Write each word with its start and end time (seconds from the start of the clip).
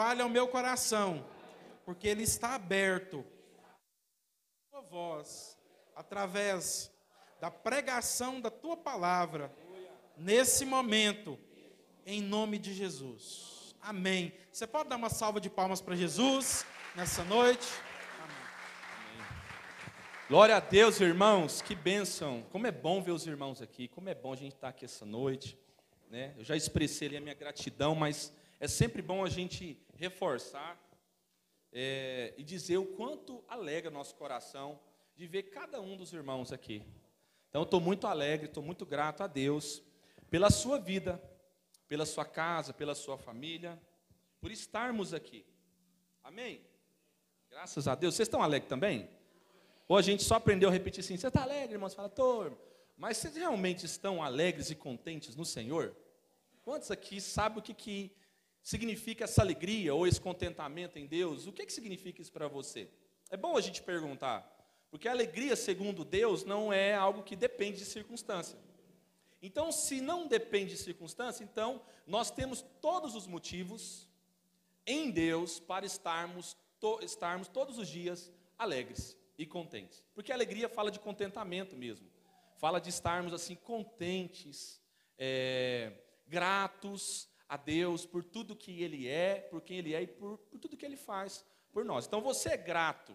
fale 0.00 0.22
ao 0.22 0.30
meu 0.30 0.48
coração, 0.48 1.22
porque 1.84 2.08
ele 2.08 2.22
está 2.22 2.54
aberto. 2.54 3.22
Tua 4.70 4.80
voz, 4.80 5.58
através 5.94 6.90
da 7.38 7.50
pregação 7.50 8.40
da 8.40 8.50
tua 8.50 8.78
palavra, 8.78 9.54
nesse 10.16 10.64
momento, 10.64 11.38
em 12.06 12.22
nome 12.22 12.58
de 12.58 12.72
Jesus. 12.72 13.76
Amém. 13.78 14.32
Você 14.50 14.66
pode 14.66 14.88
dar 14.88 14.96
uma 14.96 15.10
salva 15.10 15.38
de 15.38 15.50
palmas 15.50 15.82
para 15.82 15.94
Jesus 15.94 16.64
nessa 16.96 17.22
noite? 17.22 17.68
Glória 20.30 20.56
a 20.56 20.60
Deus, 20.60 20.98
irmãos, 20.98 21.60
que 21.60 21.74
bênção. 21.74 22.42
Como 22.48 22.66
é 22.66 22.72
bom 22.72 23.02
ver 23.02 23.12
os 23.12 23.26
irmãos 23.26 23.60
aqui, 23.60 23.86
como 23.86 24.08
é 24.08 24.14
bom 24.14 24.32
a 24.32 24.36
gente 24.36 24.54
estar 24.54 24.70
aqui 24.70 24.86
essa 24.86 25.04
noite. 25.04 25.58
Né? 26.08 26.32
Eu 26.38 26.44
já 26.44 26.56
expressei 26.56 27.08
ali 27.08 27.16
a 27.18 27.20
minha 27.20 27.34
gratidão, 27.34 27.94
mas 27.94 28.32
é 28.58 28.66
sempre 28.66 29.02
bom 29.02 29.22
a 29.22 29.28
gente 29.28 29.78
reforçar 30.00 30.80
é, 31.70 32.32
e 32.38 32.42
dizer 32.42 32.78
o 32.78 32.86
quanto 32.86 33.44
alegra 33.46 33.90
nosso 33.90 34.14
coração 34.14 34.80
de 35.14 35.26
ver 35.26 35.42
cada 35.44 35.78
um 35.78 35.94
dos 35.94 36.10
irmãos 36.14 36.52
aqui. 36.52 36.82
Então, 37.50 37.64
estou 37.64 37.82
muito 37.82 38.06
alegre, 38.06 38.46
estou 38.46 38.62
muito 38.62 38.86
grato 38.86 39.22
a 39.22 39.26
Deus 39.26 39.82
pela 40.30 40.50
sua 40.50 40.78
vida, 40.78 41.22
pela 41.86 42.06
sua 42.06 42.24
casa, 42.24 42.72
pela 42.72 42.94
sua 42.94 43.18
família, 43.18 43.78
por 44.40 44.50
estarmos 44.50 45.12
aqui. 45.12 45.44
Amém? 46.24 46.62
Graças 47.50 47.86
a 47.86 47.94
Deus. 47.94 48.14
Vocês 48.14 48.26
estão 48.26 48.42
alegres 48.42 48.70
também? 48.70 49.06
Ou 49.86 49.98
a 49.98 50.02
gente 50.02 50.22
só 50.22 50.36
aprendeu 50.36 50.70
a 50.70 50.72
repetir 50.72 51.00
assim: 51.00 51.18
você 51.18 51.28
está 51.28 51.42
alegre, 51.42 51.74
irmão? 51.74 51.90
Você 51.90 51.96
fala, 51.96 52.08
estou. 52.08 52.58
Mas 52.96 53.18
vocês 53.18 53.36
realmente 53.36 53.84
estão 53.84 54.22
alegres 54.22 54.70
e 54.70 54.74
contentes 54.74 55.36
no 55.36 55.44
Senhor? 55.44 55.94
Quantos 56.62 56.90
aqui 56.90 57.20
sabem 57.20 57.58
o 57.58 57.62
que, 57.62 57.74
que 57.74 58.16
significa 58.62 59.24
essa 59.24 59.42
alegria 59.42 59.94
ou 59.94 60.06
esse 60.06 60.20
contentamento 60.20 60.98
em 60.98 61.06
Deus? 61.06 61.46
O 61.46 61.52
que, 61.52 61.66
que 61.66 61.72
significa 61.72 62.20
isso 62.20 62.32
para 62.32 62.48
você? 62.48 62.88
É 63.30 63.36
bom 63.36 63.56
a 63.56 63.60
gente 63.60 63.82
perguntar, 63.82 64.44
porque 64.90 65.08
a 65.08 65.12
alegria, 65.12 65.54
segundo 65.54 66.04
Deus, 66.04 66.44
não 66.44 66.72
é 66.72 66.94
algo 66.94 67.22
que 67.22 67.36
depende 67.36 67.78
de 67.78 67.84
circunstância. 67.84 68.58
Então, 69.42 69.72
se 69.72 70.00
não 70.00 70.26
depende 70.26 70.72
de 70.72 70.78
circunstância, 70.78 71.42
então 71.44 71.80
nós 72.06 72.30
temos 72.30 72.62
todos 72.80 73.14
os 73.14 73.26
motivos 73.26 74.06
em 74.86 75.10
Deus 75.10 75.58
para 75.58 75.86
estarmos, 75.86 76.56
to, 76.78 76.98
estarmos 77.02 77.48
todos 77.48 77.78
os 77.78 77.88
dias 77.88 78.30
alegres 78.58 79.16
e 79.38 79.46
contentes. 79.46 80.04
Porque 80.14 80.32
a 80.32 80.34
alegria 80.34 80.68
fala 80.68 80.90
de 80.90 80.98
contentamento 80.98 81.76
mesmo. 81.76 82.06
Fala 82.58 82.78
de 82.78 82.90
estarmos 82.90 83.32
assim 83.32 83.54
contentes, 83.54 84.82
é, 85.16 85.92
gratos 86.26 87.29
a 87.50 87.56
Deus 87.56 88.06
por 88.06 88.22
tudo 88.22 88.54
que 88.54 88.80
Ele 88.80 89.08
é, 89.08 89.40
por 89.40 89.60
quem 89.60 89.78
Ele 89.78 89.92
é 89.92 90.02
e 90.02 90.06
por, 90.06 90.38
por 90.38 90.60
tudo 90.60 90.76
que 90.76 90.86
Ele 90.86 90.96
faz 90.96 91.44
por 91.72 91.84
nós. 91.84 92.06
Então 92.06 92.20
você 92.20 92.50
é 92.50 92.56
grato 92.56 93.12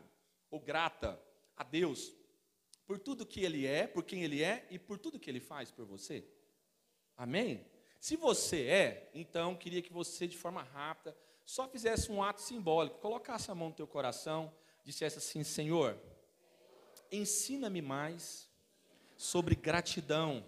ou 0.52 0.60
grata 0.60 1.18
a 1.56 1.64
Deus 1.64 2.14
por 2.86 3.00
tudo 3.00 3.26
que 3.26 3.40
Ele 3.40 3.66
é, 3.66 3.88
por 3.88 4.04
quem 4.04 4.26
Ele 4.26 4.44
é 4.44 4.68
e 4.70 4.78
por 4.78 5.00
tudo 5.00 5.18
que 5.18 5.30
Ele 5.30 5.40
faz 5.40 5.72
por 5.72 5.86
você? 5.86 6.28
Amém? 7.16 7.66
Se 7.98 8.18
você 8.18 8.68
é, 8.68 9.10
então 9.14 9.56
queria 9.56 9.82
que 9.82 9.94
você, 9.94 10.28
de 10.28 10.36
forma 10.36 10.62
rápida, 10.62 11.18
só 11.46 11.66
fizesse 11.70 12.12
um 12.12 12.22
ato 12.22 12.42
simbólico, 12.42 13.00
colocasse 13.00 13.50
a 13.50 13.56
mão 13.56 13.70
no 13.70 13.76
teu 13.76 13.88
coração, 13.88 14.54
dissesse 14.84 15.18
assim: 15.18 15.46
Senhor, 15.46 15.98
ensina-me 17.10 17.82
mais 17.82 18.50
sobre 19.16 19.56
gratidão, 19.56 20.46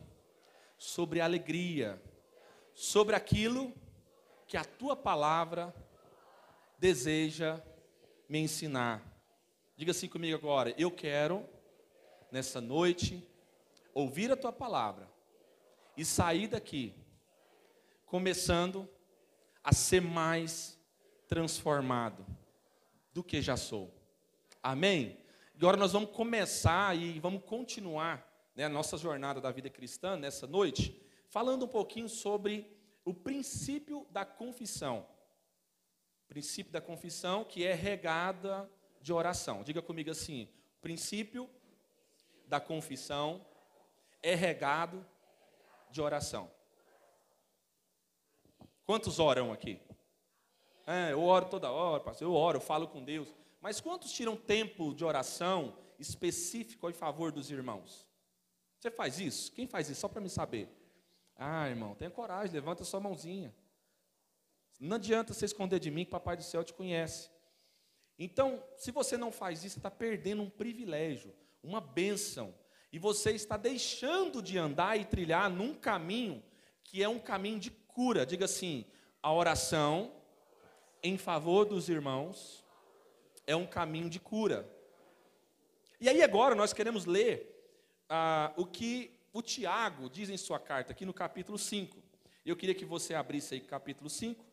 sobre 0.77 1.21
alegria, 1.21 2.01
sobre 2.77 3.15
aquilo 3.15 3.73
que 4.47 4.55
a 4.55 4.63
tua 4.63 4.95
palavra 4.95 5.73
deseja 6.77 7.59
me 8.29 8.37
ensinar. 8.37 9.03
Diga 9.75 9.89
assim 9.89 10.07
comigo 10.07 10.37
agora: 10.37 10.75
eu 10.77 10.91
quero, 10.91 11.43
nessa 12.31 12.61
noite, 12.61 13.27
ouvir 13.95 14.31
a 14.31 14.37
tua 14.37 14.53
palavra 14.53 15.09
e 15.97 16.05
sair 16.05 16.47
daqui, 16.47 16.93
começando 18.05 18.87
a 19.63 19.73
ser 19.73 19.99
mais 19.99 20.79
transformado 21.27 22.23
do 23.11 23.23
que 23.23 23.41
já 23.41 23.57
sou. 23.57 23.91
Amém? 24.61 25.17
Agora 25.55 25.77
nós 25.77 25.93
vamos 25.93 26.11
começar 26.11 26.95
e 26.95 27.19
vamos 27.19 27.43
continuar 27.43 28.23
né, 28.55 28.65
a 28.65 28.69
nossa 28.69 28.97
jornada 28.97 29.41
da 29.41 29.49
vida 29.49 29.67
cristã 29.67 30.15
nessa 30.15 30.45
noite, 30.45 31.06
falando 31.29 31.65
um 31.65 31.67
pouquinho 31.67 32.09
sobre 32.09 32.75
o 33.03 33.13
princípio 33.13 34.05
da 34.11 34.25
confissão. 34.25 35.05
O 36.25 36.27
princípio 36.27 36.71
da 36.71 36.81
confissão 36.81 37.43
que 37.43 37.65
é 37.65 37.73
regada 37.73 38.69
de 39.01 39.13
oração. 39.13 39.63
Diga 39.63 39.81
comigo 39.81 40.11
assim: 40.11 40.49
o 40.77 40.81
princípio 40.81 41.49
da 42.47 42.59
confissão 42.59 43.45
é 44.21 44.35
regado 44.35 45.05
de 45.89 46.01
oração. 46.01 46.51
Quantos 48.85 49.19
oram 49.19 49.51
aqui? 49.51 49.79
É, 50.85 51.11
eu 51.11 51.21
oro 51.21 51.49
toda 51.49 51.69
hora, 51.69 52.01
pastor. 52.01 52.27
Eu 52.27 52.33
oro, 52.33 52.57
eu 52.57 52.61
falo 52.61 52.87
com 52.87 53.03
Deus. 53.03 53.33
Mas 53.61 53.81
quantos 53.81 54.11
tiram 54.11 54.37
tempo 54.37 54.93
de 54.93 55.03
oração 55.03 55.77
específico 55.99 56.89
em 56.89 56.93
favor 56.93 57.31
dos 57.31 57.51
irmãos? 57.51 58.07
Você 58.79 58.89
faz 58.89 59.19
isso? 59.19 59.51
Quem 59.51 59.67
faz 59.67 59.89
isso? 59.89 59.99
Só 59.99 60.07
para 60.07 60.21
me 60.21 60.29
saber. 60.29 60.69
Ah, 61.37 61.69
irmão, 61.69 61.93
tenha 61.93 62.09
coragem, 62.09 62.53
levanta 62.53 62.83
sua 62.83 62.99
mãozinha. 62.99 63.53
Não 64.79 64.95
adianta 64.95 65.33
você 65.33 65.45
esconder 65.45 65.79
de 65.79 65.91
mim 65.91 66.05
que 66.05 66.11
Papai 66.11 66.35
do 66.35 66.43
Céu 66.43 66.63
te 66.63 66.73
conhece. 66.73 67.29
Então, 68.17 68.63
se 68.75 68.91
você 68.91 69.17
não 69.17 69.31
faz 69.31 69.63
isso, 69.63 69.73
você 69.73 69.79
está 69.79 69.91
perdendo 69.91 70.41
um 70.41 70.49
privilégio, 70.49 71.33
uma 71.61 71.79
bênção. 71.79 72.53
E 72.91 72.97
você 72.97 73.31
está 73.31 73.57
deixando 73.57 74.41
de 74.41 74.57
andar 74.57 74.99
e 74.99 75.05
trilhar 75.05 75.49
num 75.49 75.75
caminho 75.75 76.43
que 76.83 77.03
é 77.03 77.09
um 77.09 77.19
caminho 77.19 77.59
de 77.59 77.69
cura. 77.69 78.25
Diga 78.25 78.45
assim: 78.45 78.85
a 79.21 79.31
oração 79.31 80.11
em 81.03 81.17
favor 81.17 81.65
dos 81.65 81.89
irmãos 81.89 82.65
é 83.45 83.55
um 83.55 83.67
caminho 83.67 84.09
de 84.09 84.19
cura. 84.19 84.67
E 85.99 86.07
aí 86.07 86.21
agora 86.21 86.55
nós 86.55 86.73
queremos 86.73 87.05
ler 87.05 87.53
ah, 88.09 88.53
o 88.55 88.65
que 88.65 89.16
o 89.37 89.41
Tiago 89.43 90.09
diz 90.09 90.31
em 90.31 90.37
sua 90.37 90.59
carta, 90.59 90.93
aqui 90.93 91.05
no 91.05 91.13
capítulo 91.13 91.59
5. 91.59 91.95
Eu 92.43 92.55
queria 92.55 92.73
que 92.73 92.83
você 92.83 93.13
abrisse 93.13 93.53
aí 93.53 93.61
capítulo 93.61 94.09
5 94.09 94.43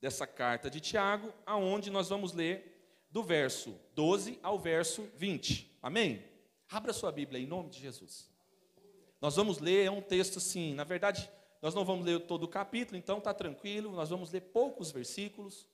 dessa 0.00 0.28
carta 0.28 0.70
de 0.70 0.78
Tiago, 0.78 1.34
aonde 1.44 1.90
nós 1.90 2.08
vamos 2.08 2.32
ler 2.32 3.02
do 3.10 3.20
verso 3.20 3.76
12 3.96 4.38
ao 4.44 4.60
verso 4.60 5.10
20. 5.16 5.76
Amém? 5.82 6.24
Abra 6.70 6.92
sua 6.92 7.10
Bíblia 7.10 7.42
em 7.42 7.46
nome 7.46 7.70
de 7.70 7.80
Jesus. 7.80 8.30
Nós 9.20 9.34
vamos 9.34 9.58
ler, 9.58 9.86
é 9.86 9.90
um 9.90 10.00
texto 10.00 10.38
assim, 10.38 10.72
na 10.74 10.84
verdade, 10.84 11.28
nós 11.60 11.74
não 11.74 11.84
vamos 11.84 12.06
ler 12.06 12.20
todo 12.20 12.44
o 12.44 12.48
capítulo, 12.48 12.96
então 12.96 13.18
está 13.18 13.34
tranquilo, 13.34 13.90
nós 13.90 14.10
vamos 14.10 14.30
ler 14.30 14.42
poucos 14.42 14.92
versículos. 14.92 15.66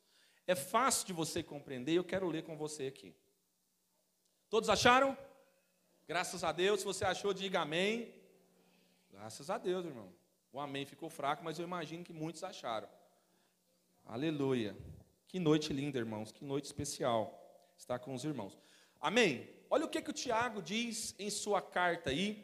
É 0.47 0.55
fácil 0.55 1.07
de 1.07 1.13
você 1.13 1.43
compreender, 1.43 1.93
eu 1.93 2.05
quero 2.05 2.31
ler 2.31 2.45
com 2.45 2.57
você 2.57 2.87
aqui. 2.87 3.15
Todos 4.49 4.71
acharam? 4.71 5.15
Graças 6.09 6.43
a 6.43 6.53
Deus, 6.53 6.81
se 6.81 6.87
você 6.87 7.05
achou, 7.05 7.35
diga 7.35 7.61
amém. 7.61 8.15
Graças 9.11 9.51
a 9.51 9.59
Deus, 9.59 9.85
irmão. 9.85 10.11
O 10.51 10.59
amém 10.59 10.87
ficou 10.87 11.11
fraco, 11.11 11.45
mas 11.45 11.59
eu 11.59 11.67
imagino 11.67 12.03
que 12.03 12.15
muitos 12.15 12.43
acharam. 12.43 12.89
Aleluia. 14.07 14.75
Que 15.27 15.39
noite 15.39 15.71
linda, 15.71 15.99
irmãos. 15.99 16.33
Que 16.33 16.47
noite 16.47 16.65
especial 16.65 17.39
estar 17.77 17.99
com 17.99 18.15
os 18.15 18.25
irmãos. 18.25 18.59
Amém. 18.99 19.51
Olha 19.69 19.85
o 19.85 19.89
que, 19.89 20.01
que 20.01 20.09
o 20.09 20.15
Tiago 20.15 20.63
diz 20.63 21.15
em 21.19 21.29
sua 21.29 21.61
carta 21.61 22.09
aí, 22.09 22.43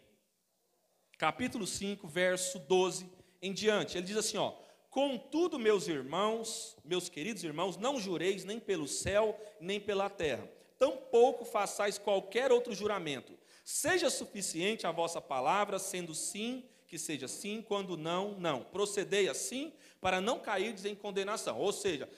capítulo 1.16 1.66
5, 1.66 2.06
verso 2.06 2.58
12 2.58 3.10
em 3.40 3.54
diante. 3.54 3.96
Ele 3.96 4.06
diz 4.06 4.18
assim, 4.18 4.36
ó: 4.36 4.52
Contudo, 4.90 5.58
meus 5.58 5.88
irmãos, 5.88 6.76
meus 6.84 7.08
queridos 7.08 7.42
irmãos, 7.42 7.78
não 7.78 7.98
jureis 7.98 8.44
nem 8.44 8.60
pelo 8.60 8.86
céu, 8.86 9.40
nem 9.58 9.80
pela 9.80 10.10
terra. 10.10 10.46
Tampouco 10.78 11.46
façais 11.46 11.96
qualquer 11.96 12.52
outro 12.52 12.74
juramento. 12.74 13.42
Seja 13.64 14.10
suficiente 14.10 14.86
a 14.86 14.92
vossa 14.92 15.22
palavra, 15.22 15.78
sendo 15.78 16.14
sim, 16.14 16.68
que 16.86 16.98
seja 16.98 17.26
sim, 17.26 17.62
quando 17.62 17.96
não, 17.96 18.38
não. 18.38 18.62
Procedei 18.62 19.26
assim, 19.26 19.72
para 20.02 20.20
não 20.20 20.38
cairdes 20.38 20.84
em 20.84 20.94
condenação. 20.94 21.58
Ou 21.58 21.72
seja, 21.72 22.08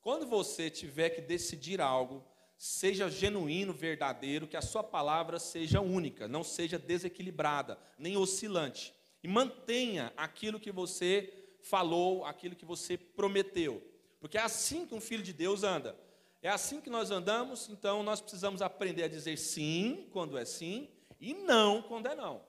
quando 0.00 0.24
você 0.24 0.70
tiver 0.70 1.10
que 1.10 1.20
decidir 1.20 1.80
algo, 1.80 2.24
seja 2.56 3.10
genuíno, 3.10 3.72
verdadeiro, 3.72 4.46
que 4.46 4.56
a 4.56 4.62
sua 4.62 4.84
palavra 4.84 5.40
seja 5.40 5.80
única, 5.80 6.28
não 6.28 6.44
seja 6.44 6.78
desequilibrada, 6.78 7.76
nem 7.98 8.16
oscilante. 8.16 8.94
E 9.20 9.26
mantenha 9.26 10.12
aquilo 10.16 10.60
que 10.60 10.70
você 10.70 11.32
falou, 11.60 12.24
aquilo 12.24 12.54
que 12.54 12.64
você 12.64 12.96
prometeu. 12.96 13.82
Porque 14.20 14.38
é 14.38 14.42
assim 14.42 14.86
que 14.86 14.94
um 14.94 15.00
filho 15.00 15.22
de 15.22 15.32
Deus 15.32 15.64
anda. 15.64 15.98
É 16.44 16.50
assim 16.50 16.78
que 16.78 16.90
nós 16.90 17.10
andamos, 17.10 17.70
então 17.70 18.02
nós 18.02 18.20
precisamos 18.20 18.60
aprender 18.60 19.04
a 19.04 19.08
dizer 19.08 19.38
sim 19.38 20.06
quando 20.12 20.36
é 20.36 20.44
sim 20.44 20.90
e 21.18 21.32
não 21.32 21.80
quando 21.80 22.06
é 22.06 22.14
não. 22.14 22.44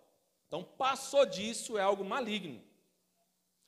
Então, 0.47 0.65
passou 0.65 1.25
disso 1.25 1.77
é 1.77 1.81
algo 1.81 2.03
maligno. 2.03 2.61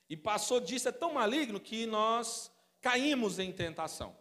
E 0.10 0.18
passou 0.18 0.60
disso 0.60 0.90
é 0.90 0.92
tão 0.92 1.14
maligno 1.14 1.62
que 1.62 1.86
nós 1.86 2.52
caímos 2.82 3.40
em 3.40 3.54
tentação. 3.54 4.14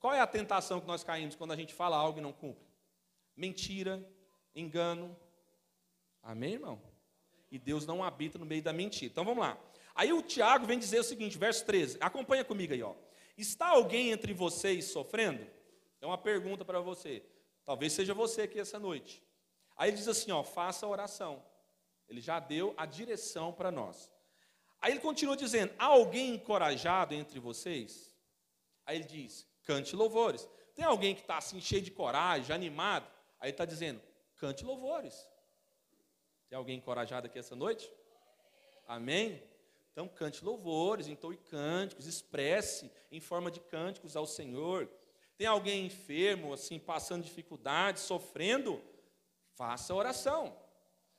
Qual 0.00 0.12
é 0.12 0.18
a 0.18 0.26
tentação 0.26 0.80
que 0.80 0.86
nós 0.88 1.04
caímos 1.04 1.36
quando 1.36 1.52
a 1.52 1.56
gente 1.56 1.72
fala 1.72 1.96
algo 1.96 2.18
e 2.18 2.22
não 2.22 2.32
cumpre? 2.32 2.66
Mentira, 3.36 4.04
engano. 4.52 5.16
Amém, 6.24 6.54
irmão? 6.54 6.82
E 7.52 7.58
Deus 7.58 7.86
não 7.86 8.02
habita 8.02 8.36
no 8.36 8.44
meio 8.44 8.64
da 8.64 8.72
mentira. 8.72 9.12
Então 9.12 9.24
vamos 9.24 9.44
lá. 9.44 9.56
Aí 9.94 10.12
o 10.12 10.20
Tiago 10.22 10.66
vem 10.66 10.76
dizer 10.76 10.98
o 10.98 11.04
seguinte, 11.04 11.38
verso 11.38 11.64
13. 11.64 11.98
Acompanha 12.00 12.44
comigo 12.44 12.72
aí, 12.72 12.82
ó. 12.82 12.96
Está 13.36 13.68
alguém 13.68 14.10
entre 14.10 14.32
vocês 14.32 14.86
sofrendo? 14.86 15.46
É 16.00 16.06
uma 16.06 16.18
pergunta 16.18 16.64
para 16.64 16.80
você. 16.80 17.24
Talvez 17.64 17.92
seja 17.92 18.14
você 18.14 18.42
aqui 18.42 18.60
essa 18.60 18.78
noite. 18.78 19.22
Aí 19.76 19.90
ele 19.90 19.96
diz 19.96 20.08
assim, 20.08 20.30
ó, 20.30 20.44
faça 20.44 20.86
a 20.86 20.88
oração. 20.88 21.44
Ele 22.08 22.20
já 22.20 22.38
deu 22.38 22.74
a 22.76 22.86
direção 22.86 23.52
para 23.52 23.70
nós. 23.70 24.10
Aí 24.84 24.92
ele 24.92 25.00
continua 25.00 25.34
dizendo: 25.34 25.72
há 25.78 25.86
alguém 25.86 26.34
encorajado 26.34 27.14
entre 27.14 27.40
vocês? 27.40 28.14
Aí 28.84 28.98
ele 28.98 29.06
diz: 29.06 29.46
cante 29.62 29.96
louvores. 29.96 30.46
Tem 30.74 30.84
alguém 30.84 31.14
que 31.14 31.22
está 31.22 31.38
assim, 31.38 31.58
cheio 31.60 31.80
de 31.80 31.90
coragem, 31.90 32.54
animado? 32.54 33.06
Aí 33.40 33.48
ele 33.48 33.52
está 33.52 33.64
dizendo: 33.64 34.02
cante 34.36 34.62
louvores. 34.62 35.26
Tem 36.50 36.58
alguém 36.58 36.76
encorajado 36.76 37.26
aqui 37.26 37.38
essa 37.38 37.56
noite? 37.56 37.90
Amém? 38.86 39.42
Então, 39.94 40.08
cante 40.08 40.44
louvores, 40.44 41.06
entoe 41.06 41.36
cânticos, 41.36 42.08
expresse 42.08 42.90
em 43.12 43.20
forma 43.20 43.48
de 43.48 43.60
cânticos 43.60 44.16
ao 44.16 44.26
Senhor. 44.26 44.90
Tem 45.36 45.46
alguém 45.46 45.86
enfermo, 45.86 46.52
assim, 46.52 46.80
passando 46.80 47.22
dificuldades, 47.22 48.02
sofrendo? 48.02 48.82
Faça 49.54 49.94
oração. 49.94 50.58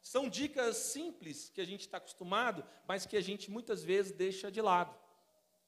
São 0.02 0.28
dicas 0.28 0.76
simples 0.76 1.50
que 1.50 1.62
a 1.62 1.66
gente 1.66 1.82
está 1.82 2.00
acostumado, 2.00 2.66
mas 2.86 3.06
que 3.06 3.16
a 3.16 3.22
gente 3.22 3.50
muitas 3.50 3.82
vezes 3.82 4.12
deixa 4.12 4.52
de 4.52 4.62
lado. 4.62 4.94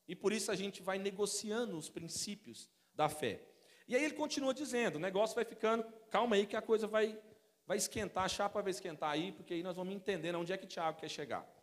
E 0.05 0.13
por 0.13 0.33
isso 0.33 0.51
a 0.51 0.55
gente 0.55 0.83
vai 0.83 0.99
negociando 0.99 1.77
os 1.77 1.89
princípios 1.89 2.69
da 2.93 3.07
fé. 3.07 3.41
E 3.87 3.95
aí 3.95 4.03
ele 4.03 4.15
continua 4.15 4.53
dizendo: 4.53 4.97
o 4.97 4.99
negócio 4.99 5.33
vai 5.33 5.45
ficando, 5.45 5.85
calma 6.09 6.35
aí 6.35 6.45
que 6.45 6.57
a 6.57 6.61
coisa 6.61 6.87
vai, 6.87 7.17
vai 7.65 7.77
esquentar, 7.77 8.25
a 8.25 8.29
chapa 8.29 8.61
vai 8.61 8.71
esquentar 8.71 9.11
aí, 9.11 9.31
porque 9.31 9.53
aí 9.53 9.63
nós 9.63 9.77
vamos 9.77 9.95
entender 9.95 10.35
onde 10.35 10.51
é 10.51 10.57
que 10.57 10.67
Tiago 10.67 10.99
quer 10.99 11.09
chegar. 11.09 11.56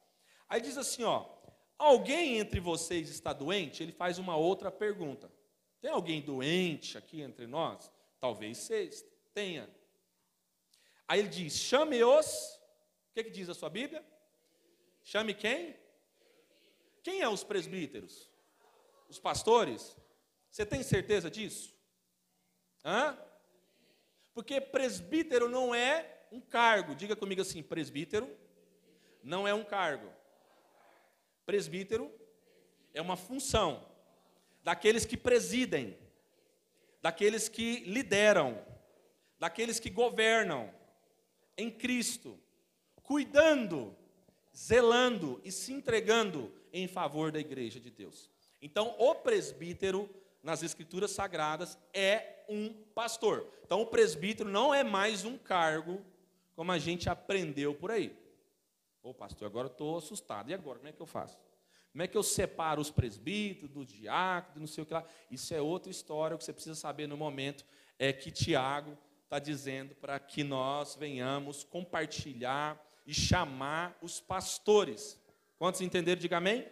Aí 0.49 0.61
diz 0.61 0.77
assim: 0.77 1.03
ó, 1.03 1.27
alguém 1.79 2.39
entre 2.39 2.61
vocês 2.61 3.09
está 3.09 3.33
doente? 3.33 3.83
Ele 3.83 3.93
faz 3.93 4.19
uma 4.19 4.37
outra 4.37 4.71
pergunta. 4.71 5.31
Tem 5.81 5.91
alguém 5.91 6.23
doente 6.23 6.97
aqui 6.97 7.21
entre 7.21 7.47
nós? 7.47 7.93
Talvez 8.21 8.59
seja, 8.59 9.05
tenha. 9.33 9.69
Aí 11.07 11.21
ele 11.21 11.29
diz: 11.29 11.57
chame-os. 11.59 12.61
O 13.11 13.15
que, 13.15 13.25
que 13.25 13.31
diz 13.31 13.49
a 13.49 13.55
sua 13.55 13.71
Bíblia? 13.71 14.05
Chame 15.03 15.35
quem? 15.35 15.77
Quem 17.03 17.21
é 17.21 17.29
os 17.29 17.45
presbíteros? 17.45 18.31
Os 19.09 19.19
pastores? 19.19 19.97
Você 20.51 20.65
tem 20.65 20.83
certeza 20.83 21.31
disso? 21.31 21.75
Hã? 22.85 23.19
Porque 24.33 24.61
presbítero 24.61 25.49
não 25.49 25.75
é 25.75 26.27
um 26.33 26.41
cargo. 26.41 26.95
Diga 26.95 27.15
comigo 27.15 27.43
assim: 27.43 27.63
presbítero 27.63 28.29
não 29.23 29.47
é 29.47 29.55
um 29.55 29.65
cargo. 29.65 30.11
Presbítero 31.47 32.11
é 32.93 33.01
uma 33.03 33.17
função 33.17 33.87
daqueles 34.63 35.05
que 35.05 35.17
presidem, 35.17 35.97
daqueles 37.03 37.49
que 37.49 37.81
lideram, 37.81 38.65
daqueles 39.39 39.79
que 39.79 39.91
governam 39.91 40.73
em 41.57 41.71
Cristo, 41.71 42.39
cuidando, 43.03 43.95
zelando 44.57 45.41
e 45.45 45.53
se 45.53 45.73
entregando 45.73 46.53
em 46.73 46.89
favor 46.89 47.31
da 47.31 47.39
igreja 47.39 47.79
de 47.79 47.91
Deus. 47.91 48.31
Então, 48.63 48.95
o 48.99 49.15
presbítero, 49.15 50.09
nas 50.43 50.63
escrituras 50.63 51.11
sagradas, 51.11 51.79
é 51.93 52.45
um 52.49 52.73
pastor. 52.95 53.47
Então, 53.65 53.83
o 53.83 53.87
presbítero 53.87 54.49
não 54.49 54.75
é 54.75 54.83
mais 54.83 55.25
um 55.25 55.37
cargo, 55.37 56.01
como 56.57 56.73
a 56.73 56.79
gente 56.79 57.11
aprendeu 57.11 57.75
por 57.75 57.91
aí. 57.91 58.17
Ô, 59.05 59.13
pastor, 59.13 59.47
agora 59.47 59.67
estou 59.67 59.99
assustado. 59.99 60.51
E 60.51 60.55
agora, 60.55 60.79
como 60.79 60.89
é 60.89 60.93
que 60.93 61.01
eu 61.01 61.07
faço? 61.07 61.39
Como 61.93 62.03
é 62.03 62.09
que 62.09 62.17
eu 62.17 62.23
separo 62.23 62.81
os 62.81 62.91
presbíteros, 62.91 63.71
do 63.71 63.85
diácono, 63.85 64.61
não 64.61 64.67
sei 64.67 64.83
o 64.83 64.87
que 64.87 64.95
lá? 64.95 65.05
Isso 65.31 65.53
é 65.53 65.61
outra 65.61 65.91
história, 65.91 66.35
o 66.35 66.39
que 66.39 66.45
você 66.45 66.55
precisa 66.55 66.75
saber 66.75 67.07
no 67.07 67.15
momento 67.15 67.67
é 67.99 68.15
que 68.15 68.31
Tiago 68.31 68.97
está 69.23 69.39
dizendo 69.39 69.95
para 69.97 70.19
que 70.19 70.43
nós 70.43 70.97
venhamos 70.97 71.63
compartilhar 71.65 72.83
e 73.07 73.13
chamar 73.13 73.95
os 74.01 74.21
pastores. 74.21 75.21
Quantos 75.59 75.83
entenderam? 75.83 76.19
Diga 76.19 76.39
amém. 76.39 76.67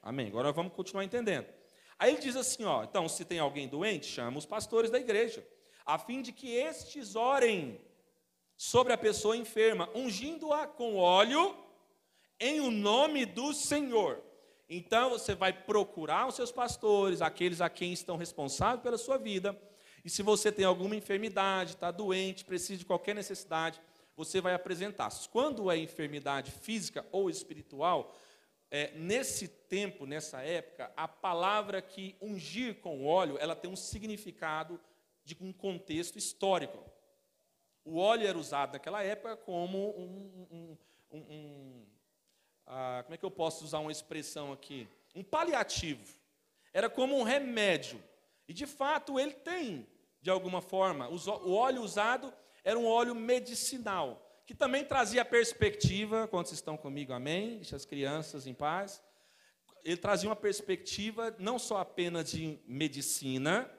Amém. 0.00 0.28
Agora 0.28 0.52
vamos 0.52 0.72
continuar 0.72 1.04
entendendo. 1.04 1.48
Aí 1.98 2.12
ele 2.12 2.22
diz 2.22 2.36
assim, 2.36 2.62
ó, 2.64 2.84
então 2.84 3.08
se 3.08 3.24
tem 3.24 3.40
alguém 3.40 3.66
doente, 3.66 4.06
chama 4.06 4.38
os 4.38 4.46
pastores 4.46 4.88
da 4.88 5.00
igreja, 5.00 5.44
a 5.84 5.98
fim 5.98 6.22
de 6.22 6.30
que 6.30 6.54
estes 6.54 7.16
orem 7.16 7.80
sobre 8.56 8.92
a 8.92 8.98
pessoa 8.98 9.36
enferma, 9.36 9.88
ungindo-a 9.94 10.66
com 10.66 10.96
óleo 10.96 11.56
em 12.38 12.60
o 12.60 12.70
nome 12.70 13.24
do 13.26 13.52
Senhor. 13.52 14.22
Então 14.68 15.10
você 15.10 15.34
vai 15.34 15.52
procurar 15.52 16.26
os 16.26 16.34
seus 16.34 16.50
pastores, 16.50 17.20
aqueles 17.20 17.60
a 17.60 17.68
quem 17.68 17.92
estão 17.92 18.16
responsáveis 18.16 18.82
pela 18.82 18.98
sua 18.98 19.18
vida, 19.18 19.58
e 20.04 20.10
se 20.10 20.22
você 20.22 20.52
tem 20.52 20.64
alguma 20.64 20.94
enfermidade, 20.94 21.72
está 21.72 21.90
doente, 21.90 22.44
precisa 22.44 22.78
de 22.78 22.84
qualquer 22.84 23.14
necessidade, 23.14 23.80
você 24.16 24.40
vai 24.40 24.54
apresentar. 24.54 25.10
Quando 25.30 25.70
é 25.70 25.78
enfermidade 25.78 26.50
física 26.50 27.06
ou 27.10 27.30
espiritual, 27.30 28.14
é, 28.70 28.92
nesse 28.96 29.48
tempo, 29.48 30.04
nessa 30.04 30.42
época, 30.42 30.92
a 30.96 31.08
palavra 31.08 31.80
que 31.80 32.16
ungir 32.20 32.80
com 32.80 33.06
óleo, 33.06 33.38
ela 33.38 33.56
tem 33.56 33.70
um 33.70 33.76
significado 33.76 34.80
de 35.24 35.36
um 35.40 35.52
contexto 35.52 36.18
histórico. 36.18 36.78
O 37.84 37.98
óleo 37.98 38.26
era 38.26 38.38
usado 38.38 38.72
naquela 38.72 39.02
época 39.02 39.36
como 39.36 39.90
um, 39.98 40.46
um, 40.50 40.78
um, 41.10 41.18
um 41.18 41.86
ah, 42.66 43.02
como 43.04 43.14
é 43.14 43.18
que 43.18 43.24
eu 43.24 43.30
posso 43.30 43.64
usar 43.64 43.78
uma 43.78 43.92
expressão 43.92 44.52
aqui? 44.52 44.88
Um 45.14 45.22
paliativo. 45.22 46.16
Era 46.72 46.88
como 46.88 47.18
um 47.18 47.22
remédio. 47.22 48.02
E 48.48 48.52
de 48.52 48.66
fato 48.66 49.20
ele 49.20 49.34
tem, 49.34 49.86
de 50.20 50.30
alguma 50.30 50.60
forma, 50.60 51.08
o 51.08 51.52
óleo 51.54 51.82
usado 51.82 52.32
era 52.62 52.78
um 52.78 52.86
óleo 52.86 53.14
medicinal 53.14 54.24
que 54.46 54.54
também 54.54 54.84
trazia 54.84 55.24
perspectiva, 55.24 56.28
quando 56.28 56.46
vocês 56.46 56.58
estão 56.58 56.76
comigo, 56.76 57.12
amém? 57.12 57.56
Deixa 57.56 57.76
as 57.76 57.84
crianças 57.84 58.46
em 58.46 58.52
paz. 58.52 59.02
Ele 59.82 59.96
trazia 59.96 60.28
uma 60.28 60.36
perspectiva 60.36 61.34
não 61.38 61.58
só 61.58 61.78
apenas 61.78 62.30
de 62.30 62.58
medicina, 62.66 63.70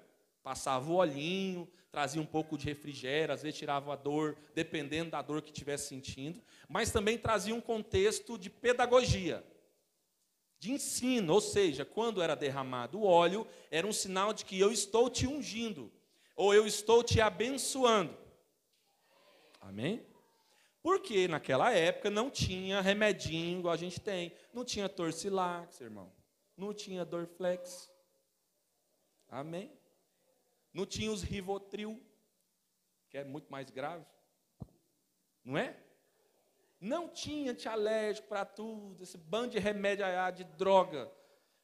passava 0.41 0.89
o 0.89 0.95
olhinho, 0.95 1.71
trazia 1.95 2.21
um 2.21 2.25
pouco 2.25 2.57
de 2.57 2.65
refrigério, 2.65 3.33
às 3.33 3.41
vezes 3.41 3.57
tirava 3.57 3.93
a 3.93 3.95
dor, 3.95 4.35
dependendo 4.53 5.11
da 5.11 5.21
dor 5.21 5.41
que 5.41 5.49
estivesse 5.49 5.87
sentindo, 5.87 6.43
mas 6.67 6.91
também 6.91 7.17
trazia 7.17 7.55
um 7.55 7.61
contexto 7.61 8.37
de 8.37 8.49
pedagogia, 8.49 9.41
de 10.59 10.73
ensino, 10.73 11.33
ou 11.33 11.39
seja, 11.39 11.85
quando 11.85 12.21
era 12.21 12.35
derramado 12.35 12.99
o 12.99 13.05
óleo, 13.05 13.47
era 13.71 13.87
um 13.87 13.93
sinal 13.93 14.33
de 14.33 14.43
que 14.43 14.59
eu 14.59 14.73
estou 14.73 15.09
te 15.09 15.25
ungindo, 15.25 15.89
ou 16.35 16.53
eu 16.53 16.67
estou 16.67 17.01
te 17.01 17.21
abençoando. 17.21 18.13
Amém? 19.61 20.05
Porque 20.83 21.29
naquela 21.29 21.71
época 21.71 22.09
não 22.09 22.29
tinha 22.29 22.81
remedinho 22.81 23.59
igual 23.59 23.73
a 23.73 23.77
gente 23.77 24.01
tem. 24.01 24.33
Não 24.53 24.65
tinha 24.65 24.89
Torcilax, 24.89 25.79
irmão. 25.79 26.11
Não 26.57 26.73
tinha 26.73 27.05
Dorflex. 27.05 27.89
Amém? 29.29 29.71
Não 30.75 30.85
tinha 30.85 31.09
os 31.09 31.23
Rivotril, 31.23 32.03
que 33.09 33.17
é 33.17 33.23
muito 33.23 33.49
mais 33.49 33.69
grave. 33.69 34.05
Não 35.41 35.57
é? 35.57 35.73
Não 36.81 37.07
tinha 37.07 37.53
antialérgico 37.53 38.27
para 38.27 38.43
tudo, 38.43 39.01
esse 39.01 39.17
bando 39.17 39.51
de 39.51 39.57
remédio 39.57 40.05
de 40.35 40.43
droga 40.43 41.09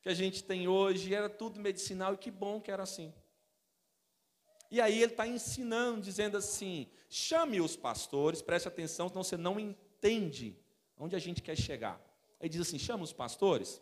que 0.02 0.08
a 0.08 0.14
gente 0.14 0.42
tem 0.42 0.66
hoje, 0.66 1.14
era 1.14 1.30
tudo 1.30 1.60
medicinal 1.60 2.14
e 2.14 2.18
que 2.18 2.32
bom 2.32 2.62
que 2.62 2.72
era 2.72 2.84
assim. 2.84 3.14
E 4.72 4.80
aí 4.80 5.02
ele 5.02 5.12
está 5.12 5.28
ensinando, 5.28 6.00
dizendo 6.00 6.38
assim: 6.38 6.90
chame 7.10 7.60
os 7.60 7.76
pastores, 7.76 8.42
preste 8.42 8.70
atenção, 8.70 9.10
senão 9.10 9.26
você 9.26 9.36
não 9.36 9.60
entende 9.60 10.58
onde 10.98 11.18
a 11.18 11.20
gente 11.20 11.42
quer 11.42 11.58
chegar. 11.58 12.02
Aí 12.40 12.48
diz 12.48 12.62
assim: 12.62 12.80
chama 12.80 13.04
os 13.04 13.12
pastores, 13.12 13.82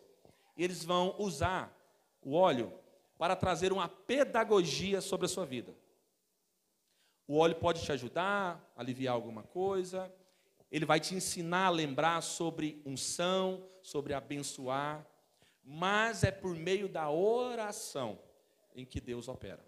e 0.56 0.64
eles 0.64 0.82
vão 0.82 1.14
usar 1.20 1.72
o 2.20 2.34
óleo 2.34 2.79
para 3.20 3.36
trazer 3.36 3.70
uma 3.70 3.86
pedagogia 3.86 5.02
sobre 5.02 5.26
a 5.26 5.28
sua 5.28 5.44
vida. 5.44 5.76
O 7.28 7.36
óleo 7.36 7.54
pode 7.56 7.82
te 7.82 7.92
ajudar, 7.92 8.72
aliviar 8.74 9.12
alguma 9.12 9.42
coisa, 9.42 10.10
ele 10.72 10.86
vai 10.86 10.98
te 10.98 11.14
ensinar 11.14 11.66
a 11.66 11.70
lembrar 11.70 12.22
sobre 12.22 12.80
unção, 12.82 13.68
sobre 13.82 14.14
abençoar, 14.14 15.06
mas 15.62 16.24
é 16.24 16.30
por 16.30 16.56
meio 16.56 16.88
da 16.88 17.10
oração 17.10 18.18
em 18.74 18.86
que 18.86 19.02
Deus 19.02 19.28
opera. 19.28 19.62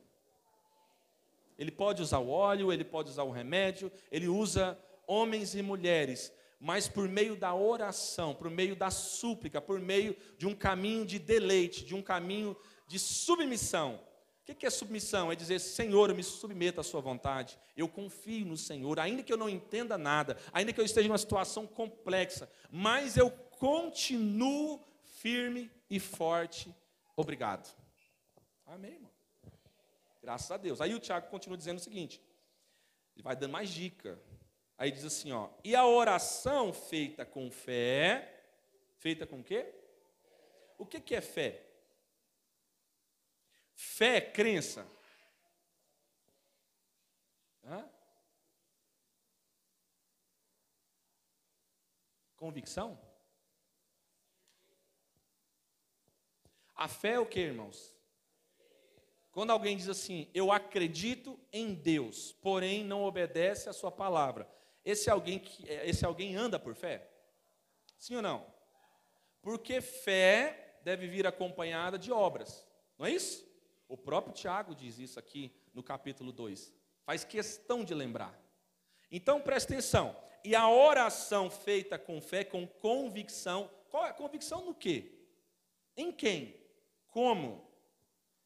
Ele 1.59 1.71
pode 1.71 2.00
usar 2.00 2.21
o 2.21 2.30
óleo, 2.30 2.73
ele 2.73 2.85
pode 2.85 3.11
usar 3.11 3.25
o 3.25 3.30
remédio, 3.30 3.92
ele 4.11 4.28
usa 4.28 4.78
homens 5.06 5.54
e 5.54 5.61
mulheres, 5.61 6.32
mas 6.59 6.88
por 6.88 7.06
meio 7.06 7.37
da 7.37 7.54
oração, 7.54 8.35
por 8.35 8.49
meio 8.49 8.75
da 8.75 8.90
súplica, 8.90 9.61
por 9.61 9.78
meio 9.78 10.16
de 10.38 10.47
um 10.47 10.54
caminho 10.54 11.04
de 11.04 11.18
deleite, 11.18 11.85
de 11.85 11.94
um 11.94 12.00
caminho 12.00 12.56
de 12.93 12.99
submissão. 12.99 13.99
O 14.43 14.55
que 14.55 14.67
é 14.67 14.71
submissão? 14.71 15.33
É 15.33 15.35
dizer, 15.35 15.59
Senhor, 15.61 16.11
eu 16.11 16.15
me 16.15 16.23
submeto 16.23 16.79
à 16.79 16.85
Sua 16.85 17.01
vontade, 17.01 17.59
eu 17.75 17.89
confio 17.89 18.45
no 18.45 18.57
Senhor, 18.57 19.01
ainda 19.01 19.23
que 19.23 19.33
eu 19.33 19.37
não 19.39 19.49
entenda 19.49 19.97
nada, 19.97 20.37
ainda 20.53 20.75
que 20.75 20.81
eu 20.81 20.85
esteja 20.85 21.09
em 21.09 21.11
uma 21.11 21.17
situação 21.17 21.67
complexa, 21.67 22.51
mas 22.71 23.17
eu 23.17 23.31
continuo 23.31 24.85
firme 25.21 25.71
e 25.89 25.99
forte. 25.99 26.75
Obrigado. 27.17 27.75
Amém, 28.67 28.93
irmão. 28.93 29.11
Graças 30.21 30.51
a 30.51 30.59
Deus. 30.59 30.83
Aí 30.83 30.95
o 30.95 31.01
Tiago 31.01 31.29
continua 31.29 31.57
dizendo 31.57 31.79
o 31.79 31.83
seguinte: 31.83 32.21
ele 33.17 33.23
vai 33.23 33.35
dando 33.35 33.53
mais 33.53 33.71
dica. 33.71 34.21
Aí 34.77 34.91
diz 34.91 35.05
assim, 35.05 35.33
ó, 35.33 35.49
e 35.65 35.75
a 35.75 35.87
oração 35.87 36.75
feita 36.75 37.25
com 37.25 37.51
fé, 37.51 38.45
feita 38.99 39.27
com 39.27 39.43
quê? 39.43 39.73
O 40.77 40.85
que, 40.85 41.01
que 41.01 41.15
é 41.15 41.23
fé? 41.23 41.72
Fé 43.75 44.17
é 44.17 44.21
crença. 44.21 44.87
Hã? 47.64 47.88
Convicção? 52.37 52.99
A 56.75 56.88
fé 56.88 57.12
é 57.12 57.19
o 57.19 57.26
que, 57.26 57.38
irmãos? 57.38 57.95
Quando 59.31 59.50
alguém 59.50 59.76
diz 59.76 59.88
assim, 59.88 60.29
eu 60.35 60.50
acredito 60.50 61.38
em 61.52 61.73
Deus, 61.73 62.33
porém 62.33 62.85
não 62.85 63.05
obedece 63.05 63.69
a 63.69 63.73
sua 63.73 63.91
palavra, 63.91 64.50
esse 64.85 65.09
alguém 65.09 65.38
que 65.38 65.64
esse 65.69 66.05
alguém 66.05 66.35
anda 66.35 66.59
por 66.59 66.75
fé? 66.75 67.09
Sim 67.97 68.17
ou 68.17 68.23
não? 68.23 68.52
Porque 69.41 69.81
fé 69.81 70.81
deve 70.83 71.07
vir 71.07 71.26
acompanhada 71.26 71.99
de 71.99 72.11
obras. 72.11 72.67
Não 72.99 73.07
é 73.07 73.11
isso? 73.11 73.51
O 73.93 73.97
próprio 73.99 74.33
Tiago 74.33 74.75
diz 74.75 74.99
isso 74.99 75.19
aqui 75.19 75.55
no 75.75 75.83
capítulo 75.83 76.33
2. 76.33 76.73
Faz 77.05 77.25
questão 77.25 77.85
de 77.85 77.93
lembrar. 77.93 78.35
Então 79.11 79.39
preste 79.39 79.71
atenção. 79.71 80.17
E 80.43 80.57
a 80.57 80.67
oração 80.67 81.51
feita 81.51 81.99
com 81.99 82.19
fé, 82.19 82.43
com 82.43 82.67
convicção, 82.67 83.71
qual 83.91 84.07
é 84.07 84.09
a 84.09 84.15
convicção 84.15 84.65
no 84.65 84.75
quê? 84.75 85.13
Em 85.95 86.11
quem? 86.11 86.59
Como? 87.11 87.71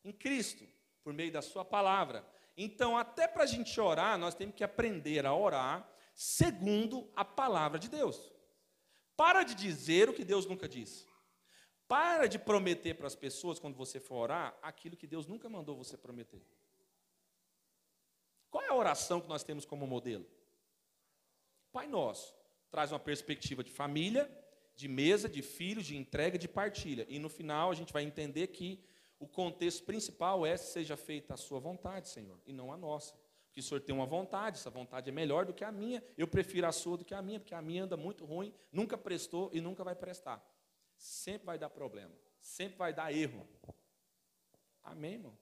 Em 0.03 0.11
Cristo, 0.11 0.67
por 1.05 1.13
meio 1.13 1.31
da 1.31 1.41
Sua 1.41 1.65
palavra. 1.65 2.27
Então, 2.57 2.99
até 2.99 3.29
para 3.29 3.45
a 3.45 3.47
gente 3.47 3.81
orar, 3.81 4.19
nós 4.19 4.35
temos 4.35 4.57
que 4.57 4.65
aprender 4.65 5.25
a 5.25 5.33
orar 5.33 5.89
segundo 6.13 7.09
a 7.15 7.25
palavra 7.25 7.79
de 7.79 7.89
Deus. 7.89 8.33
Para 9.17 9.45
de 9.45 9.55
dizer 9.55 10.09
o 10.09 10.13
que 10.13 10.25
Deus 10.25 10.45
nunca 10.45 10.69
disse. 10.69 11.07
Para 11.89 12.27
de 12.27 12.39
prometer 12.39 12.95
para 12.95 13.07
as 13.07 13.15
pessoas, 13.15 13.59
quando 13.59 13.77
você 13.77 14.01
for 14.01 14.17
orar, 14.17 14.59
aquilo 14.61 14.97
que 14.97 15.07
Deus 15.07 15.27
nunca 15.27 15.49
mandou 15.49 15.77
você 15.77 15.97
prometer. 15.97 16.43
Qual 18.51 18.65
é 18.65 18.69
a 18.69 18.75
oração 18.75 19.21
que 19.21 19.29
nós 19.29 19.45
temos 19.45 19.65
como 19.65 19.87
modelo? 19.87 20.27
Pai 21.73 21.87
Nosso 21.87 22.35
traz 22.71 22.91
uma 22.91 22.99
perspectiva 22.99 23.63
de 23.63 23.71
família, 23.71 24.31
de 24.75 24.89
mesa, 24.89 25.29
de 25.29 25.43
filhos, 25.43 25.87
de 25.87 25.97
entrega, 25.97 26.39
de 26.39 26.49
partilha. 26.49 27.07
E 27.09 27.19
no 27.19 27.29
final 27.29 27.71
a 27.71 27.75
gente 27.75 27.93
vai 27.93 28.03
entender 28.03 28.49
que 28.49 28.83
o 29.19 29.27
contexto 29.27 29.85
principal 29.85 30.45
é 30.45 30.57
seja 30.57 30.97
feita 30.97 31.35
a 31.35 31.37
sua 31.37 31.59
vontade, 31.59 32.09
Senhor, 32.09 32.39
e 32.47 32.53
não 32.53 32.73
a 32.73 32.77
nossa. 32.77 33.15
Porque 33.47 33.61
o 33.61 33.63
Senhor 33.63 33.81
tem 33.81 33.95
uma 33.95 34.05
vontade, 34.05 34.59
essa 34.59 34.69
vontade 34.69 35.09
é 35.09 35.13
melhor 35.13 35.47
do 35.47 35.55
que 35.55 35.65
a 35.65 35.73
minha. 35.73 36.03
Eu 36.19 36.29
prefiro 36.29 36.67
a 36.67 36.73
sua 36.73 36.99
do 36.99 37.05
que 37.05 37.15
a 37.15 37.23
minha, 37.23 37.41
porque 37.41 37.55
a 37.55 37.63
minha 37.63 37.85
anda 37.85 37.97
muito 37.97 38.25
ruim, 38.25 38.53
nunca 38.71 38.99
prestou 38.99 39.51
e 39.53 39.61
nunca 39.61 39.83
vai 39.83 39.95
prestar. 39.95 40.45
Sempre 40.97 41.47
vai 41.47 41.59
dar 41.59 41.71
problema, 41.71 42.13
sempre 42.41 42.79
vai 42.79 42.93
dar 42.93 43.13
erro. 43.13 43.47
Amém, 44.83 45.15
irmão? 45.15 45.37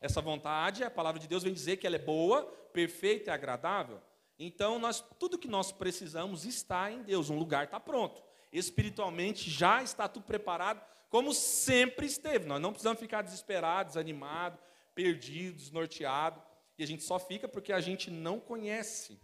Essa 0.00 0.20
vontade, 0.20 0.84
a 0.84 0.90
palavra 0.90 1.20
de 1.20 1.26
Deus 1.26 1.42
vem 1.42 1.52
dizer 1.52 1.78
que 1.78 1.86
ela 1.86 1.96
é 1.96 2.00
boa, 2.00 2.44
perfeita 2.72 3.30
e 3.30 3.32
agradável. 3.32 4.00
Então, 4.38 4.78
nós, 4.78 5.00
tudo 5.18 5.38
que 5.38 5.48
nós 5.48 5.72
precisamos 5.72 6.44
está 6.44 6.90
em 6.90 7.02
Deus, 7.02 7.30
um 7.30 7.38
lugar 7.38 7.64
está 7.64 7.80
pronto. 7.80 8.22
Espiritualmente 8.52 9.50
já 9.50 9.82
está 9.82 10.06
tudo 10.06 10.24
preparado, 10.24 10.84
como 11.08 11.32
sempre 11.32 12.06
esteve. 12.06 12.46
Nós 12.46 12.60
não 12.60 12.70
precisamos 12.70 13.00
ficar 13.00 13.22
desesperados, 13.22 13.94
desanimados, 13.94 14.60
perdidos, 14.94 15.70
norteados. 15.70 16.42
E 16.78 16.84
a 16.84 16.86
gente 16.86 17.02
só 17.02 17.18
fica 17.18 17.48
porque 17.48 17.72
a 17.72 17.80
gente 17.80 18.10
não 18.10 18.38
conhece 18.38 19.18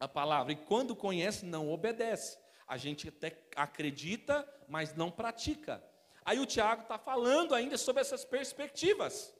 a 0.00 0.08
palavra. 0.08 0.52
E 0.52 0.56
quando 0.56 0.96
conhece, 0.96 1.44
não 1.44 1.70
obedece. 1.70 2.38
A 2.72 2.78
gente 2.78 3.08
até 3.10 3.38
acredita, 3.54 4.48
mas 4.66 4.94
não 4.94 5.10
pratica. 5.10 5.84
Aí 6.24 6.38
o 6.38 6.46
Tiago 6.46 6.80
está 6.80 6.96
falando 6.96 7.54
ainda 7.54 7.76
sobre 7.76 8.00
essas 8.00 8.24
perspectivas, 8.24 9.34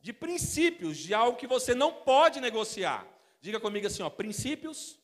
de 0.00 0.14
princípios, 0.14 0.96
de 0.96 1.12
algo 1.12 1.36
que 1.36 1.46
você 1.46 1.74
não 1.74 1.92
pode 1.92 2.40
negociar. 2.40 3.06
Diga 3.38 3.60
comigo 3.60 3.86
assim: 3.86 4.02
ó, 4.02 4.08
princípios 4.08 4.98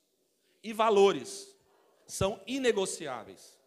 e 0.62 0.73
valores 0.73 1.54
são 2.07 2.40
inegociáveis. 2.47 3.59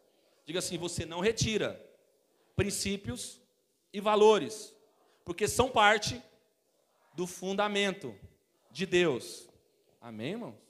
Diga 0.44 0.58
assim: 0.58 0.76
você 0.76 1.06
não 1.06 1.20
retira 1.20 1.80
princípios 2.56 3.40
e 3.92 4.00
valores, 4.00 4.74
porque 5.24 5.46
são 5.46 5.70
parte 5.70 6.20
do 7.14 7.28
fundamento 7.28 8.12
de 8.72 8.86
Deus. 8.86 9.48
Amém, 10.00 10.32
irmãos? 10.32 10.65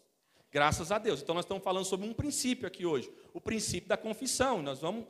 Graças 0.56 0.90
a 0.90 0.96
Deus. 0.96 1.20
Então, 1.20 1.34
nós 1.34 1.44
estamos 1.44 1.62
falando 1.62 1.84
sobre 1.84 2.08
um 2.08 2.14
princípio 2.14 2.66
aqui 2.66 2.86
hoje, 2.86 3.12
o 3.34 3.38
princípio 3.38 3.90
da 3.90 3.96
confissão. 3.98 4.62
Nós 4.62 4.80
vamos 4.80 5.04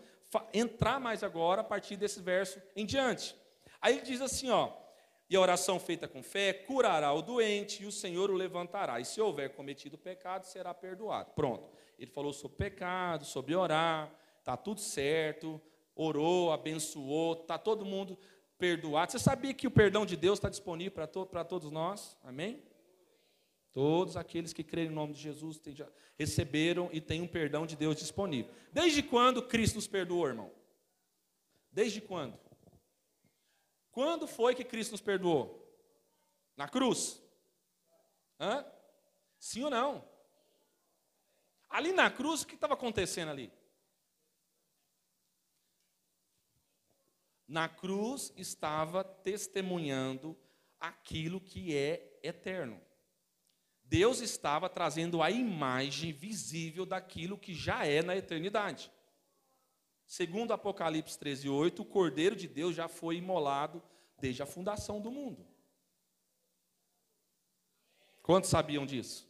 entrar 0.52 0.98
mais 0.98 1.22
agora 1.22 1.60
a 1.60 1.64
partir 1.64 1.94
desse 1.94 2.20
verso 2.20 2.60
em 2.74 2.84
diante. 2.84 3.32
Aí 3.80 3.94
ele 3.94 4.04
diz 4.04 4.20
assim, 4.20 4.50
ó, 4.50 4.72
e 5.30 5.36
a 5.36 5.40
oração 5.40 5.78
feita 5.78 6.08
com 6.08 6.20
fé 6.20 6.52
curará 6.52 7.12
o 7.12 7.22
doente 7.22 7.84
e 7.84 7.86
o 7.86 7.92
Senhor 7.92 8.28
o 8.28 8.34
levantará. 8.34 8.98
E 8.98 9.04
se 9.04 9.20
houver 9.20 9.50
cometido 9.50 9.96
pecado, 9.96 10.42
será 10.42 10.74
perdoado. 10.74 11.30
Pronto. 11.36 11.70
Ele 11.96 12.10
falou 12.10 12.32
sobre 12.32 12.56
pecado, 12.56 13.24
sobre 13.24 13.54
orar, 13.54 14.12
tá 14.42 14.56
tudo 14.56 14.80
certo, 14.80 15.62
orou, 15.94 16.50
abençoou, 16.50 17.36
tá 17.36 17.56
todo 17.56 17.84
mundo 17.84 18.18
perdoado. 18.58 19.12
Você 19.12 19.20
sabia 19.20 19.54
que 19.54 19.68
o 19.68 19.70
perdão 19.70 20.04
de 20.04 20.16
Deus 20.16 20.40
está 20.40 20.48
disponível 20.48 20.90
para 20.90 21.06
to 21.06 21.24
todos 21.48 21.70
nós? 21.70 22.18
Amém? 22.24 22.64
Todos 23.76 24.16
aqueles 24.16 24.54
que 24.54 24.64
creem 24.64 24.88
no 24.88 24.94
nome 24.94 25.12
de 25.12 25.20
Jesus 25.20 25.58
tem, 25.58 25.76
receberam 26.18 26.88
e 26.94 26.98
têm 26.98 27.20
um 27.20 27.28
perdão 27.28 27.66
de 27.66 27.76
Deus 27.76 27.94
disponível. 27.94 28.50
Desde 28.72 29.02
quando 29.02 29.46
Cristo 29.46 29.74
nos 29.74 29.86
perdoou, 29.86 30.26
irmão? 30.26 30.50
Desde 31.70 32.00
quando? 32.00 32.40
Quando 33.90 34.26
foi 34.26 34.54
que 34.54 34.64
Cristo 34.64 34.92
nos 34.92 35.02
perdoou? 35.02 35.62
Na 36.56 36.66
cruz? 36.66 37.22
Hã? 38.40 38.64
Sim 39.38 39.64
ou 39.64 39.70
não? 39.70 40.08
Ali 41.68 41.92
na 41.92 42.10
cruz, 42.10 42.40
o 42.40 42.46
que 42.46 42.54
estava 42.54 42.72
acontecendo 42.72 43.28
ali? 43.28 43.52
Na 47.46 47.68
cruz 47.68 48.32
estava 48.38 49.04
testemunhando 49.04 50.34
aquilo 50.80 51.42
que 51.42 51.76
é 51.76 52.18
eterno. 52.22 52.85
Deus 53.88 54.20
estava 54.20 54.68
trazendo 54.68 55.22
a 55.22 55.30
imagem 55.30 56.12
visível 56.12 56.84
daquilo 56.84 57.38
que 57.38 57.54
já 57.54 57.86
é 57.86 58.02
na 58.02 58.16
eternidade. 58.16 58.90
Segundo 60.06 60.52
Apocalipse 60.52 61.18
13, 61.18 61.48
8, 61.48 61.82
o 61.82 61.84
Cordeiro 61.84 62.36
de 62.36 62.48
Deus 62.48 62.74
já 62.74 62.88
foi 62.88 63.16
imolado 63.16 63.82
desde 64.20 64.42
a 64.42 64.46
fundação 64.46 65.00
do 65.00 65.10
mundo. 65.10 65.46
Quantos 68.22 68.50
sabiam 68.50 68.84
disso? 68.84 69.28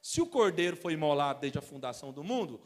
Se 0.00 0.20
o 0.20 0.26
Cordeiro 0.26 0.76
foi 0.76 0.92
imolado 0.92 1.40
desde 1.40 1.58
a 1.58 1.62
fundação 1.62 2.12
do 2.12 2.22
mundo, 2.22 2.60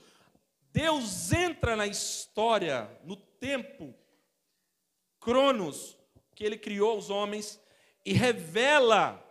Deus 0.71 1.33
entra 1.33 1.75
na 1.75 1.87
história, 1.87 2.89
no 3.05 3.17
tempo, 3.17 3.95
Cronos, 5.21 5.97
que 6.35 6.45
ele 6.45 6.59
criou 6.59 6.99
os 6.99 7.11
homens, 7.11 7.61
e 8.05 8.13
revela 8.13 9.22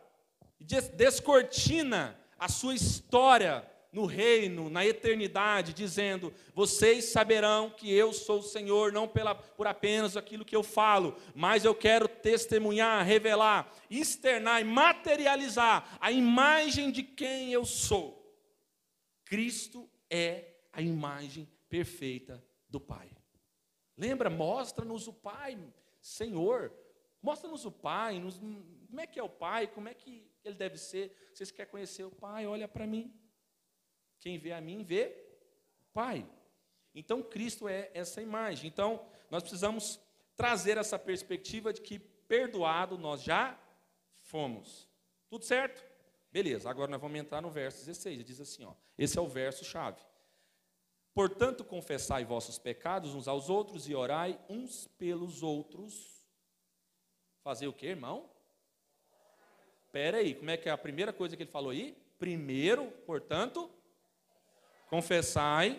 descortina 0.62 2.18
a 2.38 2.48
sua 2.48 2.76
história 2.76 3.70
no 3.92 4.06
reino, 4.06 4.70
na 4.70 4.86
eternidade, 4.86 5.74
dizendo: 5.74 6.34
Vocês 6.54 7.06
saberão 7.06 7.70
que 7.70 7.92
eu 7.92 8.14
sou 8.14 8.40
o 8.40 8.44
Senhor, 8.44 8.92
não 8.92 9.08
pela, 9.08 9.36
por 9.36 9.68
apenas 9.68 10.16
aquilo 10.16 10.46
que 10.46 10.56
eu 10.56 10.64
falo, 10.64 11.18
mas 11.36 11.66
eu 11.66 11.76
quero 11.76 12.08
testemunhar, 12.08 13.06
revelar, 13.06 13.72
externar 13.90 14.62
e 14.62 14.64
materializar 14.64 15.98
a 16.00 16.12
imagem 16.12 16.92
de 16.92 17.04
quem 17.04 17.52
eu 17.52 17.66
sou. 17.66 18.22
Cristo 19.26 19.90
é 20.10 20.56
a 20.72 20.82
imagem 20.82 21.48
perfeita 21.70 22.44
do 22.70 22.80
Pai. 22.80 23.10
Lembra? 23.98 24.30
Mostra-nos 24.30 25.08
o 25.08 25.14
Pai, 25.14 25.58
Senhor. 26.00 26.74
Mostra-nos 27.22 27.66
o 27.66 27.72
Pai, 27.72 28.20
nos, 28.20 28.38
como 28.38 29.00
é 29.00 29.06
que 29.06 29.20
é 29.20 29.24
o 29.24 29.30
Pai, 29.30 29.68
como 29.68 29.88
é 29.88 29.94
que 29.94 30.31
ele 30.44 30.56
deve 30.56 30.78
ser. 30.78 31.16
Vocês 31.34 31.52
querem 31.52 31.72
conhecer 31.72 32.04
o 32.04 32.12
Pai? 32.12 32.46
Olha 32.46 32.68
para 32.68 32.88
mim. 32.88 33.14
Quem 34.20 34.38
vê 34.38 34.52
a 34.52 34.62
mim 34.62 34.84
vê 34.84 35.16
o 35.82 35.94
Pai. 35.94 36.28
Então 36.94 37.24
Cristo 37.24 37.68
é 37.68 37.90
essa 37.94 38.22
imagem. 38.22 38.70
Então 38.70 39.06
nós 39.30 39.44
precisamos 39.44 40.00
trazer 40.36 40.78
essa 40.78 40.98
perspectiva 40.98 41.72
de 41.72 41.82
que 41.82 42.00
perdoado 42.00 42.98
nós 42.98 43.22
já 43.22 43.60
fomos. 44.22 44.90
Tudo 45.30 45.46
certo? 45.46 45.84
Beleza, 46.32 46.70
agora 46.70 46.90
nós 46.90 47.02
vamos 47.02 47.20
entrar 47.20 47.42
no 47.42 47.50
verso 47.50 47.80
16. 47.80 48.16
Ele 48.16 48.24
diz 48.24 48.40
assim: 48.40 48.64
ó, 48.64 48.74
esse 48.98 49.18
é 49.18 49.22
o 49.22 49.28
verso 49.28 49.66
chave. 49.66 50.02
Portanto, 51.14 51.66
confessai 51.66 52.24
vossos 52.24 52.58
pecados 52.58 53.14
uns 53.14 53.28
aos 53.28 53.50
outros 53.50 53.90
e 53.90 53.94
orai 53.94 54.40
uns 54.48 54.88
pelos 54.98 55.44
outros. 55.44 56.26
Fazer 57.44 57.68
o 57.68 57.74
que, 57.74 57.88
irmão? 57.88 58.31
Espera 59.92 60.20
aí, 60.20 60.34
como 60.34 60.50
é 60.50 60.56
que 60.56 60.70
é 60.70 60.72
a 60.72 60.78
primeira 60.78 61.12
coisa 61.12 61.36
que 61.36 61.44
ele 61.44 61.52
falou 61.52 61.72
aí? 61.72 61.98
Primeiro, 62.18 62.90
portanto, 63.06 63.70
confessai 64.90 65.72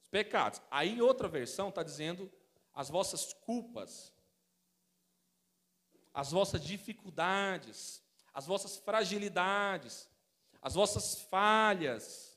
os 0.00 0.08
pecados. 0.10 0.60
Aí, 0.68 1.00
outra 1.00 1.28
versão 1.28 1.68
está 1.68 1.84
dizendo 1.84 2.28
as 2.74 2.90
vossas 2.90 3.32
culpas, 3.32 4.12
as 6.12 6.32
vossas 6.32 6.60
dificuldades, 6.60 8.02
as 8.34 8.44
vossas 8.44 8.76
fragilidades, 8.76 10.10
as 10.60 10.74
vossas 10.74 11.22
falhas. 11.22 12.36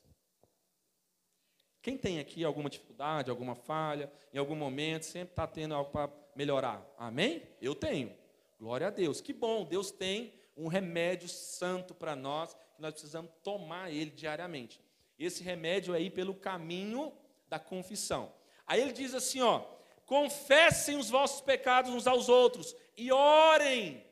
Quem 1.82 1.98
tem 1.98 2.20
aqui 2.20 2.44
alguma 2.44 2.70
dificuldade, 2.70 3.28
alguma 3.28 3.56
falha, 3.56 4.08
em 4.32 4.38
algum 4.38 4.54
momento, 4.54 5.02
sempre 5.02 5.32
está 5.32 5.48
tendo 5.48 5.74
algo 5.74 5.90
para 5.90 6.08
melhorar? 6.36 6.80
Amém? 6.96 7.42
Eu 7.60 7.74
tenho. 7.74 8.16
Glória 8.56 8.86
a 8.86 8.90
Deus. 8.90 9.20
Que 9.20 9.32
bom, 9.32 9.64
Deus 9.64 9.90
tem 9.90 10.40
um 10.62 10.68
remédio 10.68 11.28
santo 11.28 11.94
para 11.94 12.14
nós, 12.14 12.54
que 12.74 12.80
nós 12.80 12.92
precisamos 12.92 13.30
tomar 13.42 13.90
ele 13.90 14.10
diariamente. 14.10 14.80
Esse 15.18 15.42
remédio 15.42 15.94
é 15.94 16.00
ir 16.00 16.10
pelo 16.10 16.34
caminho 16.34 17.12
da 17.48 17.58
confissão. 17.58 18.32
Aí 18.66 18.80
ele 18.80 18.92
diz 18.92 19.12
assim, 19.12 19.40
ó: 19.40 19.64
confessem 20.06 20.96
os 20.96 21.10
vossos 21.10 21.40
pecados 21.40 21.90
uns 21.90 22.06
aos 22.06 22.28
outros 22.28 22.76
e 22.96 23.10
orem. 23.10 24.06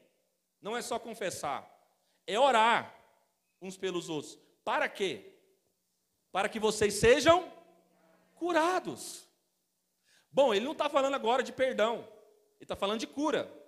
Não 0.61 0.77
é 0.77 0.83
só 0.83 0.99
confessar, 0.99 1.69
é 2.27 2.39
orar 2.39 2.95
uns 3.63 3.77
pelos 3.77 4.09
outros. 4.09 4.39
Para 4.65 4.89
quê? 4.89 5.33
Para 6.33 6.49
que 6.49 6.59
vocês 6.59 6.95
sejam 6.95 7.51
curados. 8.35 9.27
Bom, 10.33 10.53
ele 10.53 10.65
não 10.65 10.73
está 10.73 10.89
falando 10.89 11.15
agora 11.15 11.43
de 11.43 11.53
perdão, 11.53 11.99
ele 12.57 12.63
está 12.63 12.77
falando 12.77 13.01
de 13.01 13.07
cura. 13.07 13.60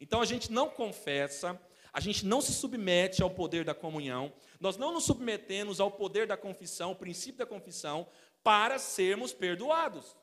Então 0.00 0.22
a 0.22 0.24
gente 0.24 0.50
não 0.50 0.70
confessa, 0.70 1.60
a 1.92 2.00
gente 2.00 2.24
não 2.24 2.40
se 2.40 2.52
submete 2.52 3.22
ao 3.22 3.30
poder 3.30 3.64
da 3.64 3.74
comunhão, 3.74 4.32
nós 4.58 4.76
não 4.76 4.92
nos 4.92 5.04
submetemos 5.04 5.78
ao 5.78 5.90
poder 5.90 6.26
da 6.26 6.36
confissão, 6.36 6.92
o 6.92 6.96
princípio 6.96 7.38
da 7.38 7.46
confissão, 7.46 8.08
para 8.42 8.78
sermos 8.78 9.32
perdoados. 9.32 10.16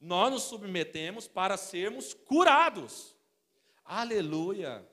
Nós 0.00 0.30
nos 0.30 0.44
submetemos 0.44 1.26
para 1.26 1.56
sermos 1.56 2.14
curados. 2.14 3.16
Aleluia! 3.84 4.86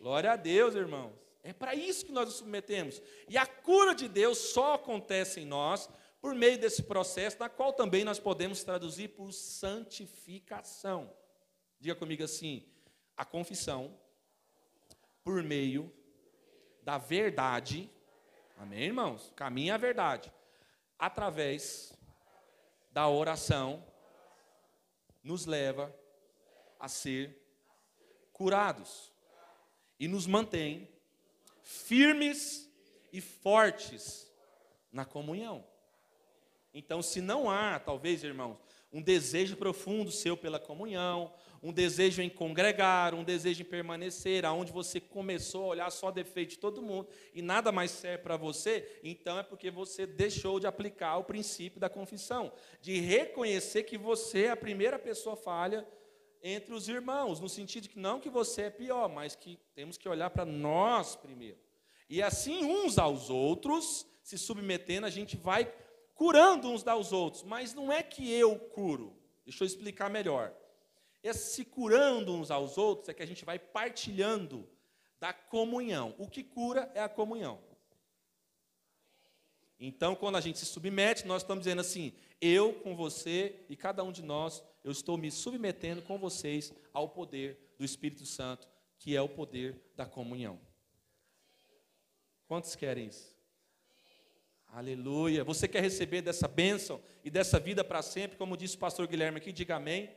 Glória 0.00 0.32
a 0.32 0.36
Deus, 0.36 0.74
irmãos. 0.74 1.12
É 1.44 1.52
para 1.52 1.74
isso 1.74 2.06
que 2.06 2.12
nós 2.12 2.26
nos 2.26 2.36
submetemos. 2.36 3.00
E 3.28 3.36
a 3.36 3.46
cura 3.46 3.94
de 3.94 4.08
Deus 4.08 4.38
só 4.38 4.74
acontece 4.74 5.40
em 5.40 5.46
nós 5.46 5.88
por 6.20 6.34
meio 6.34 6.58
desse 6.58 6.84
processo, 6.84 7.36
na 7.38 7.48
qual 7.48 7.72
também 7.72 8.04
nós 8.04 8.18
podemos 8.18 8.62
traduzir 8.64 9.08
por 9.08 9.32
santificação. 9.32 11.12
Diga 11.78 11.94
comigo 11.94 12.22
assim: 12.22 12.64
a 13.22 13.24
confissão 13.24 13.96
por 15.22 15.44
meio 15.44 15.94
da 16.82 16.98
verdade. 16.98 17.88
Amém, 18.58 18.82
irmãos? 18.82 19.32
Caminha 19.36 19.76
a 19.76 19.78
verdade. 19.78 20.32
Através 20.98 21.96
da 22.90 23.08
oração 23.08 23.86
nos 25.22 25.46
leva 25.46 25.96
a 26.80 26.88
ser 26.88 27.40
curados 28.32 29.12
e 30.00 30.08
nos 30.08 30.26
mantém 30.26 30.90
firmes 31.62 32.68
e 33.12 33.20
fortes 33.20 34.28
na 34.90 35.04
comunhão. 35.04 35.64
Então, 36.74 37.00
se 37.00 37.20
não 37.20 37.48
há, 37.48 37.78
talvez, 37.78 38.24
irmãos, 38.24 38.58
um 38.92 39.00
desejo 39.00 39.56
profundo 39.56 40.10
seu 40.10 40.36
pela 40.36 40.58
comunhão, 40.58 41.32
um 41.62 41.72
desejo 41.72 42.20
em 42.20 42.28
congregar, 42.28 43.14
um 43.14 43.24
desejo 43.24 43.62
em 43.62 43.64
permanecer, 43.64 44.44
aonde 44.44 44.72
você 44.72 45.00
começou 45.00 45.64
a 45.64 45.68
olhar 45.68 45.90
só 45.90 46.10
defeito 46.10 46.50
de 46.50 46.58
todo 46.58 46.82
mundo 46.82 47.08
e 47.32 47.40
nada 47.40 47.72
mais 47.72 47.90
serve 47.92 48.22
para 48.22 48.36
você, 48.36 49.00
então 49.02 49.38
é 49.38 49.42
porque 49.42 49.70
você 49.70 50.04
deixou 50.04 50.60
de 50.60 50.66
aplicar 50.66 51.16
o 51.16 51.24
princípio 51.24 51.80
da 51.80 51.88
confissão, 51.88 52.52
de 52.80 53.00
reconhecer 53.00 53.84
que 53.84 53.96
você 53.96 54.44
é 54.44 54.50
a 54.50 54.56
primeira 54.56 54.98
pessoa 54.98 55.36
falha 55.36 55.86
entre 56.42 56.74
os 56.74 56.88
irmãos, 56.88 57.38
no 57.38 57.48
sentido 57.48 57.84
de 57.84 57.88
que 57.90 57.98
não 57.98 58.20
que 58.20 58.28
você 58.28 58.62
é 58.62 58.70
pior, 58.70 59.08
mas 59.08 59.36
que 59.36 59.58
temos 59.74 59.96
que 59.96 60.08
olhar 60.08 60.28
para 60.30 60.44
nós 60.44 61.14
primeiro. 61.14 61.58
E 62.10 62.20
assim, 62.20 62.64
uns 62.64 62.98
aos 62.98 63.30
outros, 63.30 64.04
se 64.22 64.36
submetendo, 64.36 65.06
a 65.06 65.10
gente 65.10 65.36
vai 65.36 65.72
curando 66.22 66.70
uns 66.70 66.86
aos 66.86 67.10
outros. 67.10 67.42
Mas 67.42 67.74
não 67.74 67.92
é 67.92 68.00
que 68.00 68.32
eu 68.32 68.56
curo. 68.56 69.12
Deixa 69.44 69.64
eu 69.64 69.66
explicar 69.66 70.08
melhor. 70.08 70.54
Esse 71.20 71.52
se 71.52 71.64
curando 71.64 72.32
uns 72.32 72.48
aos 72.48 72.78
outros 72.78 73.08
é 73.08 73.14
que 73.14 73.24
a 73.24 73.26
gente 73.26 73.44
vai 73.44 73.58
partilhando 73.58 74.68
da 75.18 75.32
comunhão. 75.32 76.14
O 76.18 76.28
que 76.28 76.44
cura 76.44 76.88
é 76.94 77.00
a 77.00 77.08
comunhão. 77.08 77.60
Então, 79.80 80.14
quando 80.14 80.36
a 80.36 80.40
gente 80.40 80.60
se 80.60 80.64
submete, 80.64 81.26
nós 81.26 81.42
estamos 81.42 81.64
dizendo 81.64 81.80
assim: 81.80 82.12
eu 82.40 82.72
com 82.72 82.94
você 82.94 83.66
e 83.68 83.76
cada 83.76 84.04
um 84.04 84.12
de 84.12 84.22
nós, 84.22 84.62
eu 84.84 84.92
estou 84.92 85.18
me 85.18 85.28
submetendo 85.28 86.02
com 86.02 86.18
vocês 86.18 86.72
ao 86.92 87.08
poder 87.08 87.74
do 87.76 87.84
Espírito 87.84 88.24
Santo, 88.24 88.68
que 88.96 89.16
é 89.16 89.20
o 89.20 89.28
poder 89.28 89.90
da 89.96 90.06
comunhão. 90.06 90.60
Quantos 92.46 92.76
querem 92.76 93.08
isso? 93.08 93.41
Aleluia. 94.74 95.44
Você 95.44 95.68
quer 95.68 95.82
receber 95.82 96.22
dessa 96.22 96.48
bênção 96.48 96.98
e 97.22 97.30
dessa 97.30 97.60
vida 97.60 97.84
para 97.84 98.00
sempre, 98.00 98.38
como 98.38 98.56
disse 98.56 98.74
o 98.74 98.78
pastor 98.78 99.06
Guilherme 99.06 99.36
aqui, 99.36 99.52
diga 99.52 99.76
amém. 99.76 100.10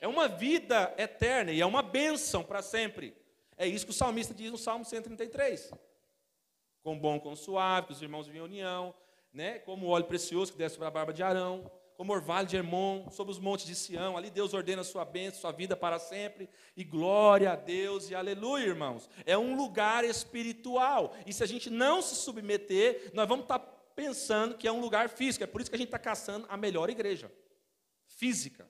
É 0.00 0.08
uma 0.08 0.26
vida 0.26 0.92
eterna 0.98 1.52
e 1.52 1.60
é 1.60 1.64
uma 1.64 1.80
bênção 1.80 2.42
para 2.42 2.62
sempre. 2.62 3.14
É 3.56 3.68
isso 3.68 3.84
que 3.84 3.92
o 3.92 3.94
salmista 3.94 4.34
diz 4.34 4.50
no 4.50 4.58
Salmo 4.58 4.84
133 4.84 5.70
com 6.82 6.98
bom, 6.98 7.20
com 7.20 7.36
suave, 7.36 7.88
que 7.88 7.92
os 7.92 8.02
irmãos 8.02 8.26
em 8.26 8.40
união, 8.40 8.92
né? 9.32 9.60
como 9.60 9.86
óleo 9.86 10.06
precioso 10.06 10.50
que 10.50 10.58
desce 10.58 10.74
sobre 10.74 10.88
a 10.88 10.90
barba 10.90 11.12
de 11.12 11.22
Arão, 11.22 11.70
como 12.00 12.14
orvalho 12.14 12.48
de 12.48 12.56
Hermon, 12.56 13.10
sobre 13.10 13.30
os 13.30 13.38
montes 13.38 13.66
de 13.66 13.74
Sião, 13.74 14.16
ali 14.16 14.30
Deus 14.30 14.54
ordena 14.54 14.80
a 14.80 14.84
sua 14.86 15.04
bênção, 15.04 15.42
sua 15.42 15.52
vida 15.52 15.76
para 15.76 15.98
sempre, 15.98 16.48
e 16.74 16.82
glória 16.82 17.52
a 17.52 17.56
Deus 17.56 18.08
e 18.08 18.14
aleluia, 18.14 18.64
irmãos. 18.64 19.06
É 19.26 19.36
um 19.36 19.54
lugar 19.54 20.02
espiritual, 20.02 21.14
e 21.26 21.32
se 21.34 21.42
a 21.42 21.46
gente 21.46 21.68
não 21.68 22.00
se 22.00 22.14
submeter, 22.14 23.10
nós 23.12 23.28
vamos 23.28 23.44
estar 23.44 23.58
pensando 23.94 24.56
que 24.56 24.66
é 24.66 24.72
um 24.72 24.80
lugar 24.80 25.10
físico, 25.10 25.44
é 25.44 25.46
por 25.46 25.60
isso 25.60 25.68
que 25.68 25.76
a 25.76 25.78
gente 25.78 25.88
está 25.88 25.98
caçando 25.98 26.46
a 26.48 26.56
melhor 26.56 26.88
igreja, 26.88 27.30
física. 28.06 28.66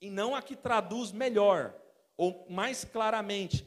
E 0.00 0.10
não 0.10 0.34
a 0.34 0.42
que 0.42 0.56
traduz 0.56 1.12
melhor, 1.12 1.72
ou 2.16 2.44
mais 2.50 2.84
claramente, 2.84 3.64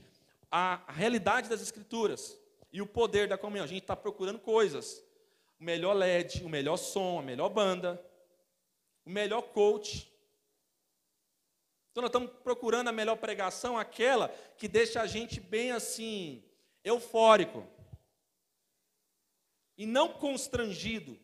a 0.52 0.84
realidade 0.90 1.48
das 1.48 1.62
Escrituras 1.62 2.38
e 2.74 2.82
o 2.82 2.86
poder 2.86 3.30
da 3.30 3.38
comunhão. 3.38 3.64
A 3.64 3.70
gente 3.70 3.84
está 3.84 3.96
procurando 3.96 4.40
coisas. 4.40 5.02
O 5.64 5.66
melhor 5.66 5.94
LED, 5.94 6.44
o 6.44 6.50
melhor 6.50 6.76
som, 6.76 7.20
a 7.20 7.22
melhor 7.22 7.48
banda, 7.48 8.06
o 9.06 9.10
melhor 9.10 9.44
coach. 9.44 10.14
Então 11.90 12.02
nós 12.02 12.10
estamos 12.10 12.32
procurando 12.44 12.90
a 12.90 12.92
melhor 12.92 13.16
pregação, 13.16 13.78
aquela 13.78 14.28
que 14.58 14.68
deixa 14.68 15.02
a 15.02 15.08
gente 15.08 15.40
bem 15.40 15.72
assim, 15.72 16.44
eufórico. 16.84 17.66
E 19.78 19.86
não 19.86 20.10
constrangido 20.10 21.18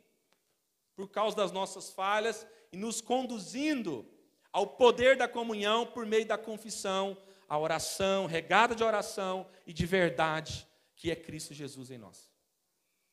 por 0.95 1.09
causa 1.09 1.35
das 1.35 1.51
nossas 1.51 1.89
falhas 1.89 2.47
e 2.71 2.77
nos 2.77 3.01
conduzindo 3.01 4.09
ao 4.53 4.65
poder 4.65 5.17
da 5.17 5.27
comunhão 5.27 5.85
por 5.85 6.05
meio 6.05 6.25
da 6.25 6.37
confissão, 6.37 7.17
a 7.45 7.59
oração, 7.59 8.25
regada 8.25 8.73
de 8.73 8.85
oração 8.85 9.45
e 9.67 9.73
de 9.73 9.85
verdade, 9.85 10.65
que 10.95 11.11
é 11.11 11.15
Cristo 11.17 11.53
Jesus 11.53 11.91
em 11.91 11.97
nós. 11.97 12.28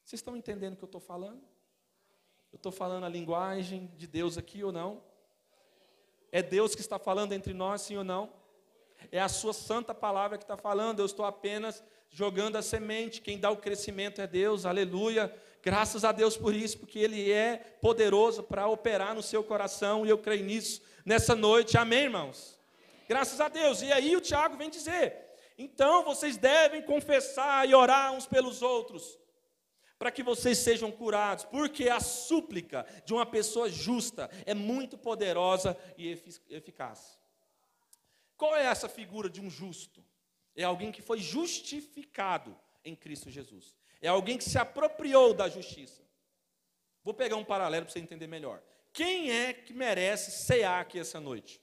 Vocês 0.06 0.20
estão 0.20 0.36
entendendo 0.36 0.74
o 0.74 0.76
que 0.76 0.84
eu 0.84 0.86
estou 0.86 1.00
falando? 1.00 1.42
Eu 2.52 2.58
estou 2.58 2.70
falando 2.70 3.02
a 3.02 3.08
linguagem 3.08 3.90
de 3.96 4.06
Deus 4.06 4.38
aqui 4.38 4.62
ou 4.62 4.70
não? 4.70 5.02
É 6.30 6.40
Deus 6.40 6.76
que 6.76 6.80
está 6.80 6.96
falando 6.96 7.32
entre 7.32 7.52
nós, 7.52 7.80
sim 7.80 7.96
ou 7.96 8.04
não? 8.04 8.32
É 9.10 9.20
a 9.20 9.28
sua 9.28 9.52
santa 9.52 9.92
palavra 9.92 10.38
que 10.38 10.44
está 10.44 10.56
falando, 10.56 11.00
eu 11.00 11.06
estou 11.06 11.26
apenas 11.26 11.82
jogando 12.08 12.54
a 12.54 12.62
semente, 12.62 13.20
quem 13.20 13.36
dá 13.36 13.50
o 13.50 13.56
crescimento 13.56 14.20
é 14.20 14.28
Deus, 14.28 14.64
aleluia. 14.64 15.34
Graças 15.60 16.04
a 16.04 16.12
Deus 16.12 16.36
por 16.36 16.54
isso, 16.54 16.78
porque 16.78 17.00
Ele 17.00 17.32
é 17.32 17.56
poderoso 17.80 18.44
para 18.44 18.68
operar 18.68 19.12
no 19.12 19.24
seu 19.24 19.42
coração, 19.42 20.06
e 20.06 20.08
eu 20.08 20.18
creio 20.18 20.44
nisso 20.44 20.82
nessa 21.04 21.34
noite, 21.34 21.76
amém, 21.76 22.04
irmãos? 22.04 22.56
Graças 23.08 23.40
a 23.40 23.48
Deus. 23.48 23.82
E 23.82 23.92
aí 23.92 24.14
o 24.14 24.20
Tiago 24.20 24.56
vem 24.56 24.70
dizer: 24.70 25.16
então 25.58 26.04
vocês 26.04 26.36
devem 26.36 26.80
confessar 26.80 27.68
e 27.68 27.74
orar 27.74 28.12
uns 28.12 28.24
pelos 28.24 28.62
outros, 28.62 29.18
para 29.98 30.10
que 30.10 30.22
vocês 30.22 30.58
sejam 30.58 30.92
curados, 30.92 31.44
porque 31.44 31.88
a 31.88 32.00
súplica 32.00 32.86
de 33.04 33.14
uma 33.14 33.24
pessoa 33.24 33.68
justa 33.68 34.30
é 34.44 34.54
muito 34.54 34.98
poderosa 34.98 35.76
e 35.96 36.08
eficaz. 36.50 37.18
Qual 38.36 38.54
é 38.54 38.64
essa 38.64 38.88
figura 38.88 39.30
de 39.30 39.40
um 39.40 39.48
justo? 39.48 40.04
É 40.54 40.64
alguém 40.64 40.92
que 40.92 41.00
foi 41.00 41.18
justificado 41.18 42.58
em 42.84 42.94
Cristo 42.94 43.30
Jesus. 43.30 43.74
É 44.00 44.08
alguém 44.08 44.36
que 44.36 44.44
se 44.44 44.58
apropriou 44.58 45.32
da 45.32 45.48
justiça. 45.48 46.02
Vou 47.02 47.14
pegar 47.14 47.36
um 47.36 47.44
paralelo 47.44 47.86
para 47.86 47.92
você 47.92 47.98
entender 47.98 48.26
melhor. 48.26 48.62
Quem 48.92 49.30
é 49.30 49.52
que 49.52 49.72
merece 49.72 50.30
cear 50.30 50.80
aqui 50.80 50.98
essa 50.98 51.20
noite? 51.20 51.60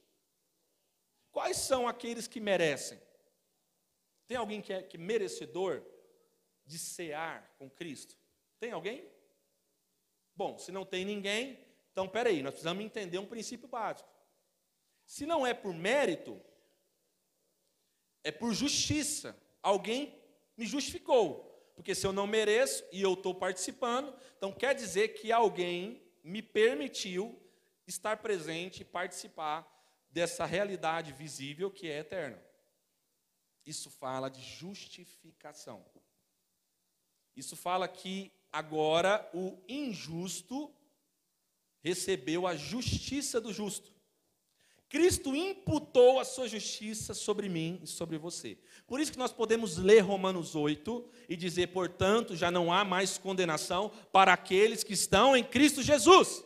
Quais 1.30 1.56
são 1.56 1.86
aqueles 1.86 2.26
que 2.26 2.40
merecem? 2.40 3.00
Tem 4.26 4.36
alguém 4.36 4.60
que 4.60 4.72
é 4.72 4.82
que 4.82 4.96
merecedor 4.96 5.82
de 6.64 6.78
cear 6.78 7.54
com 7.58 7.68
Cristo? 7.68 8.16
Tem 8.64 8.72
alguém? 8.72 9.06
Bom, 10.34 10.56
se 10.56 10.72
não 10.72 10.86
tem 10.86 11.04
ninguém, 11.04 11.62
então 11.92 12.08
peraí, 12.08 12.42
nós 12.42 12.52
precisamos 12.52 12.82
entender 12.82 13.18
um 13.18 13.26
princípio 13.26 13.68
básico. 13.68 14.08
Se 15.04 15.26
não 15.26 15.46
é 15.46 15.52
por 15.52 15.74
mérito, 15.74 16.40
é 18.22 18.32
por 18.32 18.54
justiça. 18.54 19.38
Alguém 19.62 20.18
me 20.56 20.64
justificou. 20.64 21.44
Porque 21.76 21.94
se 21.94 22.06
eu 22.06 22.12
não 22.14 22.26
mereço 22.26 22.82
e 22.90 23.02
eu 23.02 23.12
estou 23.12 23.34
participando, 23.34 24.18
então 24.38 24.50
quer 24.50 24.74
dizer 24.74 25.08
que 25.08 25.30
alguém 25.30 26.02
me 26.22 26.40
permitiu 26.40 27.38
estar 27.86 28.16
presente 28.16 28.80
e 28.80 28.86
participar 28.86 29.70
dessa 30.08 30.46
realidade 30.46 31.12
visível 31.12 31.70
que 31.70 31.86
é 31.86 31.98
eterna. 31.98 32.42
Isso 33.66 33.90
fala 33.90 34.30
de 34.30 34.40
justificação. 34.40 35.84
Isso 37.36 37.56
fala 37.56 37.88
que 37.88 38.32
agora 38.54 39.28
o 39.34 39.58
injusto 39.68 40.72
recebeu 41.82 42.46
a 42.46 42.54
justiça 42.54 43.40
do 43.40 43.52
justo. 43.52 43.92
Cristo 44.88 45.34
imputou 45.34 46.20
a 46.20 46.24
sua 46.24 46.46
justiça 46.46 47.14
sobre 47.14 47.48
mim 47.48 47.80
e 47.82 47.86
sobre 47.86 48.16
você. 48.16 48.56
Por 48.86 49.00
isso 49.00 49.10
que 49.10 49.18
nós 49.18 49.32
podemos 49.32 49.76
ler 49.76 49.98
Romanos 50.00 50.54
8 50.54 51.04
e 51.28 51.34
dizer, 51.36 51.72
portanto, 51.72 52.36
já 52.36 52.48
não 52.48 52.72
há 52.72 52.84
mais 52.84 53.18
condenação 53.18 53.90
para 54.12 54.32
aqueles 54.32 54.84
que 54.84 54.92
estão 54.92 55.36
em 55.36 55.42
Cristo 55.42 55.82
Jesus. 55.82 56.44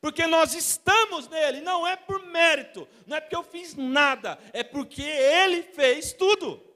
Porque 0.00 0.24
nós 0.28 0.54
estamos 0.54 1.26
nele, 1.26 1.60
não 1.60 1.84
é 1.84 1.96
por 1.96 2.24
mérito, 2.26 2.86
não 3.08 3.16
é 3.16 3.20
porque 3.20 3.34
eu 3.34 3.42
fiz 3.42 3.74
nada, 3.74 4.38
é 4.52 4.62
porque 4.62 5.02
ele 5.02 5.64
fez 5.64 6.12
tudo. 6.12 6.67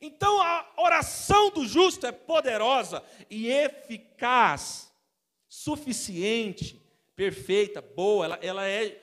Então 0.00 0.40
a 0.40 0.66
oração 0.76 1.50
do 1.50 1.66
justo 1.66 2.06
é 2.06 2.12
poderosa 2.12 3.02
e 3.28 3.48
eficaz, 3.48 4.92
suficiente, 5.48 6.80
perfeita, 7.16 7.82
boa, 7.82 8.24
ela, 8.24 8.38
ela 8.40 8.66
é, 8.66 8.96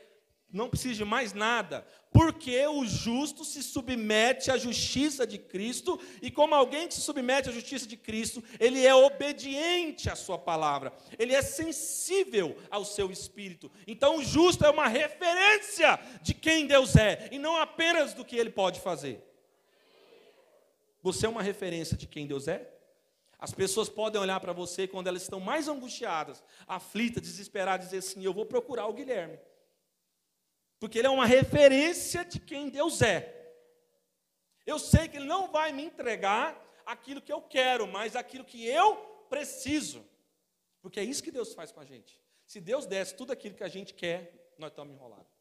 não 0.51 0.69
precisa 0.69 0.95
de 0.95 1.05
mais 1.05 1.33
nada, 1.33 1.85
porque 2.13 2.65
o 2.65 2.85
justo 2.85 3.43
se 3.43 3.61
submete 3.61 4.49
à 4.49 4.57
justiça 4.57 5.27
de 5.27 5.37
Cristo, 5.37 5.99
e 6.21 6.31
como 6.31 6.55
alguém 6.55 6.87
que 6.87 6.93
se 6.93 7.01
submete 7.01 7.49
à 7.49 7.51
justiça 7.51 7.85
de 7.85 7.97
Cristo, 7.97 8.41
ele 8.57 8.85
é 8.85 8.95
obediente 8.95 10.09
à 10.09 10.15
sua 10.15 10.37
palavra, 10.37 10.93
ele 11.19 11.35
é 11.35 11.41
sensível 11.41 12.57
ao 12.71 12.85
seu 12.85 13.11
espírito. 13.11 13.69
Então 13.85 14.19
o 14.19 14.23
justo 14.23 14.65
é 14.65 14.69
uma 14.69 14.87
referência 14.87 15.99
de 16.21 16.33
quem 16.33 16.65
Deus 16.65 16.95
é, 16.95 17.27
e 17.33 17.37
não 17.37 17.57
apenas 17.57 18.13
do 18.13 18.23
que 18.23 18.37
ele 18.37 18.49
pode 18.49 18.79
fazer. 18.79 19.34
Você 21.05 21.27
é 21.27 21.29
uma 21.29 21.43
referência 21.43 21.95
de 21.95 22.07
quem 22.07 22.25
Deus 22.25 22.47
é? 22.47 22.67
As 23.37 23.53
pessoas 23.53 23.87
podem 23.87 24.19
olhar 24.19 24.39
para 24.39 24.51
você 24.51 24.87
quando 24.87 25.05
elas 25.05 25.21
estão 25.21 25.39
mais 25.39 25.67
angustiadas, 25.67 26.43
aflitas, 26.67 27.21
desesperadas, 27.21 27.85
e 27.85 27.89
dizer 27.89 27.99
assim: 27.99 28.25
Eu 28.25 28.33
vou 28.33 28.43
procurar 28.43 28.87
o 28.87 28.93
Guilherme. 28.93 29.39
Porque 30.79 30.97
ele 30.97 31.05
é 31.05 31.11
uma 31.11 31.27
referência 31.27 32.25
de 32.25 32.39
quem 32.39 32.71
Deus 32.71 33.03
é. 33.03 33.53
Eu 34.65 34.79
sei 34.79 35.07
que 35.07 35.17
ele 35.17 35.27
não 35.27 35.51
vai 35.51 35.71
me 35.71 35.83
entregar 35.83 36.59
aquilo 36.83 37.21
que 37.21 37.31
eu 37.31 37.39
quero, 37.39 37.85
mas 37.85 38.15
aquilo 38.15 38.43
que 38.43 38.65
eu 38.65 38.95
preciso. 39.29 40.03
Porque 40.81 40.99
é 40.99 41.03
isso 41.03 41.21
que 41.21 41.29
Deus 41.29 41.53
faz 41.53 41.71
com 41.71 41.81
a 41.81 41.85
gente. 41.85 42.19
Se 42.47 42.59
Deus 42.59 42.87
desse 42.87 43.15
tudo 43.15 43.31
aquilo 43.31 43.53
que 43.53 43.63
a 43.63 43.67
gente 43.67 43.93
quer, 43.93 44.55
nós 44.57 44.71
estamos 44.71 44.95
enrolados. 44.95 45.31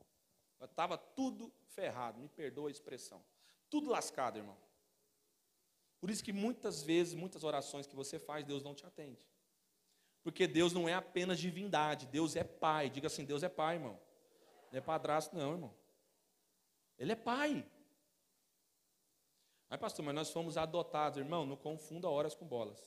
Nós 0.60 0.68
estava 0.68 0.98
tudo 0.98 1.50
ferrado, 1.70 2.20
me 2.20 2.28
perdoa 2.28 2.68
a 2.68 2.70
expressão. 2.70 3.24
Tudo 3.70 3.88
lascado, 3.88 4.36
irmão. 4.36 4.58
Por 6.04 6.10
isso 6.10 6.22
que 6.22 6.34
muitas 6.34 6.82
vezes, 6.82 7.14
muitas 7.14 7.44
orações 7.44 7.86
que 7.86 7.96
você 7.96 8.18
faz, 8.18 8.44
Deus 8.44 8.62
não 8.62 8.74
te 8.74 8.84
atende. 8.84 9.26
Porque 10.22 10.46
Deus 10.46 10.70
não 10.70 10.86
é 10.86 10.92
apenas 10.92 11.38
divindade, 11.38 12.04
Deus 12.04 12.36
é 12.36 12.44
pai. 12.44 12.90
Diga 12.90 13.06
assim: 13.06 13.24
Deus 13.24 13.42
é 13.42 13.48
pai, 13.48 13.76
irmão. 13.76 13.98
Não 14.70 14.78
é 14.78 14.82
padrasto, 14.82 15.34
não, 15.34 15.52
irmão. 15.52 15.74
Ele 16.98 17.12
é 17.12 17.16
pai. 17.16 17.66
Aí, 19.70 19.78
pastor, 19.78 20.04
mas 20.04 20.14
nós 20.14 20.30
fomos 20.30 20.58
adotados, 20.58 21.16
irmão. 21.18 21.46
Não 21.46 21.56
confunda 21.56 22.06
horas 22.06 22.34
com 22.34 22.46
bolas. 22.46 22.78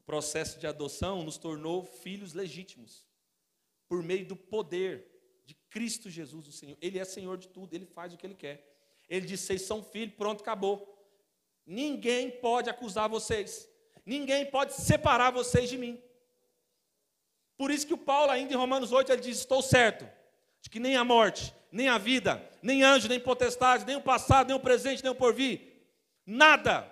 O 0.00 0.02
processo 0.02 0.60
de 0.60 0.66
adoção 0.66 1.24
nos 1.24 1.38
tornou 1.38 1.82
filhos 1.82 2.34
legítimos, 2.34 3.08
por 3.88 4.02
meio 4.02 4.26
do 4.28 4.36
poder 4.36 5.42
de 5.46 5.54
Cristo 5.70 6.10
Jesus, 6.10 6.46
o 6.46 6.52
Senhor. 6.52 6.76
Ele 6.78 6.98
é 6.98 7.06
Senhor 7.06 7.38
de 7.38 7.48
tudo, 7.48 7.72
ele 7.72 7.86
faz 7.86 8.12
o 8.12 8.18
que 8.18 8.26
ele 8.26 8.34
quer. 8.34 8.71
Ele 9.12 9.26
disse: 9.26 9.44
vocês 9.44 9.62
são 9.62 9.82
filhos, 9.82 10.14
pronto, 10.14 10.40
acabou. 10.40 10.88
Ninguém 11.66 12.30
pode 12.30 12.70
acusar 12.70 13.10
vocês. 13.10 13.68
Ninguém 14.06 14.46
pode 14.46 14.72
separar 14.72 15.30
vocês 15.30 15.68
de 15.68 15.76
mim. 15.76 16.02
Por 17.58 17.70
isso 17.70 17.86
que 17.86 17.92
o 17.92 17.98
Paulo, 17.98 18.32
ainda 18.32 18.54
em 18.54 18.56
Romanos 18.56 18.90
8, 18.90 19.12
ele 19.12 19.20
diz: 19.20 19.36
Estou 19.36 19.60
certo, 19.60 20.08
de 20.62 20.70
que 20.70 20.80
nem 20.80 20.96
a 20.96 21.04
morte, 21.04 21.54
nem 21.70 21.88
a 21.88 21.98
vida, 21.98 22.42
nem 22.62 22.82
anjo, 22.82 23.06
nem 23.06 23.20
potestade, 23.20 23.84
nem 23.84 23.96
o 23.96 24.00
passado, 24.00 24.46
nem 24.46 24.56
o 24.56 24.60
presente, 24.60 25.02
nem 25.02 25.12
o 25.12 25.14
porvir, 25.14 25.60
nada, 26.24 26.90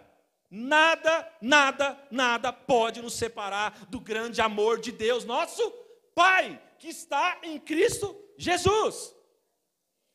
nada, 0.50 1.26
nada, 1.40 2.06
nada 2.10 2.52
pode 2.52 3.00
nos 3.00 3.14
separar 3.14 3.86
do 3.88 3.98
grande 3.98 4.42
amor 4.42 4.78
de 4.78 4.92
Deus, 4.92 5.24
nosso 5.24 5.70
Pai, 6.14 6.60
que 6.78 6.88
está 6.88 7.38
em 7.42 7.58
Cristo 7.58 8.14
Jesus. 8.36 9.14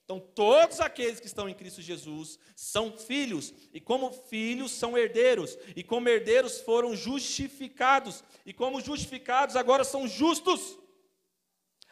Então, 0.05 0.19
todos 0.19 0.79
aqueles 0.79 1.19
que 1.19 1.25
estão 1.25 1.49
em 1.49 1.53
Cristo 1.55 1.81
Jesus 1.81 2.37
são 2.55 2.95
filhos, 2.95 3.51
e 3.73 3.81
como 3.81 4.11
filhos 4.11 4.71
são 4.71 4.95
herdeiros, 4.95 5.57
e 5.75 5.83
como 5.83 6.07
herdeiros 6.07 6.61
foram 6.61 6.95
justificados, 6.95 8.23
e 8.45 8.53
como 8.53 8.79
justificados 8.79 9.55
agora 9.55 9.83
são 9.83 10.07
justos. 10.07 10.77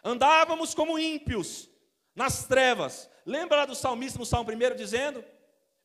Andávamos 0.04 0.76
como 0.76 1.00
ímpios 1.00 1.68
nas 2.16 2.46
trevas. 2.46 3.10
Lembra 3.26 3.58
lá 3.58 3.66
do 3.66 3.74
salmista 3.74 4.20
no 4.20 4.28
Salmo 4.28 4.52
1 4.52 4.76
dizendo: 4.76 5.26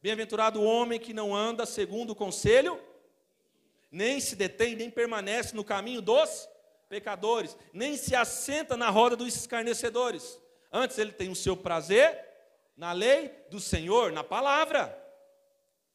Bem-aventurado 0.03 0.61
o 0.61 0.65
homem 0.65 1.01
que 1.01 1.15
não 1.15 1.35
anda 1.35 1.65
segundo 1.65 2.11
o 2.11 2.17
conselho, 2.17 2.79
nem 3.91 4.21
se 4.21 4.37
detém, 4.37 4.77
nem 4.77 4.91
permanece 4.91 5.57
no 5.57 5.65
caminho 5.65 6.03
dos 6.03 6.47
pecadores, 6.91 7.57
nem 7.73 7.97
se 7.97 8.15
assenta 8.15 8.77
na 8.77 8.91
roda 8.91 9.17
dos 9.17 9.35
escarnecedores 9.35 10.39
Antes 10.73 10.99
ele 10.99 11.13
tem 11.13 11.31
o 11.31 11.37
seu 11.37 11.57
prazer 11.57 12.27
na 12.77 12.93
lei 12.93 13.29
do 13.51 13.59
Senhor, 13.59 14.13
na 14.13 14.23
palavra. 14.23 15.07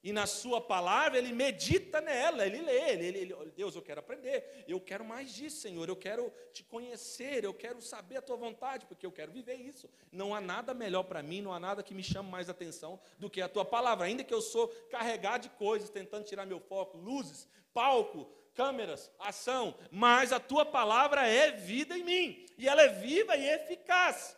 E 0.04 0.12
na 0.12 0.28
sua 0.28 0.60
palavra 0.60 1.18
ele 1.18 1.32
medita 1.32 2.02
nela, 2.02 2.46
ele 2.46 2.62
lê, 2.62 2.92
ele, 2.92 3.06
ele, 3.06 3.20
ele, 3.20 3.52
Deus, 3.56 3.74
eu 3.74 3.82
quero 3.82 4.02
aprender, 4.02 4.66
eu 4.68 4.78
quero 4.82 5.06
mais 5.06 5.34
disso, 5.34 5.62
Senhor, 5.62 5.88
eu 5.88 5.96
quero 5.96 6.30
te 6.52 6.62
conhecer, 6.62 7.46
eu 7.46 7.54
quero 7.54 7.82
saber 7.82 8.18
a 8.18 8.22
tua 8.22 8.36
vontade, 8.36 8.86
porque 8.86 9.06
eu 9.06 9.14
quero 9.14 9.32
viver 9.32 9.56
isso. 9.56 9.90
Não 10.12 10.36
há 10.36 10.42
nada 10.42 10.74
melhor 10.74 11.04
para 11.04 11.24
mim, 11.24 11.42
não 11.42 11.54
há 11.54 11.60
nada 11.60 11.82
que 11.82 11.94
me 11.94 12.04
chame 12.04 12.30
mais 12.30 12.50
atenção 12.50 13.00
do 13.18 13.30
que 13.30 13.42
a 13.42 13.48
tua 13.48 13.64
palavra, 13.64 14.06
ainda 14.06 14.26
que 14.26 14.34
eu 14.34 14.42
sou 14.42 14.68
carregado 14.92 15.44
de 15.44 15.50
coisas, 15.52 15.90
tentando 15.90 16.26
tirar 16.26 16.46
meu 16.46 16.60
foco, 16.60 16.98
luzes, 16.98 17.48
palco, 17.74 18.30
câmeras, 18.54 19.10
ação, 19.18 19.74
mas 19.90 20.34
a 20.34 20.40
tua 20.40 20.66
palavra 20.66 21.26
é 21.26 21.52
vida 21.52 21.98
em 21.98 22.04
mim, 22.04 22.46
e 22.58 22.68
ela 22.68 22.82
é 22.82 22.90
viva 22.90 23.38
e 23.38 23.48
eficaz. 23.48 24.38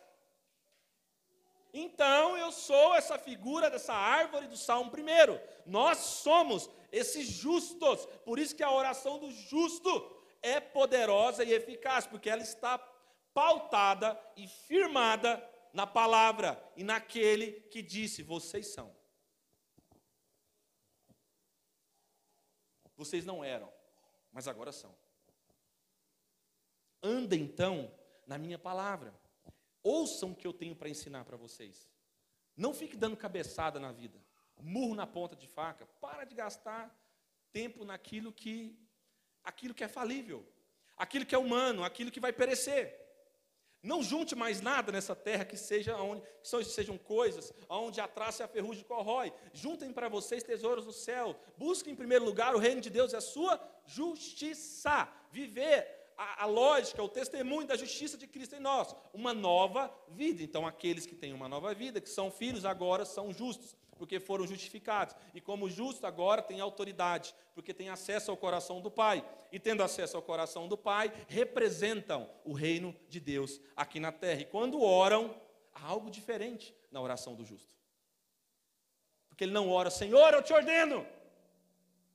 Então 1.78 2.38
eu 2.38 2.50
sou 2.50 2.94
essa 2.94 3.18
figura 3.18 3.68
dessa 3.68 3.92
árvore 3.92 4.48
do 4.48 4.56
Salmo 4.56 4.90
primeiro. 4.90 5.38
Nós 5.66 5.98
somos 5.98 6.70
esses 6.90 7.28
justos. 7.28 8.06
Por 8.24 8.38
isso 8.38 8.56
que 8.56 8.62
a 8.62 8.72
oração 8.72 9.18
do 9.18 9.30
justo 9.30 9.90
é 10.40 10.58
poderosa 10.58 11.44
e 11.44 11.52
eficaz, 11.52 12.06
porque 12.06 12.30
ela 12.30 12.40
está 12.40 12.78
pautada 13.34 14.18
e 14.38 14.48
firmada 14.48 15.46
na 15.74 15.86
palavra 15.86 16.58
e 16.74 16.82
naquele 16.82 17.52
que 17.68 17.82
disse: 17.82 18.22
Vocês 18.22 18.68
são. 18.68 18.96
Vocês 22.96 23.26
não 23.26 23.44
eram, 23.44 23.70
mas 24.32 24.48
agora 24.48 24.72
são. 24.72 24.96
Anda 27.02 27.36
então 27.36 27.94
na 28.26 28.38
minha 28.38 28.58
palavra. 28.58 29.14
Ouçam 29.86 30.32
o 30.32 30.34
que 30.34 30.44
eu 30.44 30.52
tenho 30.52 30.74
para 30.74 30.88
ensinar 30.88 31.24
para 31.24 31.36
vocês. 31.36 31.88
Não 32.56 32.74
fique 32.74 32.96
dando 32.96 33.16
cabeçada 33.16 33.78
na 33.78 33.92
vida, 33.92 34.18
murro 34.60 34.96
na 34.96 35.06
ponta 35.06 35.36
de 35.36 35.46
faca. 35.46 35.86
Para 36.00 36.24
de 36.24 36.34
gastar 36.34 36.84
tempo 37.52 37.84
naquilo 37.84 38.32
que 38.32 38.76
aquilo 39.44 39.72
que 39.72 39.84
é 39.84 39.88
falível, 39.88 40.44
aquilo 40.96 41.24
que 41.24 41.36
é 41.36 41.38
humano, 41.38 41.84
aquilo 41.84 42.10
que 42.10 42.18
vai 42.18 42.32
perecer. 42.32 43.00
Não 43.80 44.02
junte 44.02 44.34
mais 44.34 44.60
nada 44.60 44.90
nessa 44.90 45.14
terra 45.14 45.44
que 45.44 45.56
seja 45.56 45.96
onde 45.96 46.20
que 46.42 46.64
sejam 46.64 46.98
coisas 46.98 47.54
onde 47.68 48.00
a 48.00 48.08
traça 48.08 48.42
e 48.42 48.44
a 48.44 48.48
ferrugem 48.48 48.82
corrói. 48.82 49.32
Juntem 49.52 49.92
para 49.92 50.08
vocês 50.08 50.42
tesouros 50.42 50.84
no 50.84 50.92
céu. 50.92 51.38
Busquem 51.56 51.92
em 51.92 51.96
primeiro 51.96 52.24
lugar 52.24 52.56
o 52.56 52.58
reino 52.58 52.80
de 52.80 52.90
Deus 52.90 53.12
e 53.12 53.16
a 53.16 53.20
sua 53.20 53.54
justiça. 53.84 55.08
Viver 55.30 55.95
a, 56.16 56.44
a, 56.44 56.46
lógica, 56.46 57.02
o 57.02 57.08
testemunho 57.08 57.66
da 57.66 57.76
justiça 57.76 58.16
de 58.16 58.26
Cristo 58.26 58.56
em 58.56 58.60
nós, 58.60 58.94
uma 59.12 59.34
nova 59.34 59.92
vida. 60.08 60.42
Então, 60.42 60.66
aqueles 60.66 61.06
que 61.06 61.14
têm 61.14 61.32
uma 61.32 61.48
nova 61.48 61.74
vida, 61.74 62.00
que 62.00 62.08
são 62.08 62.30
filhos, 62.30 62.64
agora 62.64 63.04
são 63.04 63.32
justos 63.32 63.76
porque 63.96 64.20
foram 64.20 64.46
justificados. 64.46 65.14
E 65.34 65.40
como 65.40 65.68
justo 65.68 66.06
agora 66.06 66.42
tem 66.42 66.60
autoridade, 66.60 67.34
porque 67.54 67.72
tem 67.72 67.88
acesso 67.88 68.30
ao 68.30 68.36
coração 68.36 68.80
do 68.80 68.90
Pai. 68.90 69.24
E 69.50 69.58
tendo 69.58 69.82
acesso 69.82 70.16
ao 70.16 70.22
coração 70.22 70.68
do 70.68 70.76
Pai, 70.76 71.12
representam 71.28 72.28
o 72.44 72.52
reino 72.52 72.94
de 73.08 73.18
Deus 73.18 73.60
aqui 73.74 73.98
na 73.98 74.12
terra. 74.12 74.42
E 74.42 74.44
quando 74.44 74.82
oram, 74.82 75.34
há 75.74 75.86
algo 75.86 76.10
diferente 76.10 76.74
na 76.90 77.00
oração 77.00 77.34
do 77.34 77.44
justo. 77.44 77.74
Porque 79.28 79.44
ele 79.44 79.52
não 79.52 79.70
ora, 79.70 79.90
Senhor, 79.90 80.32
eu 80.32 80.42
te 80.42 80.52
ordeno, 80.52 81.06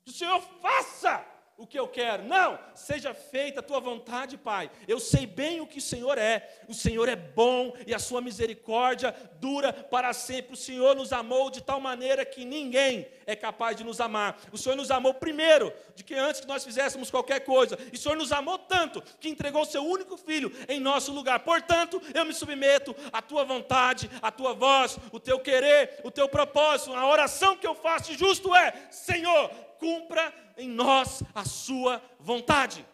que 0.03 0.11
o 0.11 0.13
Senhor 0.13 0.41
faça 0.61 1.25
o 1.61 1.67
que 1.67 1.77
eu 1.77 1.87
quero. 1.87 2.23
Não, 2.23 2.57
seja 2.73 3.13
feita 3.13 3.59
a 3.59 3.63
tua 3.63 3.79
vontade, 3.79 4.35
Pai. 4.35 4.71
Eu 4.87 4.99
sei 4.99 5.27
bem 5.27 5.61
o 5.61 5.67
que 5.67 5.77
o 5.77 5.81
Senhor 5.81 6.17
é. 6.17 6.49
O 6.67 6.73
Senhor 6.73 7.07
é 7.07 7.15
bom 7.15 7.71
e 7.85 7.93
a 7.93 7.99
sua 7.99 8.19
misericórdia 8.19 9.15
dura 9.39 9.71
para 9.71 10.11
sempre. 10.11 10.53
O 10.53 10.57
Senhor 10.57 10.95
nos 10.95 11.13
amou 11.13 11.51
de 11.51 11.61
tal 11.61 11.79
maneira 11.79 12.25
que 12.25 12.43
ninguém 12.43 13.07
é 13.27 13.35
capaz 13.35 13.77
de 13.77 13.83
nos 13.83 14.01
amar. 14.01 14.39
O 14.51 14.57
Senhor 14.57 14.75
nos 14.75 14.89
amou 14.89 15.13
primeiro, 15.13 15.71
de 15.93 16.03
que 16.03 16.15
antes 16.15 16.41
que 16.41 16.47
nós 16.47 16.63
fizéssemos 16.63 17.11
qualquer 17.11 17.41
coisa. 17.41 17.77
E 17.93 17.95
o 17.95 17.99
Senhor 17.99 18.17
nos 18.17 18.31
amou 18.31 18.57
tanto 18.57 18.99
que 19.19 19.29
entregou 19.29 19.61
o 19.61 19.65
seu 19.65 19.85
único 19.85 20.17
filho 20.17 20.51
em 20.67 20.79
nosso 20.79 21.13
lugar. 21.13 21.41
Portanto, 21.41 22.01
eu 22.11 22.25
me 22.25 22.33
submeto 22.33 22.95
à 23.13 23.21
tua 23.21 23.43
vontade, 23.43 24.09
à 24.19 24.31
tua 24.31 24.55
voz, 24.55 24.97
o 25.11 25.19
teu 25.19 25.39
querer, 25.39 26.01
o 26.03 26.09
teu 26.09 26.27
propósito. 26.27 26.95
A 26.95 27.07
oração 27.07 27.55
que 27.55 27.67
eu 27.67 27.75
faço 27.75 28.15
justo 28.15 28.55
é: 28.55 28.73
Senhor, 28.89 29.51
cumpra 29.81 30.31
em 30.55 30.69
nós 30.69 31.23
a 31.33 31.43
sua 31.43 31.99
vontade. 32.19 32.85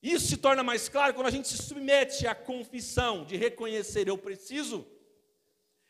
Isso 0.00 0.28
se 0.28 0.36
torna 0.36 0.62
mais 0.62 0.88
claro 0.88 1.14
quando 1.14 1.26
a 1.26 1.30
gente 1.30 1.48
se 1.48 1.58
submete 1.58 2.28
à 2.28 2.34
confissão 2.34 3.24
de 3.24 3.36
reconhecer 3.36 4.06
eu 4.06 4.16
preciso. 4.16 4.86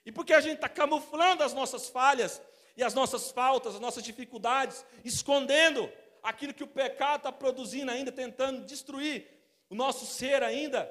E 0.06 0.10
porque 0.10 0.32
a 0.32 0.40
gente 0.40 0.56
está 0.56 0.70
camuflando 0.70 1.44
as 1.44 1.52
nossas 1.52 1.90
falhas 1.90 2.40
e 2.74 2.82
as 2.82 2.94
nossas 2.94 3.30
faltas, 3.30 3.74
as 3.74 3.80
nossas 3.80 4.02
dificuldades, 4.02 4.84
escondendo 5.04 5.90
aquilo 6.22 6.54
que 6.54 6.64
o 6.64 6.66
pecado 6.66 7.18
está 7.18 7.32
produzindo 7.32 7.90
ainda, 7.90 8.10
tentando 8.10 8.64
destruir 8.64 9.28
o 9.68 9.74
nosso 9.74 10.06
ser 10.06 10.42
ainda. 10.42 10.90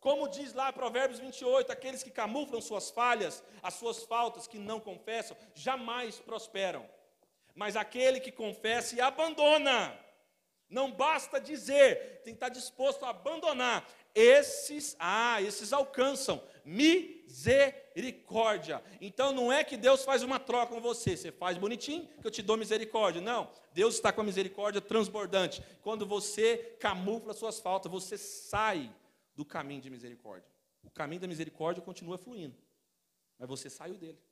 Como 0.00 0.28
diz 0.28 0.54
lá 0.54 0.72
Provérbios 0.72 1.20
28, 1.20 1.70
aqueles 1.70 2.02
que 2.02 2.10
camuflam 2.10 2.60
suas 2.60 2.90
falhas, 2.90 3.42
as 3.62 3.74
suas 3.74 4.04
faltas, 4.04 4.46
que 4.46 4.58
não 4.58 4.80
confessam, 4.80 5.36
jamais 5.54 6.18
prosperam 6.20 6.88
mas 7.58 7.74
aquele 7.74 8.20
que 8.20 8.30
confessa 8.30 8.94
e 8.94 9.00
abandona. 9.00 9.98
Não 10.70 10.92
basta 10.92 11.40
dizer, 11.40 12.20
tem 12.22 12.32
que 12.32 12.36
estar 12.36 12.50
disposto 12.50 13.04
a 13.04 13.10
abandonar. 13.10 13.84
Esses, 14.14 14.94
ah, 14.96 15.42
esses 15.42 15.72
alcançam 15.72 16.40
misericórdia. 16.64 18.80
Então 19.00 19.32
não 19.32 19.52
é 19.52 19.64
que 19.64 19.76
Deus 19.76 20.04
faz 20.04 20.22
uma 20.22 20.38
troca 20.38 20.72
com 20.72 20.80
você, 20.80 21.16
você 21.16 21.32
faz 21.32 21.58
bonitinho 21.58 22.06
que 22.20 22.26
eu 22.28 22.30
te 22.30 22.42
dou 22.42 22.56
misericórdia. 22.56 23.20
Não, 23.20 23.50
Deus 23.72 23.96
está 23.96 24.12
com 24.12 24.20
a 24.20 24.24
misericórdia 24.24 24.80
transbordante. 24.80 25.60
Quando 25.82 26.06
você 26.06 26.76
camufla 26.78 27.34
suas 27.34 27.58
faltas, 27.58 27.90
você 27.90 28.16
sai 28.16 28.88
do 29.34 29.44
caminho 29.44 29.80
de 29.80 29.90
misericórdia. 29.90 30.48
O 30.84 30.90
caminho 30.90 31.22
da 31.22 31.26
misericórdia 31.26 31.82
continua 31.82 32.18
fluindo, 32.18 32.56
mas 33.36 33.48
você 33.48 33.68
saiu 33.68 33.96
dele. 33.96 34.27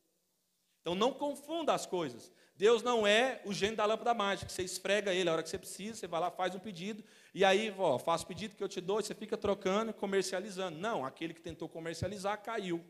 Então 0.87 0.95
não 0.95 1.13
confunda 1.13 1.75
as 1.75 1.85
coisas. 1.85 2.31
Deus 2.55 2.81
não 2.81 3.05
é 3.05 3.43
o 3.45 3.53
gênio 3.53 3.77
da 3.77 3.85
lâmpada 3.85 4.15
mágica, 4.15 4.49
você 4.49 4.63
esfrega 4.63 5.13
ele 5.13 5.29
a 5.29 5.33
hora 5.33 5.43
que 5.43 5.49
você 5.49 5.59
precisa, 5.59 5.99
você 5.99 6.07
vai 6.07 6.21
lá, 6.21 6.31
faz 6.31 6.55
um 6.55 6.61
pedido, 6.61 7.03
e 7.35 7.45
aí, 7.45 7.75
ó, 7.77 7.99
faço 7.99 8.23
o 8.23 8.29
pedido 8.29 8.55
que 8.55 8.63
eu 8.63 8.69
te 8.69 8.81
dou, 8.81 9.01
e 9.01 9.03
você 9.03 9.13
fica 9.13 9.37
trocando 9.37 9.91
e 9.91 9.95
comercializando. 9.95 10.79
Não, 10.79 11.05
aquele 11.05 11.35
que 11.35 11.41
tentou 11.41 11.69
comercializar 11.69 12.41
caiu 12.41 12.85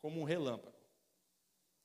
como 0.00 0.22
um 0.22 0.24
relâmpago. 0.24 0.74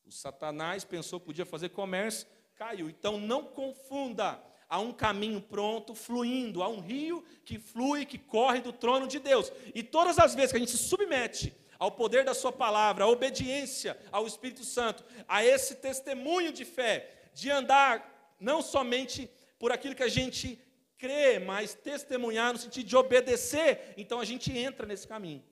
O 0.05 0.11
Satanás 0.13 0.85
pensou 0.85 1.19
que 1.19 1.25
podia 1.25 1.45
fazer 1.45 1.67
comércio, 1.69 2.25
caiu. 2.55 2.89
Então 2.89 3.19
não 3.19 3.43
confunda. 3.43 4.41
Há 4.69 4.79
um 4.79 4.93
caminho 4.93 5.41
pronto, 5.41 5.93
fluindo, 5.93 6.63
há 6.63 6.69
um 6.69 6.79
rio 6.79 7.21
que 7.43 7.59
flui, 7.59 8.05
que 8.05 8.17
corre 8.17 8.61
do 8.61 8.71
trono 8.71 9.07
de 9.07 9.19
Deus. 9.19 9.51
E 9.75 9.83
todas 9.83 10.17
as 10.17 10.33
vezes 10.33 10.51
que 10.51 10.57
a 10.57 10.59
gente 10.59 10.71
se 10.71 10.77
submete 10.77 11.53
ao 11.83 11.91
poder 11.91 12.23
da 12.23 12.33
Sua 12.33 12.51
palavra, 12.51 13.03
à 13.03 13.07
obediência 13.07 13.99
ao 14.09 14.25
Espírito 14.25 14.63
Santo, 14.63 15.03
a 15.27 15.43
esse 15.43 15.75
testemunho 15.75 16.53
de 16.53 16.63
fé, 16.63 17.29
de 17.33 17.51
andar 17.51 18.35
não 18.39 18.61
somente 18.61 19.29
por 19.59 19.69
aquilo 19.69 19.93
que 19.93 20.01
a 20.01 20.07
gente 20.07 20.57
crê, 20.97 21.39
mas 21.39 21.73
testemunhar 21.73 22.53
no 22.53 22.59
sentido 22.59 22.87
de 22.87 22.95
obedecer, 22.95 23.93
então 23.97 24.21
a 24.21 24.23
gente 24.23 24.57
entra 24.57 24.87
nesse 24.87 25.05
caminho. 25.05 25.43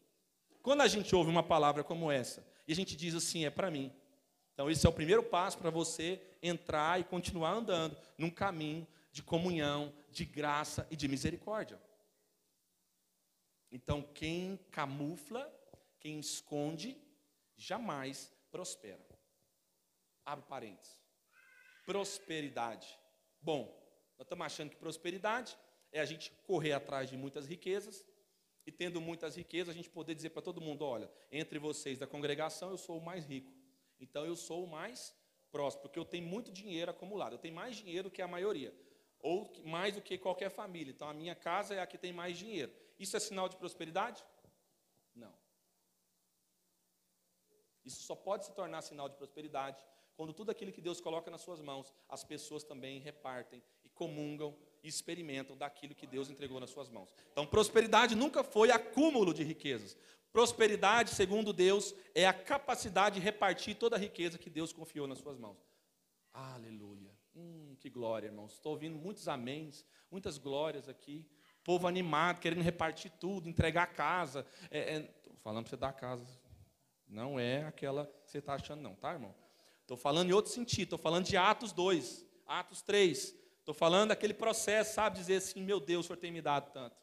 Quando 0.64 0.80
a 0.80 0.88
gente 0.88 1.14
ouve 1.14 1.30
uma 1.30 1.44
palavra 1.44 1.84
como 1.84 2.10
essa, 2.10 2.48
e 2.66 2.72
a 2.72 2.76
gente 2.76 2.96
diz 2.96 3.14
assim, 3.14 3.44
é 3.44 3.50
para 3.50 3.70
mim. 3.70 3.92
Então, 4.54 4.72
esse 4.72 4.86
é 4.86 4.90
o 4.90 4.94
primeiro 4.94 5.24
passo 5.24 5.58
para 5.58 5.70
você 5.70 6.22
entrar 6.42 6.98
e 6.98 7.04
continuar 7.04 7.52
andando 7.52 7.98
num 8.18 8.30
caminho 8.30 8.88
de 9.12 9.22
comunhão, 9.22 9.92
de 10.10 10.24
graça 10.24 10.88
e 10.90 10.96
de 10.96 11.10
misericórdia. 11.10 11.78
Então, 13.70 14.02
quem 14.14 14.58
camufla 14.72 15.52
quem 16.02 16.20
esconde 16.20 17.00
jamais 17.56 18.34
prospera. 18.52 19.00
Abre 20.26 20.46
parênteses. 20.46 21.00
Prosperidade. 21.86 23.00
Bom, 23.40 23.66
nós 24.18 24.26
estamos 24.26 24.46
achando 24.46 24.72
que 24.72 24.76
prosperidade 24.76 25.58
é 25.92 26.00
a 26.00 26.06
gente 26.06 26.32
correr 26.46 26.74
atrás 26.74 27.10
de 27.10 27.16
muitas 27.16 27.46
riquezas 27.46 28.06
e 28.66 28.72
tendo 28.72 29.00
muitas 29.00 29.36
riquezas 29.36 29.74
a 29.74 29.78
gente 29.78 29.90
poder 29.90 30.16
dizer 30.16 30.32
para 30.32 30.42
todo 30.42 30.60
mundo, 30.60 30.84
olha, 30.84 31.10
entre 31.32 31.60
vocês 31.60 31.98
da 32.00 32.08
congregação 32.08 32.72
eu 32.72 32.78
sou 32.78 32.98
o 32.98 33.06
mais 33.06 33.26
rico. 33.26 33.52
Então 34.00 34.26
eu 34.26 34.36
sou 34.36 34.64
o 34.64 34.68
mais 34.68 35.16
próspero, 35.52 35.84
porque 35.84 36.00
eu 36.00 36.06
tenho 36.06 36.28
muito 36.28 36.52
dinheiro 36.52 36.90
acumulado. 36.90 37.34
Eu 37.34 37.40
tenho 37.40 37.54
mais 37.54 37.76
dinheiro 37.76 38.10
que 38.10 38.22
a 38.22 38.28
maioria, 38.28 38.74
ou 39.20 39.52
mais 39.66 39.96
do 39.96 40.02
que 40.02 40.18
qualquer 40.18 40.50
família. 40.50 40.92
Então 40.92 41.08
a 41.08 41.14
minha 41.14 41.36
casa 41.36 41.76
é 41.76 41.80
a 41.80 41.88
que 41.88 41.98
tem 41.98 42.12
mais 42.12 42.38
dinheiro. 42.38 42.74
Isso 42.98 43.16
é 43.16 43.20
sinal 43.20 43.48
de 43.48 43.56
prosperidade? 43.58 44.24
Não. 45.16 45.34
Isso 47.86 48.04
só 48.04 48.16
pode 48.16 48.46
se 48.46 48.54
tornar 48.54 48.82
sinal 48.82 49.10
de 49.10 49.16
prosperidade 49.16 49.84
quando 50.22 50.34
tudo 50.34 50.52
aquilo 50.52 50.72
que 50.72 50.82
Deus 50.82 51.02
coloca 51.02 51.32
nas 51.32 51.42
suas 51.42 51.62
mãos, 51.62 51.92
as 52.08 52.24
pessoas 52.24 52.64
também 52.64 53.00
repartem 53.00 53.64
e 53.84 53.90
comungam 53.90 54.56
e 54.84 54.88
experimentam 54.88 55.58
daquilo 55.58 55.96
que 55.96 56.06
Deus 56.06 56.30
entregou 56.30 56.60
nas 56.60 56.70
suas 56.70 56.90
mãos. 56.90 57.14
Então, 57.32 57.48
prosperidade 57.48 58.16
nunca 58.16 58.44
foi 58.44 58.70
acúmulo 58.72 59.34
de 59.34 59.44
riquezas. 59.44 59.98
Prosperidade, 60.32 61.10
segundo 61.10 61.52
Deus, 61.52 61.96
é 62.14 62.28
a 62.28 62.34
capacidade 62.34 63.16
de 63.16 63.22
repartir 63.22 63.76
toda 63.76 63.96
a 63.96 64.00
riqueza 64.00 64.38
que 64.38 64.50
Deus 64.50 64.72
confiou 64.72 65.08
nas 65.08 65.18
suas 65.18 65.38
mãos. 65.38 65.58
Aleluia. 66.32 67.12
Hum, 67.36 67.76
que 67.80 67.90
glória, 67.90 68.28
irmãos. 68.28 68.54
Estou 68.54 68.74
ouvindo 68.74 68.98
muitos 68.98 69.28
améns, 69.28 69.84
muitas 70.12 70.38
glórias 70.38 70.88
aqui. 70.88 71.26
Povo 71.64 71.88
animado, 71.88 72.40
querendo 72.40 72.62
repartir 72.62 73.12
tudo, 73.20 73.50
entregar 73.50 73.84
a 73.84 73.88
casa. 73.88 74.46
É, 74.70 74.98
é, 74.98 75.14
falando 75.42 75.64
para 75.64 75.72
você 75.72 75.78
dar 75.78 75.90
a 75.90 75.94
casa 75.94 76.41
não 77.12 77.38
é 77.38 77.66
aquela 77.66 78.06
que 78.24 78.32
você 78.32 78.38
está 78.38 78.56
achando, 78.56 78.82
não, 78.82 78.96
tá, 78.96 79.12
irmão? 79.12 79.36
Estou 79.82 79.98
falando 79.98 80.30
em 80.30 80.34
outro 80.34 80.52
sentido, 80.52 80.84
estou 80.84 81.00
falando 81.00 81.26
de 81.26 81.36
Atos 81.36 81.74
2, 81.74 82.26
Atos 82.48 82.82
3. 82.82 83.36
Estou 83.60 83.76
falando 83.76 84.10
daquele 84.10 84.34
processo, 84.34 84.96
sabe, 84.96 85.18
dizer 85.18 85.36
assim, 85.36 85.62
meu 85.62 85.80
Deus, 85.80 86.06
o 86.06 86.08
Senhor 86.08 86.18
tem 86.18 86.32
me 86.32 86.42
dado 86.42 86.72
tanto. 86.72 86.96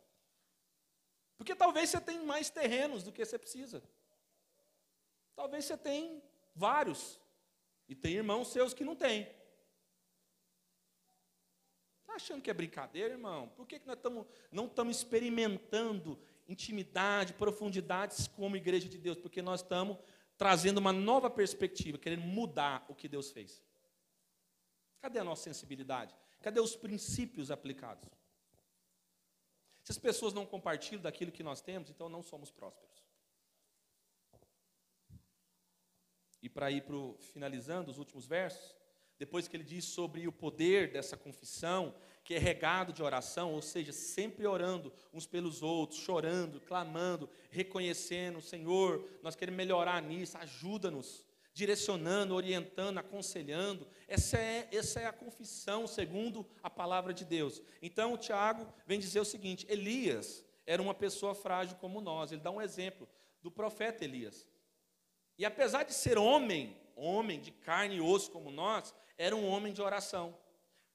Porque 1.37 1.55
talvez 1.55 1.91
você 1.91 2.01
tenha 2.01 2.23
mais 2.23 2.51
terrenos 2.51 3.05
do 3.05 3.13
que 3.13 3.25
você 3.25 3.39
precisa. 3.39 3.83
Talvez 5.37 5.67
você 5.67 5.77
tenha 5.77 6.21
vários. 6.55 7.21
E 7.89 7.95
tem 7.95 8.15
irmãos 8.15 8.49
seus 8.49 8.75
que 8.75 8.85
não 8.85 8.97
têm. 8.97 9.29
Está 12.01 12.15
achando 12.15 12.43
que 12.43 12.51
é 12.51 12.55
brincadeira, 12.55 13.15
irmão? 13.15 13.49
Por 13.51 13.67
que, 13.67 13.79
que 13.79 13.87
nós 13.87 14.01
tamo, 14.01 14.27
não 14.51 14.67
estamos 14.67 14.97
experimentando 14.97 16.19
intimidade, 16.49 17.35
profundidades 17.35 18.27
como 18.27 18.57
igreja 18.57 18.89
de 18.89 18.99
Deus, 18.99 19.19
porque 19.19 19.43
nós 19.43 19.61
estamos 19.61 19.99
trazendo 20.37 20.79
uma 20.79 20.93
nova 20.93 21.29
perspectiva, 21.29 21.99
querendo 21.99 22.23
mudar 22.23 22.87
o 22.89 22.95
que 22.95 23.09
Deus 23.09 23.31
fez. 23.31 23.63
Cadê 25.01 25.19
a 25.19 25.25
nossa 25.25 25.43
sensibilidade? 25.43 26.15
Cadê 26.41 26.61
os 26.61 26.75
princípios 26.75 27.51
aplicados? 27.51 28.09
Se 29.83 29.93
as 29.93 29.99
pessoas 29.99 30.33
não 30.33 30.47
compartilham 30.47 31.03
daquilo 31.03 31.33
que 31.33 31.43
nós 31.43 31.61
temos, 31.61 31.91
então 31.91 32.09
não 32.09 32.23
somos 32.23 32.51
prósperos. 32.51 33.05
E 36.43 36.49
para 36.49 36.71
ir 36.71 36.83
para 36.83 36.97
finalizando 37.33 37.91
os 37.91 37.99
últimos 37.99 38.27
versos, 38.27 38.77
depois 39.19 39.49
que 39.49 39.57
ele 39.57 39.65
diz 39.65 39.85
sobre 39.85 40.29
o 40.29 40.33
poder 40.33 40.93
dessa 40.93 41.17
confissão, 41.17 41.95
que 42.29 42.35
é 42.35 42.39
regado 42.39 42.93
de 42.93 43.03
oração, 43.03 43.55
ou 43.55 43.63
seja, 43.63 43.91
sempre 43.91 44.47
orando 44.47 44.93
uns 45.15 45.27
pelos 45.27 45.63
outros, 45.63 45.99
chorando, 45.99 46.61
clamando, 46.61 47.27
reconhecendo, 47.49 48.43
Senhor, 48.43 49.09
nós 49.23 49.35
queremos 49.35 49.57
melhorar 49.57 50.03
nisso, 50.03 50.37
ajuda-nos, 50.37 51.25
direcionando, 51.55 52.35
orientando, 52.35 52.99
aconselhando. 52.99 53.89
Essa 54.07 54.37
é, 54.37 54.69
essa 54.71 55.01
é 55.01 55.07
a 55.07 55.13
confissão 55.13 55.87
segundo 55.87 56.47
a 56.63 56.69
palavra 56.69 57.15
de 57.15 57.25
Deus. 57.25 57.63
Então, 57.81 58.13
o 58.13 58.19
Tiago 58.19 58.71
vem 58.87 59.01
dizer 59.01 59.21
o 59.21 59.25
seguinte: 59.25 59.65
Elias 59.67 60.45
era 60.67 60.83
uma 60.83 60.93
pessoa 60.93 61.35
frágil 61.35 61.79
como 61.79 61.99
nós. 61.99 62.31
Ele 62.31 62.43
dá 62.43 62.51
um 62.51 62.61
exemplo 62.61 63.09
do 63.41 63.51
profeta 63.51 64.05
Elias. 64.05 64.47
E 65.39 65.47
apesar 65.47 65.83
de 65.83 65.95
ser 65.95 66.19
homem, 66.19 66.77
homem 66.95 67.41
de 67.41 67.53
carne 67.53 67.97
e 67.97 68.01
osso 68.03 68.31
como 68.31 68.51
nós, 68.51 68.95
era 69.17 69.35
um 69.35 69.49
homem 69.49 69.73
de 69.73 69.81
oração, 69.81 70.37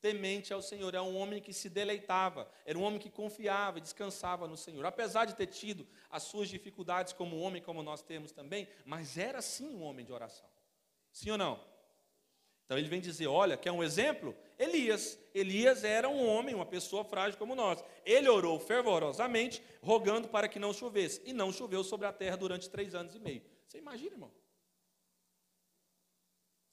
temente 0.04 0.52
ao 0.54 0.62
Senhor, 0.62 0.94
era 0.94 1.02
um 1.02 1.16
homem 1.16 1.42
que 1.42 1.54
se 1.54 1.70
deleitava, 1.70 2.52
era 2.66 2.78
um 2.78 2.84
homem 2.84 3.00
que 3.00 3.10
confiava 3.10 3.78
e 3.78 3.82
descansava 3.82 4.50
no 4.50 4.58
Senhor. 4.58 4.86
Apesar 4.86 5.24
de 5.24 5.34
ter 5.34 5.48
tido 5.48 5.88
as 6.12 6.24
suas 6.24 6.50
dificuldades 6.50 7.14
como 7.14 7.40
homem, 7.40 7.62
como 7.62 7.82
nós 7.82 8.02
temos 8.02 8.34
também, 8.34 8.68
mas 8.84 9.18
era 9.18 9.42
sim 9.42 9.74
um 9.74 9.82
homem 9.82 10.06
de 10.06 10.12
oração. 10.12 10.46
Sim 11.10 11.32
ou 11.32 11.38
não? 11.38 11.58
Então 12.66 12.78
ele 12.78 12.90
vem 12.90 13.00
dizer: 13.00 13.28
olha, 13.28 13.56
quer 13.56 13.72
um 13.72 13.82
exemplo? 13.82 14.36
Elias. 14.60 15.18
Elias 15.34 15.86
era 15.86 16.10
um 16.10 16.28
homem, 16.28 16.54
uma 16.54 16.66
pessoa 16.66 17.06
frágil 17.06 17.40
como 17.40 17.56
nós. 17.56 17.82
Ele 18.06 18.28
orou 18.28 18.60
fervorosamente, 18.60 19.64
rogando 19.82 20.28
para 20.28 20.50
que 20.50 20.60
não 20.60 20.74
chovesse. 20.74 21.22
E 21.24 21.32
não 21.32 21.54
choveu 21.54 21.82
sobre 21.82 22.08
a 22.08 22.12
terra 22.12 22.36
durante 22.36 22.70
três 22.70 22.94
anos 22.94 23.16
e 23.16 23.20
meio. 23.20 23.42
Você 23.66 23.78
imagina, 23.78 24.12
irmão? 24.12 24.32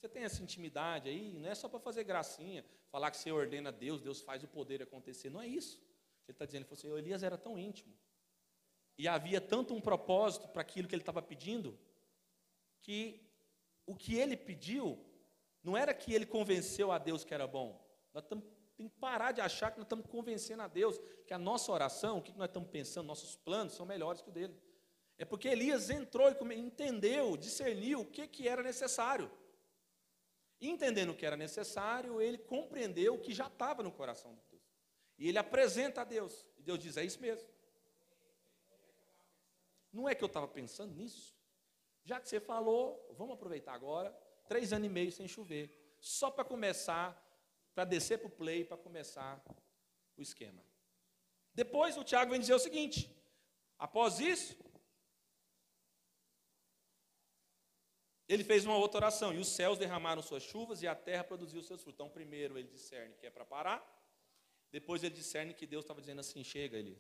Você 0.00 0.08
tem 0.08 0.22
essa 0.22 0.42
intimidade 0.42 1.10
aí, 1.10 1.38
não 1.38 1.50
é 1.50 1.54
só 1.54 1.68
para 1.68 1.78
fazer 1.78 2.04
gracinha, 2.04 2.64
falar 2.90 3.10
que 3.10 3.18
você 3.18 3.30
ordena 3.30 3.70
Deus, 3.70 4.00
Deus 4.00 4.22
faz 4.22 4.42
o 4.42 4.48
poder 4.48 4.82
acontecer. 4.82 5.28
Não 5.28 5.42
é 5.42 5.46
isso. 5.46 5.76
Ele 6.26 6.32
está 6.32 6.46
dizendo, 6.46 6.62
ele 6.62 6.74
falou 6.74 6.78
assim, 6.78 6.98
Elias 6.98 7.22
era 7.22 7.36
tão 7.36 7.58
íntimo. 7.58 7.94
E 8.96 9.06
havia 9.06 9.42
tanto 9.42 9.74
um 9.74 9.80
propósito 9.80 10.48
para 10.48 10.62
aquilo 10.62 10.88
que 10.88 10.94
ele 10.94 11.02
estava 11.02 11.20
pedindo, 11.20 11.78
que 12.80 13.20
o 13.84 13.94
que 13.94 14.14
ele 14.14 14.38
pediu 14.38 14.98
não 15.62 15.76
era 15.76 15.92
que 15.92 16.14
ele 16.14 16.24
convenceu 16.24 16.90
a 16.90 16.96
Deus 16.96 17.22
que 17.22 17.34
era 17.34 17.46
bom. 17.46 17.78
Nós 18.14 18.24
temos 18.24 18.44
tem 18.80 18.88
que 18.88 18.96
parar 18.96 19.32
de 19.32 19.42
achar 19.42 19.70
que 19.70 19.76
nós 19.76 19.84
estamos 19.84 20.06
convencendo 20.06 20.62
a 20.62 20.66
Deus 20.66 20.98
que 21.26 21.34
a 21.34 21.38
nossa 21.38 21.70
oração, 21.70 22.16
o 22.16 22.22
que 22.22 22.32
nós 22.32 22.48
estamos 22.48 22.70
pensando, 22.70 23.06
nossos 23.06 23.36
planos 23.36 23.74
são 23.74 23.84
melhores 23.84 24.22
que 24.22 24.30
o 24.30 24.32
dele. 24.32 24.56
É 25.18 25.24
porque 25.26 25.48
Elias 25.48 25.90
entrou 25.90 26.30
e 26.30 26.54
entendeu, 26.54 27.36
discerniu 27.36 28.00
o 28.00 28.06
que, 28.06 28.26
que 28.26 28.48
era 28.48 28.62
necessário. 28.62 29.30
Entendendo 30.60 31.10
o 31.10 31.16
que 31.16 31.24
era 31.24 31.36
necessário, 31.36 32.20
ele 32.20 32.36
compreendeu 32.36 33.14
o 33.14 33.18
que 33.18 33.32
já 33.32 33.46
estava 33.46 33.82
no 33.82 33.90
coração 33.90 34.34
de 34.34 34.42
Deus. 34.50 34.62
E 35.18 35.28
ele 35.28 35.38
apresenta 35.38 36.02
a 36.02 36.04
Deus. 36.04 36.46
E 36.58 36.62
Deus 36.62 36.78
diz: 36.78 36.96
É 36.96 37.04
isso 37.04 37.20
mesmo. 37.20 37.48
Não 39.92 40.08
é 40.08 40.14
que 40.14 40.22
eu 40.22 40.26
estava 40.26 40.46
pensando 40.46 40.94
nisso? 40.94 41.34
Já 42.04 42.20
que 42.20 42.28
você 42.28 42.40
falou, 42.40 43.14
vamos 43.16 43.34
aproveitar 43.34 43.74
agora, 43.74 44.10
três 44.48 44.72
anos 44.72 44.86
e 44.86 44.90
meio 44.90 45.12
sem 45.12 45.26
chover, 45.28 45.96
só 45.98 46.30
para 46.30 46.44
começar, 46.44 47.16
para 47.74 47.84
descer 47.84 48.18
para 48.18 48.28
o 48.28 48.30
play, 48.30 48.64
para 48.64 48.76
começar 48.76 49.42
o 50.16 50.22
esquema. 50.22 50.62
Depois 51.54 51.96
o 51.96 52.04
Tiago 52.04 52.30
vem 52.30 52.40
dizer 52.40 52.54
o 52.54 52.58
seguinte: 52.58 53.14
após 53.78 54.20
isso, 54.20 54.56
Ele 58.30 58.44
fez 58.44 58.64
uma 58.64 58.76
outra 58.76 58.98
oração, 58.98 59.34
e 59.34 59.38
os 59.38 59.48
céus 59.48 59.76
derramaram 59.76 60.22
suas 60.22 60.44
chuvas 60.44 60.82
e 60.82 60.86
a 60.86 60.94
terra 60.94 61.24
produziu 61.24 61.64
seus 61.64 61.82
frutos. 61.82 61.96
Então, 61.96 62.08
primeiro 62.08 62.56
ele 62.56 62.68
discerne 62.68 63.12
que 63.16 63.26
é 63.26 63.30
para 63.30 63.44
parar, 63.44 63.84
depois 64.70 65.02
ele 65.02 65.16
discerne 65.16 65.52
que 65.52 65.66
Deus 65.66 65.82
estava 65.82 66.00
dizendo 66.00 66.20
assim: 66.20 66.44
chega, 66.44 66.78
ele, 66.78 66.96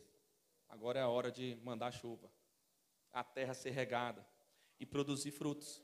agora 0.68 0.98
é 0.98 1.02
a 1.02 1.08
hora 1.08 1.30
de 1.30 1.54
mandar 1.62 1.92
chuva, 1.92 2.28
a 3.12 3.22
terra 3.22 3.54
ser 3.54 3.70
regada 3.70 4.26
e 4.80 4.84
produzir 4.84 5.30
frutos. 5.30 5.80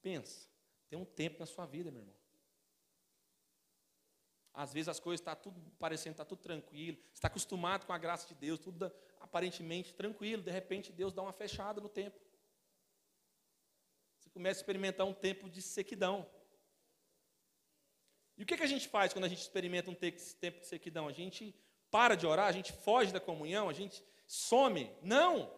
Pensa, 0.00 0.48
tem 0.88 0.96
um 0.96 1.04
tempo 1.04 1.40
na 1.40 1.46
sua 1.46 1.66
vida, 1.66 1.90
meu 1.90 2.02
irmão. 2.02 2.14
Às 4.54 4.72
vezes 4.72 4.88
as 4.88 5.00
coisas 5.00 5.20
estão 5.20 5.34
tá 5.34 5.40
tudo 5.40 5.60
parecendo, 5.80 6.12
está 6.12 6.24
tudo 6.24 6.42
tranquilo, 6.42 6.96
está 7.12 7.26
acostumado 7.26 7.84
com 7.84 7.92
a 7.92 7.98
graça 7.98 8.28
de 8.28 8.36
Deus, 8.36 8.60
tudo 8.60 8.88
aparentemente 9.18 9.92
tranquilo, 9.92 10.44
de 10.44 10.52
repente 10.52 10.92
Deus 10.92 11.12
dá 11.12 11.22
uma 11.22 11.32
fechada 11.32 11.80
no 11.80 11.88
tempo 11.88 12.25
começa 14.36 14.60
a 14.60 14.62
experimentar 14.62 15.06
um 15.06 15.14
tempo 15.14 15.48
de 15.48 15.62
sequidão. 15.62 16.28
E 18.36 18.42
o 18.42 18.46
que, 18.46 18.54
que 18.54 18.62
a 18.62 18.72
gente 18.74 18.86
faz 18.86 19.14
quando 19.14 19.24
a 19.24 19.28
gente 19.28 19.40
experimenta 19.40 19.90
um 19.90 19.94
tempo 19.94 20.60
de 20.60 20.66
sequidão? 20.66 21.08
A 21.08 21.12
gente 21.12 21.58
para 21.90 22.14
de 22.14 22.26
orar, 22.26 22.46
a 22.46 22.52
gente 22.52 22.70
foge 22.70 23.14
da 23.14 23.18
comunhão, 23.18 23.66
a 23.70 23.72
gente 23.72 24.04
some. 24.26 24.90
Não! 25.00 25.50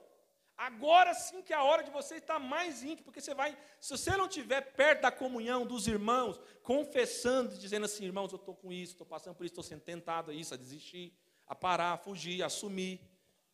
Agora 0.57 1.13
sim 1.13 1.43
que 1.43 1.53
é 1.53 1.57
a 1.57 1.65
hora 1.65 1.83
de 1.83 1.91
você 1.91 2.17
estar 2.17 2.39
mais 2.39 2.85
íntimo, 2.85 3.07
porque 3.07 3.21
você 3.21 3.35
vai, 3.35 3.59
se 3.81 3.91
você 3.91 4.17
não 4.17 4.27
estiver 4.27 4.61
perto 4.61 5.03
da 5.03 5.11
comunhão 5.11 5.67
dos 5.67 5.89
irmãos, 5.89 6.41
confessando, 6.63 7.59
dizendo 7.59 7.87
assim, 7.87 8.05
irmãos, 8.05 8.33
eu 8.33 8.37
estou 8.37 8.55
com 8.55 8.73
isso, 8.73 8.93
estou 8.93 9.07
passando 9.07 9.35
por 9.35 9.45
isso, 9.45 9.55
estou 9.55 9.65
sendo 9.65 9.81
tentado 9.81 10.31
a 10.31 10.35
isso, 10.35 10.55
a 10.55 10.57
desistir, 10.57 11.13
a 11.49 11.55
parar, 11.55 11.95
a 11.95 11.99
fugir, 11.99 12.45
a 12.45 12.47
assumir. 12.47 13.01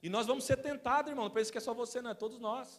E 0.02 0.10
nós 0.10 0.26
vamos 0.26 0.44
ser 0.44 0.58
tentados, 0.58 1.10
irmão, 1.10 1.24
não 1.24 1.32
pensa 1.32 1.50
que 1.50 1.56
é 1.56 1.62
só 1.62 1.72
você, 1.72 2.02
não, 2.02 2.10
é 2.10 2.14
todos 2.14 2.38
nós. 2.38 2.78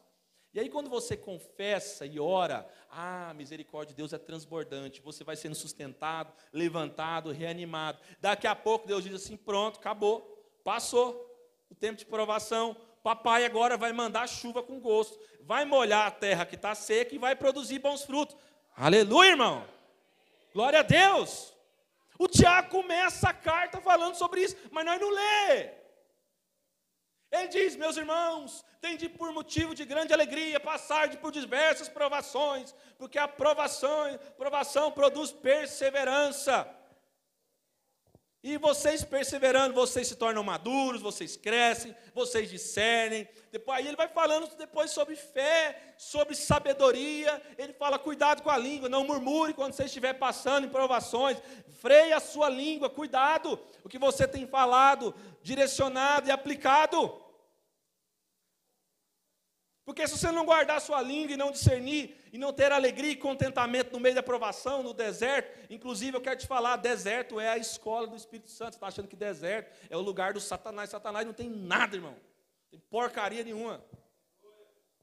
E 0.56 0.60
aí, 0.62 0.70
quando 0.70 0.90
você 0.90 1.18
confessa 1.18 2.06
e 2.06 2.18
ora, 2.18 2.66
ah, 2.90 3.34
misericórdia 3.36 3.94
de 3.94 3.98
Deus 3.98 4.14
é 4.14 4.18
transbordante, 4.18 5.02
você 5.02 5.22
vai 5.22 5.36
sendo 5.36 5.54
sustentado, 5.54 6.32
levantado, 6.54 7.30
reanimado. 7.30 8.00
Daqui 8.22 8.48
a 8.48 8.56
pouco, 8.56 8.88
Deus 8.88 9.04
diz 9.04 9.14
assim: 9.14 9.36
pronto, 9.36 9.80
acabou, 9.80 10.22
passou 10.64 11.30
o 11.70 11.76
tempo 11.76 12.00
de 12.00 12.06
provação. 12.06 12.74
Papai 13.04 13.44
agora 13.44 13.76
vai 13.76 13.92
mandar 13.92 14.30
chuva 14.30 14.64
com 14.64 14.80
gosto, 14.80 15.20
vai 15.42 15.66
molhar 15.66 16.08
a 16.08 16.12
terra 16.12 16.46
que 16.46 16.56
está 16.56 16.74
seca 16.74 17.14
e 17.14 17.18
vai 17.18 17.36
produzir 17.36 17.80
bons 17.80 18.04
frutos. 18.04 18.38
Aleluia, 18.78 19.32
irmão. 19.32 19.68
Glória 20.54 20.80
a 20.80 20.84
Deus. 20.84 21.54
O 22.18 22.30
Tiago 22.30 22.70
começa 22.70 23.28
a 23.28 23.34
carta 23.34 23.82
falando 23.82 24.16
sobre 24.16 24.42
isso, 24.42 24.56
mas 24.72 24.86
nós 24.86 25.02
não 25.02 25.10
lê. 25.10 25.85
Ele 27.36 27.50
diz: 27.50 27.76
Meus 27.76 27.98
irmãos, 27.98 28.64
tende 28.80 29.10
por 29.10 29.32
motivo 29.32 29.76
de 29.76 29.84
grande 29.84 30.14
alegria 30.14 30.60
passar 30.60 31.10
por 31.18 31.32
diversas 31.32 31.90
provações, 31.90 32.74
porque 32.98 33.18
a 33.18 33.28
provação, 33.28 34.18
provação 34.38 34.92
produz 34.92 35.32
perseverança. 35.32 36.56
E 38.48 38.60
vocês 38.60 39.04
perseverando, 39.04 39.74
vocês 39.74 40.08
se 40.08 40.16
tornam 40.16 40.44
maduros, 40.44 41.02
vocês 41.02 41.36
crescem, 41.36 41.96
vocês 42.14 42.48
discernem. 42.48 43.28
Depois, 43.52 43.80
aí 43.80 43.88
ele 43.88 43.98
vai 43.98 44.08
falando 44.08 44.48
depois 44.56 44.92
sobre 44.92 45.16
fé, 45.16 45.96
sobre 45.98 46.36
sabedoria. 46.36 47.42
Ele 47.58 47.74
fala: 47.74 47.98
cuidado 47.98 48.44
com 48.44 48.52
a 48.52 48.58
língua, 48.58 48.88
não 48.88 49.04
murmure 49.04 49.56
quando 49.56 49.74
você 49.74 49.86
estiver 49.86 50.14
passando 50.14 50.68
em 50.68 50.70
provações. 50.70 51.40
Freie 51.82 52.14
a 52.14 52.20
sua 52.20 52.48
língua, 52.48 52.88
cuidado. 52.88 53.60
O 53.84 53.90
que 53.90 53.98
você 53.98 54.28
tem 54.28 54.46
falado, 54.46 55.16
direcionado 55.42 56.28
e 56.28 56.32
aplicado. 56.32 57.25
Porque 59.86 60.08
se 60.08 60.18
você 60.18 60.32
não 60.32 60.46
guardar 60.46 60.82
sua 60.82 61.00
língua 61.00 61.34
e 61.34 61.38
não 61.38 61.52
discernir, 61.52 62.18
e 62.34 62.40
não 62.40 62.52
ter 62.52 62.72
alegria 62.72 63.12
e 63.12 63.16
contentamento 63.16 63.94
no 63.94 64.00
meio 64.00 64.16
da 64.16 64.24
provação, 64.24 64.82
no 64.82 64.96
deserto, 64.96 65.72
inclusive 65.72 66.18
eu 66.18 66.22
quero 66.22 66.40
te 66.40 66.48
falar, 66.48 66.76
deserto 66.78 67.40
é 67.40 67.50
a 67.50 67.58
escola 67.58 68.08
do 68.08 68.16
Espírito 68.16 68.50
Santo. 68.50 68.72
Você 68.72 68.78
está 68.78 68.88
achando 68.88 69.08
que 69.08 69.16
deserto 69.16 69.72
é 69.88 69.96
o 69.96 70.02
lugar 70.02 70.34
do 70.34 70.42
Satanás. 70.42 70.90
Satanás 70.90 71.24
não 71.24 71.34
tem 71.34 71.48
nada, 71.48 71.96
irmão. 71.96 72.18
Tem 72.72 72.80
porcaria 72.80 73.44
nenhuma. 73.44 73.86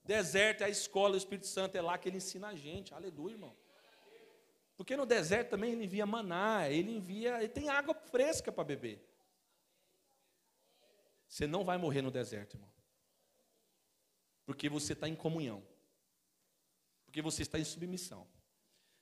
Deserto 0.05 0.63
é 0.63 0.65
a 0.65 0.69
escola 0.69 1.13
do 1.13 1.19
Espírito 1.19 1.47
Santo, 1.47 1.77
é 1.77 1.81
lá 1.81 1.97
que 1.97 2.09
ele 2.09 2.17
ensina 2.17 2.49
a 2.49 2.55
gente. 2.57 2.93
Aleluia, 2.93 3.35
irmão. 3.35 3.57
Porque 4.77 4.97
no 4.97 5.07
deserto 5.07 5.51
também 5.51 5.73
ele 5.73 5.85
envia 5.85 6.05
maná, 6.05 6.69
ele 6.69 6.97
envia, 6.97 7.39
ele 7.39 7.49
tem 7.49 7.69
água 7.69 7.95
fresca 7.95 8.51
para 8.51 8.65
beber. 8.65 9.01
Você 11.29 11.47
não 11.47 11.65
vai 11.65 11.79
morrer 11.79 12.03
no 12.03 12.11
deserto, 12.11 12.57
irmão. 12.57 12.73
Porque 14.45 14.69
você 14.69 14.93
está 14.93 15.09
em 15.09 15.15
comunhão. 15.15 15.63
Porque 17.05 17.23
você 17.23 17.43
está 17.43 17.59
em 17.59 17.65
submissão. 17.65 18.27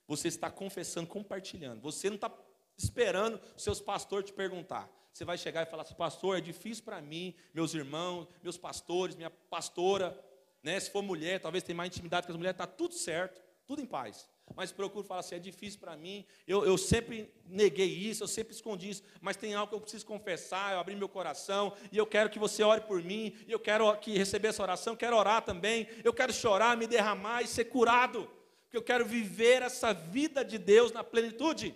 Você 0.07 0.27
está 0.27 0.49
confessando, 0.49 1.07
compartilhando. 1.07 1.81
Você 1.81 2.09
não 2.09 2.15
está 2.15 2.31
esperando 2.77 3.39
seus 3.57 3.79
pastores 3.79 4.29
te 4.29 4.33
perguntar. 4.33 4.89
Você 5.13 5.25
vai 5.25 5.37
chegar 5.37 5.63
e 5.63 5.69
falar 5.69 5.83
assim, 5.83 5.95
pastor, 5.95 6.37
é 6.37 6.41
difícil 6.41 6.83
para 6.83 7.01
mim, 7.01 7.35
meus 7.53 7.73
irmãos, 7.73 8.27
meus 8.41 8.57
pastores, 8.57 9.15
minha 9.15 9.29
pastora, 9.29 10.17
né? 10.63 10.79
Se 10.79 10.89
for 10.89 11.01
mulher, 11.01 11.39
talvez 11.41 11.63
tenha 11.63 11.75
mais 11.75 11.91
intimidade 11.91 12.25
com 12.25 12.31
as 12.31 12.37
mulheres, 12.37 12.55
está 12.55 12.65
tudo 12.67 12.93
certo, 12.93 13.41
tudo 13.65 13.81
em 13.81 13.85
paz 13.85 14.30
mas 14.55 14.71
procuro 14.71 15.05
falar 15.05 15.19
assim: 15.21 15.35
é 15.35 15.39
difícil 15.39 15.79
para 15.79 15.95
mim, 15.95 16.25
eu, 16.47 16.65
eu 16.65 16.77
sempre 16.77 17.31
neguei 17.45 17.87
isso, 17.87 18.23
eu 18.23 18.27
sempre 18.27 18.53
escondi 18.53 18.89
isso, 18.89 19.03
mas 19.21 19.37
tem 19.37 19.53
algo 19.53 19.69
que 19.69 19.75
eu 19.75 19.81
preciso 19.81 20.05
confessar, 20.05 20.73
eu 20.73 20.79
abri 20.79 20.95
meu 20.95 21.09
coração, 21.09 21.75
e 21.91 21.97
eu 21.97 22.05
quero 22.05 22.29
que 22.29 22.39
você 22.39 22.63
ore 22.63 22.81
por 22.81 23.01
mim, 23.03 23.35
e 23.47 23.51
eu 23.51 23.59
quero 23.59 23.95
que 23.97 24.17
receber 24.17 24.49
essa 24.49 24.63
oração, 24.63 24.95
quero 24.95 25.15
orar 25.15 25.43
também, 25.43 25.87
eu 26.03 26.13
quero 26.13 26.33
chorar, 26.33 26.77
me 26.77 26.87
derramar 26.87 27.41
e 27.41 27.47
ser 27.47 27.65
curado. 27.65 28.29
porque 28.63 28.77
eu 28.77 28.83
quero 28.83 29.05
viver 29.05 29.61
essa 29.61 29.93
vida 29.93 30.45
de 30.45 30.57
Deus 30.57 30.93
na 30.93 31.03
plenitude. 31.03 31.75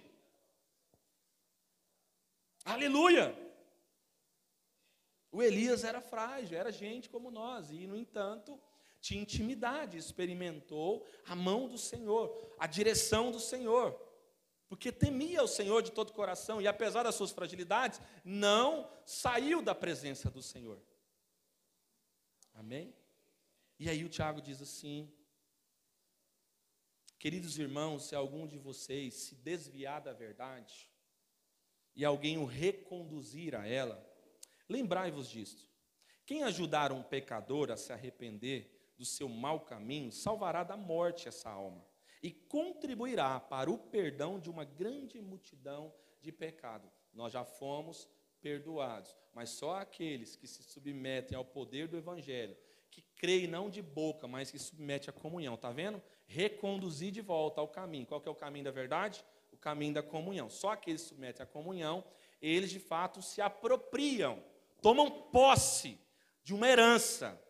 Aleluia! 2.63 3.37
O 5.29 5.43
Elias 5.43 5.83
era 5.83 5.99
frágil, 5.99 6.57
era 6.57 6.71
gente 6.71 7.09
como 7.09 7.29
nós, 7.29 7.69
e 7.69 7.85
no 7.85 7.97
entanto, 7.97 8.57
tinha 9.05 9.21
intimidade, 9.21 9.97
experimentou 9.97 11.05
a 11.25 11.35
mão 11.35 11.67
do 11.67 11.77
Senhor, 11.77 12.55
a 12.57 12.65
direção 12.65 13.31
do 13.31 13.39
Senhor, 13.39 13.93
porque 14.67 14.91
temia 14.91 15.43
o 15.43 15.47
Senhor 15.47 15.83
de 15.83 15.91
todo 15.91 16.09
o 16.09 16.13
coração, 16.13 16.61
e 16.61 16.67
apesar 16.67 17.03
das 17.03 17.15
suas 17.15 17.31
fragilidades, 17.31 18.01
não 18.23 18.89
saiu 19.05 19.61
da 19.61 19.75
presença 19.75 20.31
do 20.31 20.41
Senhor. 20.41 20.81
Amém? 22.53 22.95
E 23.77 23.89
aí 23.89 24.03
o 24.03 24.09
Tiago 24.09 24.41
diz 24.41 24.61
assim: 24.61 25.13
Queridos 27.19 27.59
irmãos, 27.59 28.07
se 28.07 28.15
algum 28.15 28.47
de 28.47 28.57
vocês 28.57 29.13
se 29.13 29.35
desviar 29.35 30.01
da 30.01 30.13
verdade 30.13 30.89
e 31.95 32.03
alguém 32.03 32.37
o 32.37 32.45
reconduzir 32.45 33.53
a 33.55 33.67
ela, 33.67 34.03
Lembrai-vos 34.67 35.29
disto: 35.29 35.69
quem 36.25 36.43
ajudar 36.43 36.91
um 36.91 37.03
pecador 37.03 37.71
a 37.71 37.77
se 37.77 37.93
arrepender 37.93 38.74
do 38.97 39.05
seu 39.05 39.27
mau 39.27 39.61
caminho, 39.61 40.11
salvará 40.11 40.63
da 40.63 40.77
morte 40.77 41.27
essa 41.27 41.49
alma 41.49 41.85
e 42.21 42.31
contribuirá 42.31 43.39
para 43.39 43.69
o 43.69 43.77
perdão 43.77 44.39
de 44.39 44.49
uma 44.49 44.63
grande 44.63 45.21
multidão 45.21 45.93
de 46.21 46.31
pecado. 46.31 46.89
Nós 47.13 47.33
já 47.33 47.43
fomos 47.43 48.09
perdoados, 48.41 49.15
mas 49.33 49.49
só 49.49 49.75
aqueles 49.75 50.35
que 50.35 50.47
se 50.47 50.63
submetem 50.63 51.37
ao 51.37 51.45
poder 51.45 51.87
do 51.87 51.97
evangelho, 51.97 52.55
que 52.89 53.01
creem 53.15 53.47
não 53.47 53.69
de 53.69 53.81
boca, 53.81 54.27
mas 54.27 54.49
que 54.49 54.57
submete 54.57 55.09
à 55.09 55.13
comunhão, 55.13 55.57
tá 55.57 55.71
vendo? 55.71 56.01
Reconduzir 56.25 57.11
de 57.11 57.21
volta 57.21 57.61
ao 57.61 57.67
caminho. 57.67 58.05
Qual 58.05 58.21
que 58.21 58.29
é 58.29 58.31
o 58.31 58.35
caminho 58.35 58.65
da 58.65 58.71
verdade? 58.71 59.23
O 59.51 59.57
caminho 59.57 59.93
da 59.93 60.03
comunhão. 60.03 60.49
Só 60.49 60.69
aqueles 60.69 61.01
que 61.01 61.07
se 61.07 61.13
submetem 61.13 61.43
à 61.43 61.47
comunhão, 61.47 62.03
eles 62.41 62.69
de 62.69 62.79
fato 62.79 63.21
se 63.21 63.41
apropriam 63.41 64.41
tomam 64.85 65.09
posse 65.09 65.99
de 66.43 66.53
uma 66.53 66.67
herança, 66.67 67.41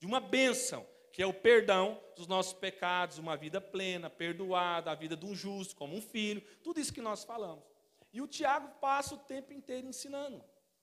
de 0.00 0.06
uma 0.06 0.18
bênção, 0.18 0.84
que 1.12 1.22
é 1.22 1.26
o 1.26 1.34
perdão 1.34 2.00
dos 2.16 2.26
nossos 2.26 2.52
pecados, 2.52 3.18
uma 3.18 3.36
vida 3.36 3.60
plena, 3.60 4.08
perdoada, 4.08 4.90
a 4.90 4.94
vida 4.94 5.16
de 5.16 5.26
um 5.26 5.34
justo, 5.34 5.76
como 5.76 5.96
um 5.96 6.02
filho, 6.02 6.42
tudo 6.62 6.80
isso 6.80 6.92
que 6.92 7.00
nós 7.00 7.24
falamos. 7.24 7.64
E 8.12 8.20
o 8.20 8.26
Tiago 8.26 8.68
passa 8.80 9.14
o 9.14 9.18
tempo 9.18 9.52
inteiro 9.52 9.86
ensinando. 9.86 10.42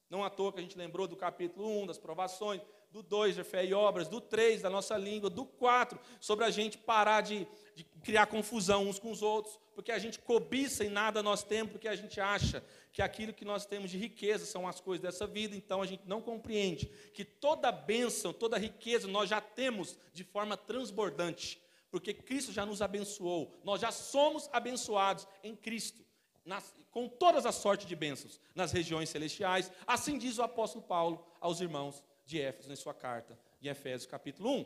Não 0.09 0.23
à 0.23 0.30
toa 0.30 0.53
que 0.53 0.59
a 0.59 0.61
gente 0.61 0.78
lembrou 0.78 1.07
do 1.07 1.15
capítulo 1.15 1.82
1, 1.82 1.88
das 1.88 1.97
provações, 1.97 2.61
do 2.91 3.03
2, 3.03 3.36
de 3.36 3.43
fé 3.43 3.65
e 3.65 3.73
obras, 3.73 4.07
do 4.07 4.21
3, 4.21 4.61
da 4.61 4.69
nossa 4.69 4.97
língua, 4.97 5.30
do 5.30 5.45
4, 5.45 5.99
sobre 6.19 6.45
a 6.45 6.49
gente 6.49 6.78
parar 6.78 7.21
de, 7.21 7.45
de, 7.75 7.84
criar 8.01 8.28
confusão 8.28 8.88
uns 8.88 8.97
com 8.97 9.11
os 9.11 9.21
outros, 9.21 9.59
porque 9.75 9.91
a 9.91 9.99
gente 9.99 10.19
cobiça 10.19 10.86
e 10.86 10.89
nada 10.89 11.21
nós 11.21 11.43
temos, 11.43 11.73
porque 11.73 11.88
a 11.88 11.95
gente 11.95 12.19
acha 12.21 12.63
que 12.93 13.01
aquilo 13.01 13.34
que 13.34 13.43
nós 13.43 13.65
temos 13.65 13.91
de 13.91 13.97
riqueza 13.97 14.45
são 14.45 14.67
as 14.67 14.80
coisas 14.80 15.01
dessa 15.01 15.28
vida, 15.28 15.55
então 15.55 15.82
a 15.82 15.86
gente 15.86 16.07
não 16.07 16.21
compreende 16.21 16.86
que 17.13 17.25
toda 17.25 17.71
bênção, 17.71 18.32
toda 18.32 18.57
riqueza 18.57 19.07
nós 19.07 19.30
já 19.30 19.41
temos 19.58 19.97
de 20.14 20.24
forma 20.24 20.55
transbordante, 20.55 21.60
porque 21.89 22.14
Cristo 22.14 22.53
já 22.53 22.64
nos 22.64 22.80
abençoou, 22.80 23.60
nós 23.64 23.82
já 23.82 23.91
somos 23.91 24.47
abençoados 24.53 25.28
em 25.43 25.55
Cristo. 25.55 26.05
Nas, 26.45 26.74
com 26.91 27.10
todas 27.10 27.45
as 27.45 27.55
sortes 27.55 27.88
de 27.88 27.95
bênçãos 27.95 28.39
nas 28.55 28.72
regiões 28.72 29.10
celestiais, 29.10 29.72
assim 29.86 30.18
diz 30.18 30.38
o 30.38 30.43
apóstolo 30.43 30.86
Paulo 30.86 31.26
aos 31.41 31.60
irmãos 31.60 32.03
de 32.24 32.39
Éfeso, 32.39 32.72
em 32.72 32.76
sua 32.76 32.93
carta, 32.93 33.38
em 33.62 33.68
Efésios 33.68 34.10
capítulo 34.10 34.51
1. 34.60 34.66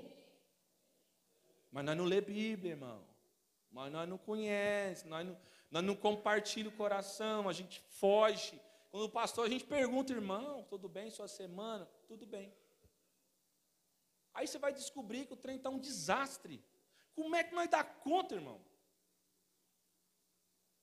Mas 1.71 1.85
nós 1.85 1.97
não 1.97 2.05
lê 2.05 2.19
Bíblia, 2.19 2.73
irmão. 2.73 3.01
Mas 3.71 3.91
nós 3.91 4.07
não 4.07 4.17
conhecemos, 4.17 5.09
nós 5.09 5.25
não, 5.25 5.37
nós 5.71 5.83
não 5.83 5.95
compartilhamos 5.95 6.73
o 6.73 6.77
coração, 6.77 7.47
a 7.47 7.53
gente 7.53 7.81
foge. 7.87 8.59
Quando 8.91 9.05
o 9.05 9.09
pastor, 9.09 9.45
a 9.45 9.49
gente 9.49 9.63
pergunta, 9.63 10.11
irmão, 10.11 10.65
tudo 10.69 10.89
bem 10.89 11.09
sua 11.09 11.29
semana? 11.29 11.87
Tudo 12.07 12.25
bem. 12.25 12.53
Aí 14.33 14.47
você 14.47 14.57
vai 14.57 14.73
descobrir 14.73 15.25
que 15.25 15.33
o 15.33 15.37
trem 15.37 15.57
está 15.57 15.69
um 15.69 15.79
desastre. 15.79 16.63
Como 17.13 17.35
é 17.35 17.43
que 17.43 17.53
nós 17.53 17.69
dá 17.69 17.83
conta, 17.83 18.35
irmão? 18.35 18.63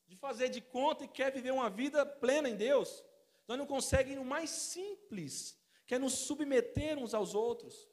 De 0.07 0.17
fazer 0.17 0.49
de 0.49 0.61
conta 0.61 1.05
e 1.05 1.09
quer 1.09 1.33
viver 1.33 1.53
uma 1.53 1.69
vida 1.69 2.05
plena 2.05 2.49
em 2.49 2.57
Deus. 2.57 3.05
Nós 3.47 3.59
não 3.59 3.67
conseguimos 3.67 4.13
ir 4.13 4.17
no 4.17 4.25
mais 4.25 4.51
simples 4.51 5.59
quer 5.89 5.99
nos 5.99 6.13
submeter 6.13 6.99
uns 6.99 7.15
aos 7.15 7.35
outros. 7.35 7.89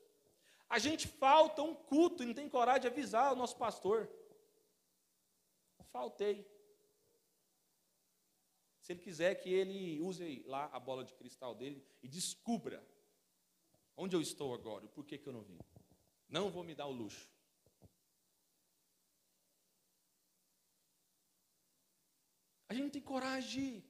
A 0.70 0.78
gente 0.78 1.08
falta 1.08 1.64
um 1.64 1.74
culto 1.74 2.22
e 2.22 2.26
não 2.26 2.34
tem 2.34 2.50
coragem 2.50 2.82
de 2.82 2.88
avisar 2.88 3.32
o 3.32 3.38
nosso 3.38 3.56
pastor. 3.58 4.12
Faltei. 5.92 6.46
Se 8.82 8.92
ele 8.92 9.00
quiser 9.00 9.34
que 9.36 9.50
ele 9.50 10.00
use 10.02 10.44
lá 10.46 10.70
a 10.74 10.80
bola 10.80 11.06
de 11.06 11.14
cristal 11.14 11.56
dele 11.56 11.84
e 12.04 12.08
descubra 12.08 12.86
onde 13.98 14.16
eu 14.16 14.22
estou 14.22 14.54
agora, 14.54 14.88
por 14.88 15.06
que, 15.06 15.18
que 15.18 15.28
eu 15.28 15.34
não 15.34 15.42
vim. 15.42 15.60
Não 16.28 16.50
vou 16.50 16.64
me 16.64 16.76
dar 16.76 16.88
o 16.88 16.92
luxo. 16.92 17.30
A 22.68 22.74
gente 22.74 22.84
não 22.84 22.90
tem 22.90 23.02
coragem 23.02 23.80
de 23.80 23.84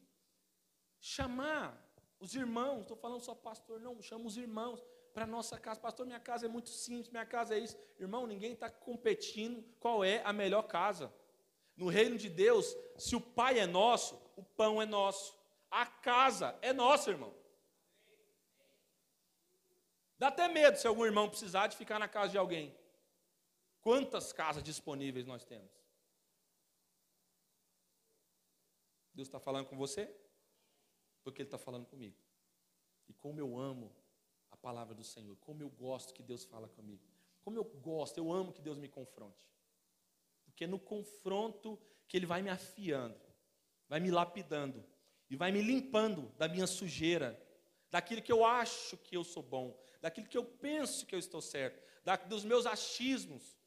chamar 1.00 1.82
os 2.20 2.36
irmãos, 2.36 2.82
estou 2.82 2.98
falando 2.98 3.22
só 3.22 3.34
pastor, 3.34 3.80
não, 3.80 4.02
chama 4.02 4.26
os 4.26 4.38
irmãos 4.38 4.84
para 5.14 5.26
nossa 5.26 5.58
casa. 5.58 5.80
Pastor, 5.80 6.06
minha 6.06 6.20
casa 6.20 6.46
é 6.46 6.50
muito 6.50 6.70
simples, 6.70 7.10
minha 7.10 7.26
casa 7.26 7.56
é 7.56 7.60
isso. 7.60 7.78
Irmão, 7.98 8.28
ninguém 8.28 8.52
está 8.52 8.70
competindo 8.70 9.64
qual 9.80 10.04
é 10.04 10.22
a 10.24 10.34
melhor 10.34 10.64
casa. 10.64 11.14
No 11.76 11.88
reino 11.88 12.18
de 12.18 12.30
Deus, 12.30 12.76
se 12.98 13.16
o 13.16 13.22
pai 13.22 13.60
é 13.60 13.66
nosso, 13.66 14.22
o 14.36 14.44
pão 14.44 14.82
é 14.82 14.86
nosso. 14.86 15.38
A 15.72 15.86
casa 15.86 16.58
é 16.62 16.74
nossa, 16.74 17.12
irmão. 17.12 17.34
Dá 20.18 20.28
até 20.28 20.48
medo 20.48 20.78
se 20.78 20.88
algum 20.88 21.06
irmão 21.06 21.30
precisar 21.30 21.68
de 21.68 21.78
ficar 21.78 22.00
na 22.00 22.08
casa 22.08 22.32
de 22.32 22.38
alguém. 22.38 22.76
Quantas 23.82 24.32
casas 24.32 24.64
disponíveis 24.64 25.26
nós 25.26 25.44
temos? 25.44 25.72
Deus 29.14 29.28
está 29.28 29.40
falando 29.40 29.68
com 29.68 29.78
você? 29.78 30.14
porque 31.26 31.42
Ele 31.42 31.48
está 31.48 31.58
falando 31.58 31.88
comigo. 31.88 32.16
E 33.10 33.14
como 33.14 33.40
eu 33.40 33.58
amo 33.58 33.92
a 34.52 34.56
palavra 34.56 34.94
do 34.94 35.04
Senhor, 35.04 35.36
como 35.38 35.64
eu 35.64 35.70
gosto 35.70 36.14
que 36.14 36.22
Deus 36.22 36.46
fala 36.46 36.70
comigo, 36.70 37.04
como 37.44 37.58
eu 37.58 37.64
gosto, 37.64 38.20
eu 38.20 38.32
amo 38.32 38.54
que 38.54 38.62
Deus 38.62 38.78
me 38.78 38.88
confronte. 38.88 39.44
Porque 40.46 40.66
é 40.66 40.68
no 40.68 40.80
confronto 40.80 41.80
que 42.08 42.16
Ele 42.16 42.28
vai 42.28 42.44
me 42.44 42.52
afiando, 42.52 43.20
vai 43.90 44.00
me 44.00 44.12
lapidando 44.12 44.86
e 45.28 45.36
vai 45.36 45.52
me 45.52 45.62
limpando 45.62 46.32
da 46.38 46.48
minha 46.48 46.68
sujeira, 46.68 47.42
daquilo 47.90 48.22
que 48.22 48.32
eu 48.32 48.46
acho 48.46 48.96
que 48.98 49.18
eu 49.18 49.24
sou 49.24 49.42
bom, 49.42 49.76
daquilo 50.06 50.28
que 50.28 50.38
eu 50.38 50.46
penso 50.46 51.04
que 51.04 51.16
eu 51.16 51.20
estou 51.20 51.42
certo, 51.42 51.82
da, 52.04 52.16
dos 52.16 52.46
meus 52.46 52.68
achismos, 52.68 53.58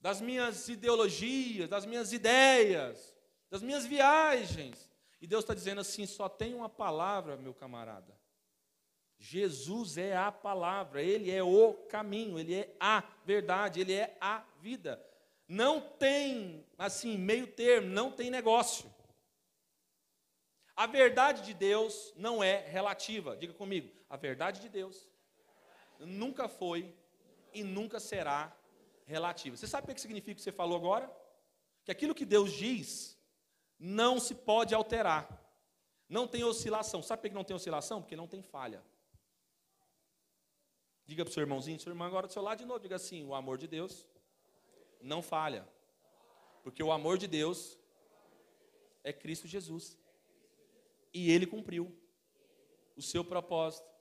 das 0.00 0.18
minhas 0.18 0.70
ideologias, 0.70 1.68
das 1.68 1.84
minhas 1.84 2.14
ideias, 2.14 3.14
das 3.50 3.60
minhas 3.60 3.84
viagens, 3.84 4.90
e 5.20 5.26
Deus 5.26 5.44
está 5.44 5.52
dizendo 5.52 5.82
assim: 5.82 6.06
só 6.06 6.30
tem 6.30 6.54
uma 6.54 6.70
palavra, 6.70 7.36
meu 7.36 7.52
camarada. 7.52 8.18
Jesus 9.18 9.98
é 9.98 10.16
a 10.16 10.32
palavra, 10.32 11.02
Ele 11.02 11.30
é 11.30 11.42
o 11.42 11.74
caminho, 11.90 12.38
Ele 12.38 12.54
é 12.54 12.74
a 12.80 13.04
verdade, 13.26 13.82
Ele 13.82 13.92
é 13.92 14.16
a 14.22 14.42
vida. 14.62 14.98
Não 15.46 15.78
tem, 15.78 16.66
assim, 16.78 17.18
meio 17.18 17.46
termo, 17.48 17.88
não 17.88 18.10
tem 18.10 18.30
negócio. 18.30 18.90
A 20.74 20.86
verdade 20.86 21.42
de 21.42 21.52
Deus 21.52 22.14
não 22.16 22.42
é 22.42 22.66
relativa. 22.66 23.36
Diga 23.36 23.52
comigo, 23.52 23.92
a 24.08 24.16
verdade 24.16 24.58
de 24.58 24.70
Deus 24.70 25.12
nunca 26.00 26.48
foi 26.48 26.94
e 27.52 27.62
nunca 27.62 28.00
será 28.00 28.56
relativa. 29.06 29.56
Você 29.56 29.66
sabe 29.66 29.90
o 29.90 29.94
que 29.94 30.00
significa 30.00 30.32
o 30.32 30.36
que 30.36 30.42
você 30.42 30.52
falou 30.52 30.76
agora? 30.76 31.10
Que 31.84 31.92
aquilo 31.92 32.14
que 32.14 32.24
Deus 32.24 32.52
diz 32.52 33.18
não 33.78 34.18
se 34.18 34.34
pode 34.34 34.74
alterar. 34.74 35.40
Não 36.08 36.26
tem 36.26 36.44
oscilação. 36.44 37.02
Sabe 37.02 37.22
por 37.22 37.28
que 37.28 37.34
não 37.34 37.44
tem 37.44 37.56
oscilação? 37.56 38.00
Porque 38.00 38.16
não 38.16 38.26
tem 38.26 38.42
falha. 38.42 38.82
Diga 41.06 41.24
para 41.24 41.30
o 41.30 41.34
seu 41.34 41.42
irmãozinho, 41.42 41.78
seu 41.78 41.90
irmão 41.90 42.06
agora 42.06 42.26
do 42.26 42.32
seu 42.32 42.42
lado 42.42 42.58
de 42.58 42.64
novo, 42.64 42.80
diga 42.80 42.96
assim: 42.96 43.24
o 43.24 43.34
amor 43.34 43.58
de 43.58 43.66
Deus 43.66 44.06
não 45.00 45.22
falha. 45.22 45.68
Porque 46.62 46.82
o 46.82 46.90
amor 46.90 47.18
de 47.18 47.26
Deus 47.26 47.78
é 49.02 49.12
Cristo 49.12 49.46
Jesus. 49.46 49.98
E 51.12 51.30
ele 51.30 51.46
cumpriu 51.46 51.94
o 52.96 53.02
seu 53.02 53.22
propósito. 53.22 53.93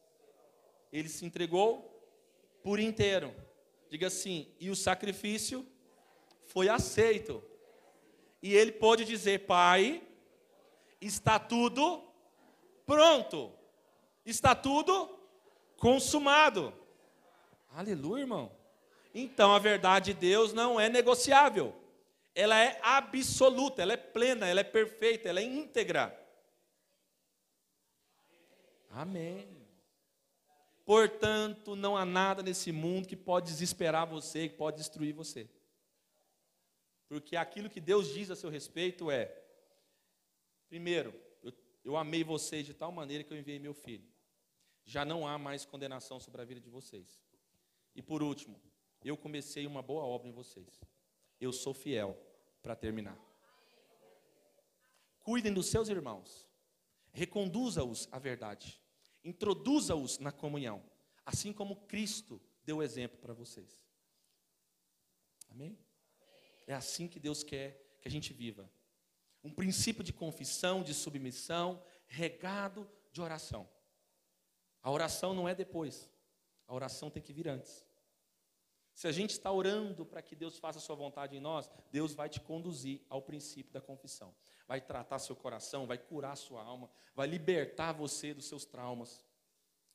Ele 0.94 1.10
se 1.10 1.26
entregou 1.26 1.90
por 2.64 2.80
inteiro. 2.80 3.36
Diga 3.90 4.08
assim: 4.08 4.48
e 4.60 4.70
o 4.70 4.76
sacrifício 4.76 5.68
foi 6.46 6.70
aceito 6.70 7.44
e 8.44 8.54
ele 8.54 8.74
pôde 8.74 9.06
dizer: 9.06 9.48
Pai, 9.48 10.04
está 11.02 11.40
tudo 11.40 12.04
pronto, 12.86 13.52
está 14.26 14.54
tudo 14.54 15.10
consumado. 15.78 16.74
Aleluia, 17.74 18.22
irmão. 18.22 18.52
Então 19.16 19.54
a 19.54 19.60
verdade 19.60 20.14
de 20.14 20.20
Deus 20.20 20.54
não 20.54 20.80
é 20.80 20.90
negociável, 20.90 21.74
ela 22.36 22.60
é 22.60 22.80
absoluta, 22.84 23.82
ela 23.82 23.94
é 23.94 23.98
plena, 23.98 24.48
ela 24.48 24.60
é 24.60 24.64
perfeita, 24.64 25.30
ela 25.30 25.40
é 25.40 25.44
íntegra. 25.44 26.20
Amém. 28.90 29.63
Portanto, 30.86 31.76
não 31.76 31.96
há 31.96 32.04
nada 32.06 32.44
nesse 32.44 32.72
mundo 32.72 33.08
que 33.08 33.16
pode 33.16 33.48
desesperar 33.48 34.06
você, 34.06 34.50
que 34.50 34.56
pode 34.56 34.78
destruir 34.78 35.14
você. 35.14 35.50
Porque 37.08 37.38
aquilo 37.38 37.70
que 37.70 37.80
Deus 37.80 38.14
diz 38.14 38.30
a 38.30 38.36
seu 38.36 38.50
respeito 38.50 39.10
é: 39.10 39.34
primeiro, 40.68 41.14
eu, 41.42 41.54
eu 41.86 41.96
amei 41.96 42.24
vocês 42.24 42.66
de 42.66 42.74
tal 42.74 42.92
maneira 42.92 43.24
que 43.24 43.32
eu 43.34 43.38
enviei 43.38 43.60
meu 43.60 43.74
filho. 43.74 44.12
Já 44.86 45.06
não 45.06 45.26
há 45.26 45.38
mais 45.38 45.64
condenação 45.64 46.20
sobre 46.20 46.42
a 46.42 46.46
vida 46.46 46.60
de 46.60 46.70
vocês. 46.70 47.22
E 47.96 48.02
por 48.02 48.22
último, 48.22 48.60
eu 49.02 49.16
comecei 49.16 49.66
uma 49.66 49.82
boa 49.82 50.04
obra 50.04 50.28
em 50.28 50.34
vocês. 50.34 50.82
Eu 51.40 51.54
sou 51.54 51.74
fiel 51.74 52.18
para 52.62 52.76
terminar. 52.76 53.18
Cuidem 55.22 55.54
dos 55.54 55.68
seus 55.68 55.88
irmãos. 55.88 56.46
Reconduza-os 57.14 58.10
à 58.12 58.20
verdade 58.20 58.83
introduza-os 59.24 60.20
na 60.20 60.32
comunhão, 60.32 60.84
assim 61.26 61.54
como 61.54 61.76
Cristo 61.88 62.42
deu 62.66 62.82
exemplo 62.82 63.18
para 63.20 63.34
vocês. 63.34 63.82
Amém? 65.50 65.78
É 66.66 66.74
assim 66.74 67.08
que 67.08 67.20
Deus 67.20 67.44
quer 67.44 67.98
que 68.02 68.08
a 68.08 68.12
gente 68.12 68.34
viva. 68.34 68.70
Um 69.44 69.54
princípio 69.54 70.04
de 70.04 70.14
confissão, 70.14 70.82
de 70.82 70.94
submissão, 70.94 71.84
regado 72.08 72.90
de 73.12 73.22
oração. 73.22 73.70
A 74.82 74.92
oração 74.92 75.34
não 75.34 75.48
é 75.48 75.56
depois, 75.56 76.10
a 76.68 76.74
oração 76.74 77.10
tem 77.10 77.22
que 77.22 77.34
vir 77.34 77.48
antes. 77.48 77.86
Se 78.94 79.08
a 79.08 79.12
gente 79.12 79.32
está 79.32 79.52
orando 79.52 80.06
para 80.06 80.22
que 80.22 80.36
Deus 80.36 80.58
faça 80.60 80.78
a 80.78 80.82
sua 80.82 80.96
vontade 80.96 81.36
em 81.36 81.40
nós, 81.40 81.70
Deus 81.92 82.14
vai 82.14 82.30
te 82.30 82.40
conduzir 82.40 83.02
ao 83.10 83.22
princípio 83.22 83.74
da 83.74 83.82
confissão. 83.82 84.36
Vai 84.68 84.82
tratar 84.82 85.20
seu 85.20 85.36
coração, 85.36 85.86
vai 85.86 85.98
curar 85.98 86.36
sua 86.36 86.64
alma, 86.64 86.90
vai 87.14 87.28
libertar 87.28 87.92
você 87.92 88.34
dos 88.34 88.46
seus 88.46 88.66
traumas, 88.66 89.24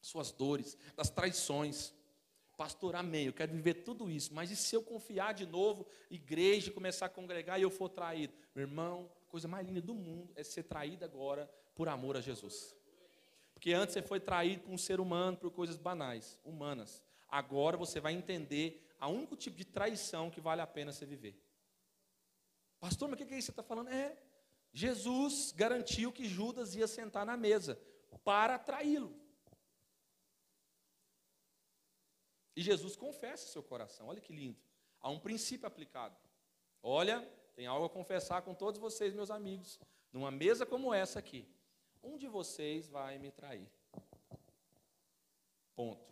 suas 0.01 0.31
dores, 0.31 0.77
das 0.95 1.11
traições. 1.11 1.95
Pastor, 2.57 2.97
amém, 2.97 3.27
eu 3.27 3.33
quero 3.33 3.53
viver 3.53 3.75
tudo 3.75 4.11
isso, 4.11 4.35
mas 4.35 4.51
e 4.51 4.57
se 4.57 4.75
eu 4.75 4.83
confiar 4.83 5.33
de 5.33 5.47
novo, 5.47 5.87
igreja, 6.11 6.73
começar 6.73 7.07
a 7.07 7.09
congregar 7.09 7.59
e 7.59 7.63
eu 7.63 7.71
for 7.71 7.89
traído? 7.89 8.35
Meu 8.55 8.63
irmão, 8.65 9.11
a 9.27 9.31
coisa 9.31 9.47
mais 9.47 9.67
linda 9.67 9.81
do 9.81 9.95
mundo 9.95 10.33
é 10.35 10.43
ser 10.43 10.65
traído 10.65 11.05
agora 11.05 11.49
por 11.75 11.89
amor 11.89 12.17
a 12.17 12.21
Jesus. 12.21 12.75
Porque 13.55 13.73
antes 13.73 13.93
você 13.93 14.03
foi 14.03 14.21
traído 14.21 14.63
por 14.63 14.73
um 14.73 14.79
ser 14.79 15.01
humano, 15.01 15.37
por 15.37 15.51
coisas 15.51 15.77
banais, 15.77 16.39
humanas. 16.45 17.03
Agora 17.29 17.77
você 17.77 18.01
vai 18.01 18.13
entender 18.13 18.89
a 18.99 19.09
único 19.09 19.37
tipo 19.37 19.57
de 19.57 19.65
traição 19.65 20.31
que 20.31 20.41
vale 20.41 20.61
a 20.61 20.67
pena 20.67 20.93
você 20.93 21.07
viver. 21.07 21.41
Pastor, 22.81 23.09
mas 23.09 23.21
o 23.21 23.27
que 23.27 23.35
é 23.35 23.39
isso 23.39 23.51
que 23.51 23.57
você 23.57 23.61
está 23.61 23.63
falando? 23.63 23.89
É, 23.89 24.17
Jesus 24.73 25.53
garantiu 25.53 26.13
que 26.13 26.29
Judas 26.29 26.75
ia 26.75 26.87
sentar 26.87 27.25
na 27.25 27.37
mesa 27.37 27.81
para 28.25 28.59
traí-lo. 28.59 29.15
E 32.55 32.63
Jesus 32.63 32.97
confessa 32.97 33.47
seu 33.47 33.63
coração, 33.63 34.09
olha 34.09 34.21
que 34.21 34.33
lindo. 34.33 34.61
Há 35.01 35.09
um 35.11 35.21
princípio 35.21 35.67
aplicado. 35.67 36.17
Olha, 36.83 37.23
tem 37.55 37.67
algo 37.67 37.87
a 37.87 37.91
confessar 37.91 38.43
com 38.43 38.55
todos 38.55 38.81
vocês, 38.81 39.15
meus 39.15 39.31
amigos, 39.31 39.79
numa 40.13 40.31
mesa 40.31 40.67
como 40.67 40.93
essa 40.93 41.19
aqui. 41.19 41.49
Um 42.03 42.17
de 42.17 42.27
vocês 42.27 42.89
vai 42.89 43.19
me 43.19 43.31
trair. 43.31 43.69
Ponto. 45.75 46.09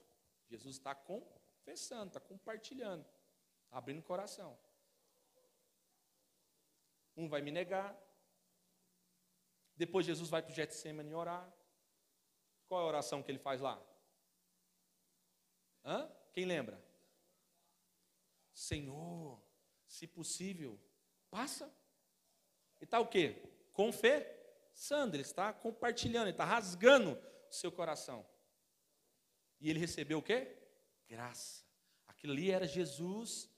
Jesus 0.49 0.77
está 0.77 0.95
confessando, 0.95 2.09
está 2.09 2.21
compartilhando, 2.21 3.05
está 3.65 3.79
abrindo 3.79 3.99
o 3.99 4.05
coração. 4.05 4.57
Um 7.17 7.29
vai 7.29 7.43
me 7.43 7.51
negar. 7.51 7.97
Depois 9.77 10.07
Jesus 10.07 10.31
vai 10.31 10.43
para 10.43 10.53
o 10.53 10.55
Getsemane 10.55 11.15
orar. 11.15 11.53
Qual 12.67 12.81
é 12.81 12.85
a 12.85 12.89
oração 12.89 13.23
que 13.23 13.31
ele 13.31 13.39
faz 13.39 13.61
lá? 13.61 13.81
Hã? 15.85 16.11
Quem 16.33 16.45
lembra? 16.45 16.83
Senhor, 18.53 19.41
se 19.87 20.07
possível, 20.07 20.81
passa. 21.31 21.73
E 22.81 22.85
está 22.85 22.99
o 22.99 23.07
quê? 23.07 23.43
Confessando, 23.73 25.15
ele 25.15 25.23
está 25.23 25.53
compartilhando, 25.53 26.29
está 26.29 26.45
rasgando 26.45 27.13
o 27.49 27.53
seu 27.53 27.71
coração. 27.71 28.27
E 29.61 29.71
ele 29.71 29.79
recebeu 29.79 30.19
o 30.19 30.23
quê? 30.23 30.57
graça. 31.09 31.65
Aquilo 32.07 32.33
ali 32.33 32.51
era 32.51 32.67
Jesus, 32.67 33.49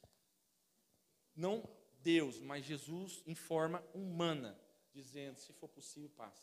não 1.35 1.69
Deus, 2.01 2.41
mas 2.41 2.64
Jesus 2.64 3.23
em 3.27 3.35
forma 3.35 3.85
humana, 3.95 4.59
dizendo: 5.03 5.37
se 5.37 5.53
for 5.53 5.69
possível, 5.69 6.11
passe. 6.11 6.43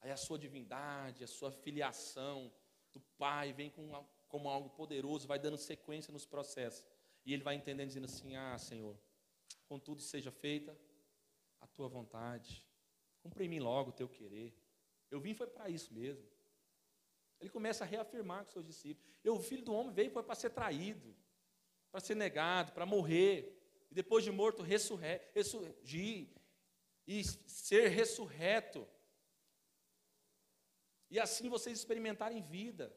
Aí 0.00 0.10
a 0.10 0.16
sua 0.16 0.38
divindade, 0.38 1.24
a 1.24 1.26
sua 1.26 1.50
filiação 1.50 2.52
do 2.92 3.00
Pai 3.16 3.52
vem 3.52 3.70
com, 3.70 4.06
como 4.28 4.48
algo 4.48 4.70
poderoso, 4.70 5.26
vai 5.26 5.38
dando 5.38 5.56
sequência 5.56 6.12
nos 6.12 6.24
processos. 6.24 6.84
E 7.24 7.32
ele 7.32 7.42
vai 7.42 7.54
entendendo, 7.54 7.88
dizendo 7.88 8.06
assim: 8.06 8.36
Ah, 8.36 8.56
Senhor, 8.58 8.98
contudo 9.66 10.00
seja 10.00 10.30
feita 10.30 10.78
a 11.60 11.66
tua 11.66 11.88
vontade, 11.88 12.64
cumpre 13.20 13.44
em 13.44 13.48
mim 13.48 13.58
logo 13.58 13.90
o 13.90 13.92
teu 13.92 14.08
querer. 14.08 14.54
Eu 15.10 15.20
vim 15.20 15.34
foi 15.34 15.46
para 15.46 15.68
isso 15.68 15.92
mesmo. 15.92 16.26
Ele 17.40 17.50
começa 17.50 17.84
a 17.84 17.86
reafirmar 17.86 18.44
com 18.44 18.50
seus 18.50 18.66
discípulos. 18.66 19.08
Eu, 19.22 19.36
o 19.36 19.40
filho 19.42 19.64
do 19.64 19.72
homem 19.72 19.92
veio 19.92 20.10
para 20.10 20.34
ser 20.34 20.50
traído, 20.50 21.14
para 21.90 22.00
ser 22.00 22.14
negado, 22.14 22.72
para 22.72 22.84
morrer. 22.84 23.57
E 23.90 23.94
depois 23.94 24.24
de 24.24 24.30
morto, 24.30 24.62
ressurgir 24.62 26.28
e 27.06 27.24
ser 27.24 27.88
ressurreto. 27.88 28.86
E 31.10 31.18
assim 31.18 31.48
vocês 31.48 31.78
experimentarem 31.78 32.42
vida. 32.42 32.94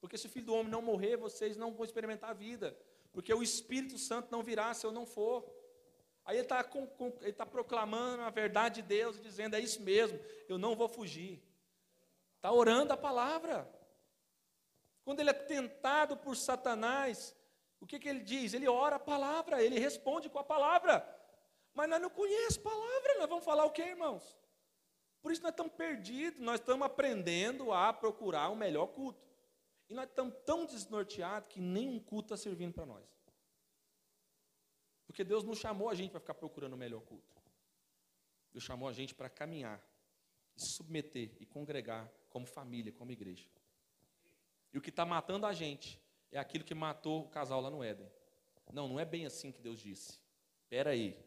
Porque 0.00 0.16
se 0.16 0.26
o 0.26 0.30
filho 0.30 0.46
do 0.46 0.54
homem 0.54 0.70
não 0.70 0.82
morrer, 0.82 1.16
vocês 1.16 1.56
não 1.56 1.72
vão 1.72 1.84
experimentar 1.84 2.30
a 2.30 2.34
vida. 2.34 2.76
Porque 3.12 3.32
o 3.32 3.42
Espírito 3.42 3.98
Santo 3.98 4.30
não 4.30 4.42
virá 4.42 4.72
se 4.74 4.86
eu 4.86 4.92
não 4.92 5.06
for. 5.06 5.44
Aí 6.24 6.36
ele 6.36 6.44
está 6.44 6.64
tá 7.36 7.46
proclamando 7.46 8.22
a 8.22 8.30
verdade 8.30 8.82
de 8.82 8.88
Deus, 8.88 9.20
dizendo: 9.20 9.56
é 9.56 9.60
isso 9.60 9.82
mesmo, 9.82 10.18
eu 10.48 10.58
não 10.58 10.74
vou 10.74 10.88
fugir. 10.88 11.42
Está 12.36 12.50
orando 12.50 12.92
a 12.92 12.96
palavra. 12.96 13.70
Quando 15.04 15.20
ele 15.20 15.30
é 15.30 15.34
tentado 15.34 16.16
por 16.16 16.34
Satanás, 16.34 17.34
o 17.84 17.86
que, 17.86 17.98
que 17.98 18.08
ele 18.08 18.20
diz? 18.20 18.54
Ele 18.54 18.66
ora 18.66 18.96
a 18.96 18.98
palavra, 18.98 19.62
ele 19.62 19.78
responde 19.78 20.30
com 20.30 20.38
a 20.38 20.44
palavra. 20.44 21.06
Mas 21.74 21.86
nós 21.86 22.00
não 22.00 22.08
conhecemos 22.08 22.56
a 22.56 22.70
palavra, 22.70 23.18
nós 23.18 23.28
vamos 23.28 23.44
falar 23.44 23.66
o 23.66 23.70
que, 23.70 23.82
irmãos? 23.82 24.38
Por 25.20 25.30
isso 25.30 25.42
nós 25.42 25.50
estamos 25.50 25.74
perdidos, 25.74 26.40
nós 26.40 26.60
estamos 26.60 26.86
aprendendo 26.86 27.72
a 27.72 27.92
procurar 27.92 28.48
o 28.48 28.56
melhor 28.56 28.86
culto. 28.86 29.22
E 29.90 29.92
nós 29.92 30.08
estamos 30.08 30.34
tão 30.46 30.64
desnorteados 30.64 31.50
que 31.50 31.60
nenhum 31.60 32.00
culto 32.00 32.32
está 32.32 32.42
servindo 32.42 32.72
para 32.72 32.86
nós. 32.86 33.04
Porque 35.06 35.22
Deus 35.22 35.44
não 35.44 35.54
chamou 35.54 35.90
a 35.90 35.94
gente 35.94 36.10
para 36.10 36.20
ficar 36.20 36.34
procurando 36.34 36.72
o 36.72 36.78
melhor 36.78 37.02
culto. 37.02 37.36
Deus 38.50 38.64
chamou 38.64 38.88
a 38.88 38.94
gente 38.94 39.14
para 39.14 39.28
caminhar, 39.28 39.78
e 40.56 40.66
submeter 40.74 41.36
e 41.38 41.44
congregar 41.44 42.10
como 42.30 42.46
família, 42.46 42.92
como 42.92 43.10
igreja. 43.12 43.46
E 44.72 44.78
o 44.78 44.80
que 44.80 44.88
está 44.88 45.04
matando 45.04 45.44
a 45.44 45.52
gente 45.52 46.02
é 46.36 46.40
aquilo 46.40 46.64
que 46.64 46.74
matou 46.74 47.22
o 47.22 47.28
casal 47.28 47.60
lá 47.60 47.70
no 47.70 47.82
Éden. 47.82 48.10
Não, 48.72 48.88
não 48.88 48.98
é 48.98 49.04
bem 49.04 49.26
assim 49.26 49.52
que 49.52 49.60
Deus 49.60 49.80
disse. 49.80 50.18
Espera 50.62 50.90
aí. 50.90 51.18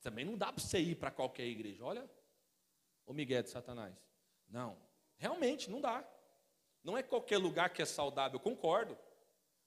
Também 0.00 0.24
não 0.24 0.36
dá 0.36 0.52
para 0.52 0.62
você 0.62 0.78
ir 0.78 0.96
para 0.96 1.10
qualquer 1.10 1.44
igreja. 1.46 1.84
Olha 1.84 2.08
o 3.06 3.12
Miguel 3.12 3.42
de 3.42 3.50
Satanás. 3.50 3.94
Não, 4.48 4.78
realmente 5.16 5.70
não 5.70 5.80
dá. 5.80 6.08
Não 6.82 6.96
é 6.96 7.02
qualquer 7.02 7.38
lugar 7.38 7.72
que 7.72 7.82
é 7.82 7.86
saudável, 7.86 8.36
eu 8.36 8.40
concordo. 8.40 8.96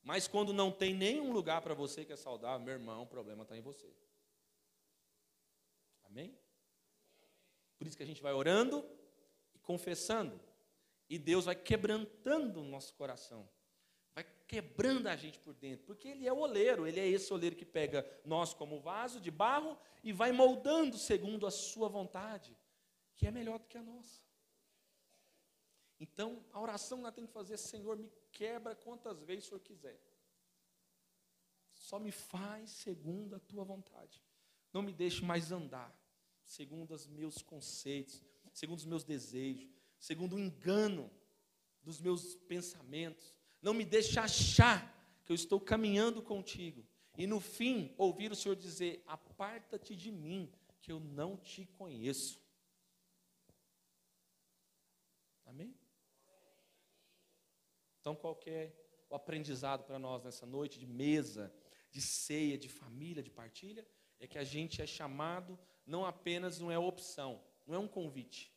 Mas 0.04 0.28
quando 0.28 0.54
não 0.54 0.72
tem 0.72 0.94
nenhum 0.94 1.32
lugar 1.32 1.62
para 1.62 1.74
você 1.74 2.06
que 2.06 2.14
é 2.14 2.16
saudável, 2.16 2.66
meu 2.66 2.74
irmão, 2.74 3.04
o 3.04 3.08
problema 3.08 3.44
está 3.44 3.58
em 3.58 3.62
você. 3.62 3.92
Amém? 6.04 6.38
Por 7.78 7.88
isso 7.88 7.98
que 7.98 8.04
a 8.04 8.08
gente 8.08 8.22
vai 8.22 8.34
orando 8.34 8.84
confessando. 9.68 10.40
E 11.10 11.20
Deus 11.20 11.46
vai 11.46 11.56
quebrantando 11.56 12.62
o 12.62 12.66
nosso 12.66 12.94
coração. 12.94 13.48
Vai 14.18 14.26
quebrando 14.48 15.06
a 15.06 15.16
gente 15.16 15.38
por 15.38 15.54
dentro. 15.54 15.86
Porque 15.86 16.08
Ele 16.08 16.28
é 16.28 16.34
o 16.34 16.40
oleiro. 16.40 16.88
Ele 16.88 17.00
é 17.00 17.08
esse 17.08 17.32
oleiro 17.32 17.56
que 17.56 17.64
pega 17.64 18.04
nós 18.26 18.52
como 18.52 18.80
vaso 18.80 19.22
de 19.22 19.30
barro 19.30 19.78
e 20.04 20.12
vai 20.12 20.32
moldando 20.32 20.98
segundo 20.98 21.46
a 21.46 21.52
sua 21.52 21.88
vontade. 21.88 22.58
Que 23.16 23.28
é 23.28 23.32
melhor 23.32 23.60
do 23.60 23.68
que 23.68 23.78
a 23.78 23.84
nossa. 23.84 24.24
Então, 26.00 26.44
a 26.52 26.60
oração 26.60 26.98
nós 26.98 27.14
temos 27.14 27.30
que 27.30 27.34
fazer, 27.36 27.58
Senhor, 27.58 27.96
me 27.96 28.12
quebra 28.32 28.74
quantas 28.76 29.22
vezes 29.22 29.46
o 29.46 29.48
Senhor 29.50 29.60
quiser. 29.60 30.02
Só 31.76 32.00
me 32.00 32.12
faz 32.12 32.72
segundo 32.72 33.36
a 33.36 33.40
tua 33.40 33.64
vontade. 33.64 34.24
Não 34.74 34.82
me 34.82 34.94
deixe 34.94 35.24
mais 35.24 35.52
andar 35.52 35.96
segundo 36.44 36.96
os 36.96 37.06
meus 37.06 37.44
conceitos, 37.44 38.24
segundo 38.52 38.80
os 38.80 38.86
meus 38.86 39.04
desejos, 39.04 39.70
segundo 40.00 40.38
o 40.38 40.40
engano 40.40 41.08
dos 41.84 42.02
meus 42.02 42.34
pensamentos. 42.34 43.37
Não 43.68 43.74
me 43.74 43.84
deixe 43.84 44.18
achar 44.18 44.80
que 45.26 45.32
eu 45.34 45.36
estou 45.36 45.60
caminhando 45.60 46.22
contigo 46.22 46.88
e 47.18 47.28
no 47.28 47.42
fim 47.42 47.94
ouvir 47.98 48.32
o 48.32 48.36
Senhor 48.36 48.56
dizer: 48.56 49.04
Aparta-te 49.06 49.94
de 49.94 50.10
mim, 50.10 50.50
que 50.80 50.90
eu 50.90 51.02
não 51.02 51.36
te 51.36 51.66
conheço. 51.66 52.42
Amém? 55.46 55.76
Então, 58.00 58.16
qual 58.16 58.40
é 58.46 58.72
o 59.10 59.16
aprendizado 59.16 59.84
para 59.84 60.00
nós 60.00 60.24
nessa 60.24 60.46
noite 60.46 60.80
de 60.80 60.88
mesa, 60.88 61.54
de 61.92 62.00
ceia, 62.00 62.58
de 62.58 62.70
família, 62.70 63.22
de 63.22 63.30
partilha? 63.30 63.86
É 64.18 64.26
que 64.26 64.38
a 64.38 64.46
gente 64.46 64.82
é 64.82 64.88
chamado, 64.88 65.60
não 65.86 66.06
apenas 66.06 66.58
não 66.58 66.72
é 66.72 66.80
opção, 66.80 67.44
não 67.66 67.76
é 67.76 67.80
um 67.80 67.88
convite, 67.90 68.50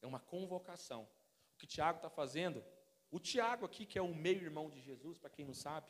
é 0.00 0.06
uma 0.06 0.18
convocação. 0.18 1.06
O 1.52 1.58
que 1.58 1.66
Tiago 1.66 1.98
está 1.98 2.08
fazendo, 2.08 2.64
o 3.14 3.20
Tiago 3.20 3.64
aqui, 3.64 3.86
que 3.86 3.96
é 3.96 4.02
o 4.02 4.12
meio-irmão 4.12 4.68
de 4.68 4.80
Jesus, 4.80 5.18
para 5.18 5.30
quem 5.30 5.44
não 5.44 5.54
sabe, 5.54 5.86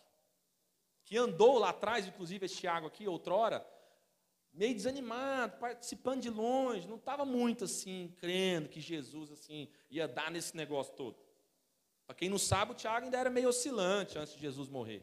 que 1.07 1.17
andou 1.17 1.57
lá 1.59 1.71
atrás, 1.71 2.07
inclusive 2.07 2.45
esse 2.45 2.57
Tiago 2.57 2.87
aqui, 2.87 3.09
outrora, 3.09 3.67
meio 4.53 4.75
desanimado, 4.75 5.57
participando 5.57 6.21
de 6.21 6.29
longe, 6.29 6.87
não 6.87 6.97
estava 6.97 7.25
muito 7.25 7.65
assim, 7.65 8.15
crendo 8.19 8.69
que 8.69 8.79
Jesus 8.79 9.33
assim 9.33 9.71
ia 9.91 10.07
dar 10.07 10.31
nesse 10.31 10.55
negócio 10.55 10.95
todo. 10.95 11.19
Para 12.07 12.15
quem 12.15 12.29
não 12.29 12.37
sabe, 12.37 12.73
o 12.73 12.75
Tiago 12.75 13.07
ainda 13.07 13.19
era 13.19 13.31
meio 13.31 13.49
oscilante 13.49 14.19
antes 14.19 14.35
de 14.35 14.41
Jesus 14.41 14.69
morrer. 14.69 15.03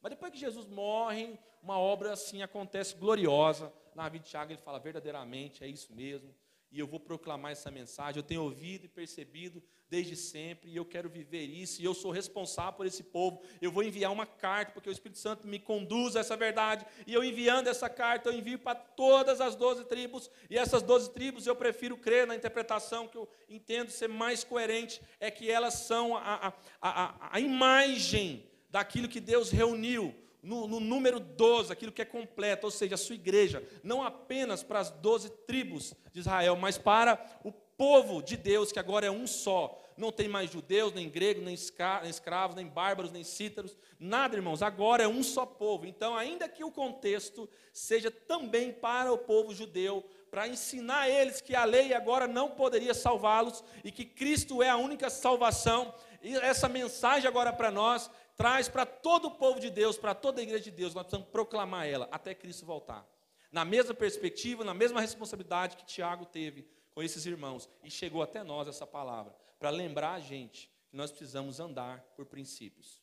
Mas 0.00 0.10
depois 0.10 0.30
que 0.30 0.38
Jesus 0.38 0.68
morre, 0.68 1.36
uma 1.60 1.76
obra 1.76 2.12
assim 2.12 2.40
acontece 2.40 2.94
gloriosa. 2.94 3.72
Na 3.96 4.08
vida 4.08 4.22
de 4.22 4.30
Tiago, 4.30 4.52
ele 4.52 4.62
fala 4.62 4.78
verdadeiramente, 4.78 5.64
é 5.64 5.66
isso 5.66 5.92
mesmo 5.92 6.32
e 6.70 6.78
eu 6.78 6.86
vou 6.86 7.00
proclamar 7.00 7.52
essa 7.52 7.70
mensagem. 7.70 8.18
Eu 8.18 8.22
tenho 8.22 8.42
ouvido 8.42 8.84
e 8.84 8.88
percebido 8.88 9.62
desde 9.90 10.14
sempre, 10.16 10.70
e 10.70 10.76
eu 10.76 10.84
quero 10.84 11.08
viver 11.08 11.44
isso, 11.44 11.80
e 11.80 11.84
eu 11.84 11.94
sou 11.94 12.10
responsável 12.10 12.74
por 12.74 12.86
esse 12.86 13.02
povo. 13.02 13.40
Eu 13.60 13.72
vou 13.72 13.82
enviar 13.82 14.12
uma 14.12 14.26
carta, 14.26 14.72
porque 14.72 14.88
o 14.88 14.92
Espírito 14.92 15.18
Santo 15.18 15.48
me 15.48 15.58
conduz 15.58 16.14
a 16.14 16.20
essa 16.20 16.36
verdade, 16.36 16.84
e 17.06 17.14
eu 17.14 17.24
enviando 17.24 17.68
essa 17.68 17.88
carta, 17.88 18.28
eu 18.28 18.34
envio 18.34 18.58
para 18.58 18.74
todas 18.74 19.40
as 19.40 19.56
doze 19.56 19.84
tribos, 19.84 20.30
e 20.50 20.58
essas 20.58 20.82
doze 20.82 21.10
tribos 21.10 21.46
eu 21.46 21.56
prefiro 21.56 21.96
crer 21.96 22.26
na 22.26 22.36
interpretação 22.36 23.08
que 23.08 23.16
eu 23.16 23.28
entendo 23.48 23.90
ser 23.90 24.08
mais 24.08 24.44
coerente, 24.44 25.00
é 25.18 25.30
que 25.30 25.50
elas 25.50 25.74
são 25.74 26.14
a, 26.16 26.48
a, 26.48 26.52
a, 26.82 27.28
a 27.32 27.40
imagem 27.40 28.46
daquilo 28.68 29.08
que 29.08 29.20
Deus 29.20 29.50
reuniu 29.50 30.14
no, 30.42 30.66
no, 30.66 30.80
número 30.80 31.18
12, 31.18 31.72
aquilo 31.72 31.92
que 31.92 32.02
é 32.02 32.04
completo, 32.04 32.66
ou 32.66 32.70
seja, 32.70 32.94
a 32.94 32.98
sua 32.98 33.14
igreja, 33.14 33.62
não 33.82 34.02
apenas 34.02 34.62
para 34.62 34.78
as 34.78 34.90
12 34.90 35.30
tribos 35.46 35.94
de 36.12 36.20
Israel, 36.20 36.56
mas 36.56 36.78
para 36.78 37.24
o 37.44 37.52
povo 37.52 38.20
de 38.20 38.36
Deus, 38.36 38.72
que 38.72 38.78
agora 38.78 39.06
é 39.06 39.10
um 39.10 39.26
só. 39.26 39.80
Não 39.96 40.12
tem 40.12 40.28
mais 40.28 40.50
judeus, 40.50 40.92
nem 40.92 41.08
gregos, 41.08 41.44
nem 41.44 41.54
escravos, 41.54 42.56
nem 42.56 42.66
bárbaros, 42.66 43.12
nem 43.12 43.24
cítaros, 43.24 43.76
nada, 43.98 44.36
irmãos, 44.36 44.62
agora 44.62 45.04
é 45.04 45.08
um 45.08 45.22
só 45.22 45.46
povo. 45.46 45.86
Então, 45.86 46.16
ainda 46.16 46.48
que 46.48 46.62
o 46.62 46.70
contexto 46.70 47.48
seja 47.72 48.10
também 48.10 48.72
para 48.72 49.12
o 49.12 49.18
povo 49.18 49.54
judeu, 49.54 50.04
para 50.30 50.46
ensinar 50.46 51.08
eles 51.08 51.40
que 51.40 51.54
a 51.54 51.64
lei 51.64 51.94
agora 51.94 52.26
não 52.26 52.50
poderia 52.50 52.94
salvá-los 52.94 53.64
e 53.82 53.90
que 53.90 54.04
Cristo 54.04 54.62
é 54.62 54.68
a 54.68 54.76
única 54.76 55.08
salvação, 55.08 55.94
e 56.22 56.36
essa 56.36 56.68
mensagem 56.68 57.28
agora 57.28 57.52
para 57.52 57.70
nós 57.70 58.10
traz 58.38 58.68
para 58.68 58.86
todo 58.86 59.26
o 59.26 59.30
povo 59.32 59.58
de 59.58 59.68
Deus, 59.68 59.98
para 59.98 60.14
toda 60.14 60.40
a 60.40 60.42
igreja 60.44 60.62
de 60.62 60.70
Deus, 60.70 60.94
nós 60.94 61.02
precisamos 61.02 61.28
proclamar 61.30 61.88
ela 61.88 62.08
até 62.12 62.34
Cristo 62.36 62.64
voltar. 62.64 63.04
Na 63.50 63.64
mesma 63.64 63.92
perspectiva, 63.92 64.62
na 64.62 64.72
mesma 64.72 65.00
responsabilidade 65.00 65.76
que 65.76 65.84
Tiago 65.84 66.24
teve 66.24 66.64
com 66.92 67.02
esses 67.02 67.26
irmãos, 67.26 67.68
e 67.82 67.90
chegou 67.90 68.22
até 68.22 68.44
nós 68.44 68.68
essa 68.68 68.86
palavra, 68.86 69.34
para 69.58 69.70
lembrar 69.70 70.14
a 70.14 70.20
gente 70.20 70.70
que 70.88 70.96
nós 70.96 71.10
precisamos 71.10 71.58
andar 71.58 72.00
por 72.14 72.26
princípios, 72.26 73.02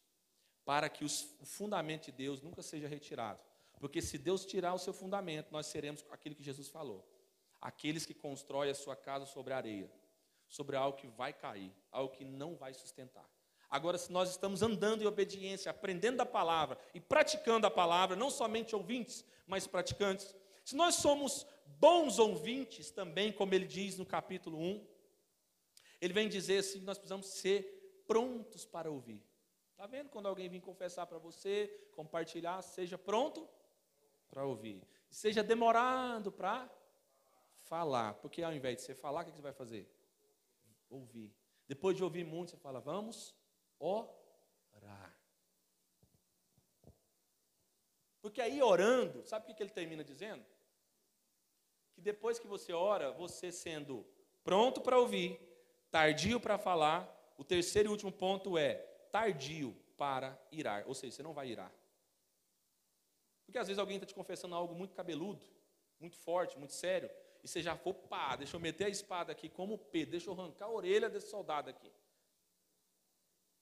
para 0.64 0.88
que 0.90 1.04
os, 1.04 1.36
o 1.42 1.46
fundamento 1.46 2.06
de 2.06 2.12
Deus 2.14 2.42
nunca 2.42 2.62
seja 2.62 2.88
retirado. 2.88 3.40
Porque 3.78 4.02
se 4.02 4.18
Deus 4.18 4.46
tirar 4.46 4.74
o 4.74 4.80
seu 4.80 4.94
fundamento, 4.94 5.52
nós 5.52 5.68
seremos 5.68 6.04
aquilo 6.10 6.34
que 6.34 6.44
Jesus 6.44 6.70
falou: 6.70 7.06
aqueles 7.60 8.06
que 8.06 8.14
constroem 8.14 8.72
a 8.72 8.76
sua 8.76 8.96
casa 8.96 9.26
sobre 9.26 9.54
areia, 9.54 9.92
sobre 10.48 10.78
algo 10.78 10.98
que 10.98 11.08
vai 11.08 11.34
cair, 11.34 11.74
algo 11.92 12.14
que 12.14 12.24
não 12.24 12.56
vai 12.56 12.74
sustentar. 12.74 13.30
Agora, 13.70 13.98
se 13.98 14.12
nós 14.12 14.30
estamos 14.30 14.62
andando 14.62 15.02
em 15.02 15.06
obediência, 15.06 15.70
aprendendo 15.70 16.22
a 16.22 16.26
palavra 16.26 16.78
e 16.94 17.00
praticando 17.00 17.68
a 17.68 17.72
palavra, 17.72 18.16
não 18.16 18.30
somente 18.30 18.76
ouvintes, 18.76 19.26
mas 19.48 19.68
praticantes, 19.68 20.36
se 20.64 20.76
nós 20.76 20.96
somos 20.96 21.46
bons 21.80 22.20
ouvintes 22.20 22.92
também, 22.92 23.32
como 23.32 23.54
ele 23.54 23.68
diz 23.68 23.98
no 23.98 24.06
capítulo 24.06 24.58
1, 24.58 24.88
ele 26.02 26.14
vem 26.14 26.28
dizer 26.28 26.60
assim: 26.60 26.80
nós 26.82 26.98
precisamos 26.98 27.28
ser 27.28 28.04
prontos 28.08 28.66
para 28.66 28.90
ouvir. 28.90 29.24
Está 29.72 29.86
vendo? 29.88 30.10
Quando 30.10 30.28
alguém 30.28 30.48
vir 30.48 30.62
confessar 30.62 31.06
para 31.06 31.18
você, 31.18 31.68
compartilhar, 31.96 32.62
seja 32.62 32.98
pronto 32.98 33.48
para 34.30 34.46
ouvir. 34.46 34.82
Seja 35.10 35.44
demorado 35.44 36.32
para 36.32 36.70
falar. 37.66 38.14
Porque 38.16 38.42
ao 38.42 38.54
invés 38.54 38.78
de 38.78 38.84
você 38.84 38.96
falar, 38.96 39.22
o 39.22 39.26
que 39.26 39.32
você 39.32 39.42
vai 39.42 39.54
fazer? 39.54 39.90
Ouvir. 40.90 41.36
Depois 41.68 41.98
de 41.98 42.04
ouvir 42.04 42.24
muito, 42.24 42.52
você 42.52 42.58
fala, 42.58 42.80
vamos 42.80 43.36
orar. 43.80 45.16
Porque 48.22 48.42
aí 48.42 48.62
orando, 48.62 49.24
sabe 49.26 49.52
o 49.52 49.56
que 49.56 49.62
ele 49.62 49.70
termina 49.70 50.04
dizendo? 50.04 50.44
Que 51.94 52.02
depois 52.02 52.40
que 52.40 52.48
você 52.48 52.74
ora, 52.74 53.12
você 53.12 53.52
sendo 53.52 54.06
pronto 54.44 54.82
para 54.82 54.98
ouvir, 54.98 55.40
tardio 55.92 56.40
para 56.40 56.58
falar, 56.58 57.08
o 57.38 57.44
terceiro 57.44 57.90
e 57.90 57.92
último 57.92 58.12
ponto 58.12 58.58
é 58.58 58.76
tardio 59.12 59.76
para 59.96 60.40
irar. 60.52 60.88
Ou 60.88 60.94
seja, 60.94 61.16
você 61.16 61.24
não 61.24 61.34
vai 61.34 61.50
irar. 61.50 61.74
Porque 63.46 63.58
às 63.58 63.68
vezes 63.68 63.80
alguém 63.80 63.98
está 63.98 64.08
te 64.08 64.16
confessando 64.16 64.56
algo 64.56 64.74
muito 64.74 64.96
cabeludo, 64.96 65.46
muito 66.00 66.18
forte, 66.18 66.58
muito 66.58 66.74
sério, 66.74 67.10
e 67.44 67.48
você 67.48 67.62
já 67.62 67.76
for, 67.76 67.94
pá, 67.94 68.36
deixa 68.36 68.56
eu 68.56 68.60
meter 68.60 68.86
a 68.86 68.90
espada 68.90 69.32
aqui 69.32 69.48
como 69.48 69.78
Pedro, 69.78 70.12
deixa 70.12 70.30
eu 70.30 70.34
arrancar 70.34 70.66
a 70.66 70.72
orelha 70.72 71.10
desse 71.10 71.30
soldado 71.30 71.70
aqui. 71.70 71.92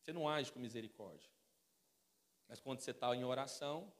Você 0.03 0.11
não 0.11 0.27
age 0.27 0.51
com 0.51 0.59
misericórdia. 0.59 1.29
Mas 2.45 2.59
quando 2.59 2.81
você 2.81 2.91
está 2.91 3.15
em 3.15 3.23
oração, 3.23 3.91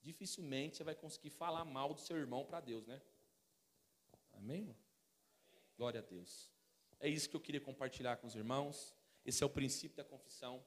dificilmente 0.00 0.78
você 0.78 0.84
vai 0.84 0.94
conseguir 0.94 1.28
falar 1.28 1.66
mal 1.66 1.92
do 1.92 2.00
seu 2.00 2.16
irmão 2.16 2.46
para 2.46 2.60
Deus, 2.60 2.86
né? 2.86 3.02
Amém? 4.32 4.74
Glória 5.76 6.00
a 6.00 6.02
Deus. 6.02 6.50
É 6.98 7.10
isso 7.10 7.28
que 7.28 7.36
eu 7.36 7.40
queria 7.40 7.60
compartilhar 7.60 8.16
com 8.16 8.26
os 8.26 8.34
irmãos. 8.34 8.94
Esse 9.22 9.42
é 9.42 9.46
o 9.46 9.50
princípio 9.50 9.98
da 9.98 10.04
confissão 10.04 10.64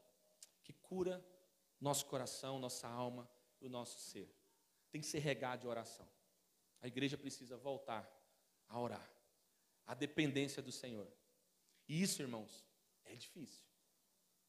que 0.64 0.74
cura 0.74 1.26
nosso 1.80 2.06
coração, 2.06 2.60
nossa 2.60 2.88
alma 2.88 3.28
e 3.60 3.66
o 3.66 3.70
nosso 3.70 4.00
ser. 4.00 4.32
Tem 4.92 5.02
que 5.02 5.08
ser 5.08 5.20
regado 5.20 5.62
de 5.62 5.68
oração. 5.68 6.08
A 6.80 6.88
igreja 6.88 7.18
precisa 7.18 7.58
voltar 7.58 8.08
a 8.70 8.80
orar, 8.80 9.12
a 9.88 9.96
dependência 9.96 10.62
do 10.62 10.72
Senhor. 10.72 11.12
E 11.88 12.00
isso, 12.04 12.22
irmãos, 12.22 12.64
é 13.06 13.16
difícil. 13.16 13.71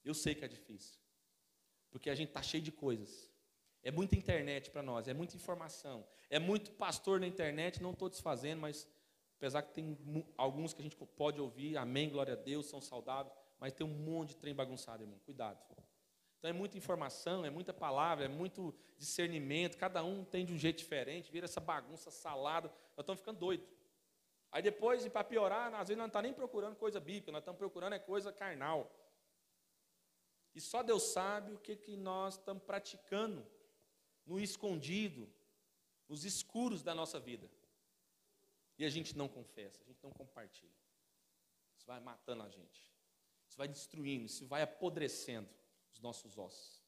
Eu 0.04 0.14
sei 0.14 0.34
que 0.34 0.44
é 0.44 0.48
difícil. 0.48 0.98
Porque 1.90 2.10
a 2.10 2.14
gente 2.14 2.28
está 2.28 2.42
cheio 2.42 2.62
de 2.62 2.72
coisas. 2.72 3.30
É 3.82 3.90
muita 3.90 4.16
internet 4.16 4.70
para 4.70 4.82
nós, 4.82 5.08
é 5.08 5.14
muita 5.14 5.36
informação. 5.36 6.06
É 6.30 6.38
muito 6.38 6.72
pastor 6.72 7.20
na 7.20 7.26
internet, 7.26 7.82
não 7.82 7.92
estou 7.92 8.08
desfazendo, 8.08 8.60
mas 8.60 8.88
apesar 9.36 9.62
que 9.62 9.72
tem 9.74 9.98
alguns 10.36 10.72
que 10.72 10.80
a 10.80 10.84
gente 10.84 10.96
pode 10.96 11.40
ouvir, 11.40 11.76
amém, 11.76 12.08
glória 12.08 12.34
a 12.34 12.36
Deus, 12.36 12.66
são 12.66 12.80
saudáveis, 12.80 13.34
mas 13.58 13.72
tem 13.72 13.84
um 13.84 13.90
monte 13.90 14.30
de 14.30 14.36
trem 14.36 14.54
bagunçado, 14.54 15.02
irmão, 15.02 15.18
cuidado. 15.24 15.58
Então 16.38 16.48
é 16.48 16.52
muita 16.52 16.78
informação, 16.78 17.44
é 17.44 17.50
muita 17.50 17.72
palavra, 17.72 18.24
é 18.24 18.28
muito 18.28 18.74
discernimento, 18.96 19.76
cada 19.76 20.02
um 20.02 20.24
tem 20.24 20.44
de 20.44 20.52
um 20.52 20.58
jeito 20.58 20.78
diferente, 20.78 21.30
vira 21.30 21.44
essa 21.44 21.60
bagunça 21.60 22.10
salada, 22.10 22.68
nós 22.96 23.02
estamos 23.04 23.20
ficando 23.20 23.38
doidos. 23.38 23.68
Aí 24.50 24.62
depois, 24.62 25.06
para 25.08 25.24
piorar, 25.24 25.72
às 25.74 25.88
vezes 25.88 25.96
nós 25.96 25.98
não 25.98 26.06
estamos 26.06 26.12
tá 26.12 26.22
nem 26.22 26.32
procurando 26.32 26.76
coisa 26.76 27.00
bíblica, 27.00 27.32
nós 27.32 27.40
estamos 27.40 27.58
procurando 27.58 27.94
é 27.94 27.98
coisa 27.98 28.32
carnal. 28.32 28.92
E 30.54 30.60
só 30.60 30.82
Deus 30.82 31.04
sabe 31.04 31.52
o 31.52 31.58
que, 31.58 31.76
que 31.76 31.96
nós 31.96 32.34
estamos 32.34 32.62
praticando 32.62 33.46
no 34.26 34.38
escondido, 34.38 35.28
nos 36.08 36.24
escuros 36.24 36.82
da 36.82 36.94
nossa 36.94 37.18
vida. 37.18 37.50
E 38.78 38.84
a 38.84 38.90
gente 38.90 39.16
não 39.16 39.28
confessa, 39.28 39.82
a 39.82 39.86
gente 39.86 40.02
não 40.02 40.10
compartilha. 40.10 40.70
Isso 41.76 41.86
vai 41.86 42.00
matando 42.00 42.42
a 42.42 42.48
gente. 42.48 42.92
Isso 43.46 43.56
vai 43.56 43.68
destruindo, 43.68 44.26
isso 44.26 44.46
vai 44.46 44.62
apodrecendo 44.62 45.48
os 45.92 46.00
nossos 46.00 46.38
ossos. 46.38 46.82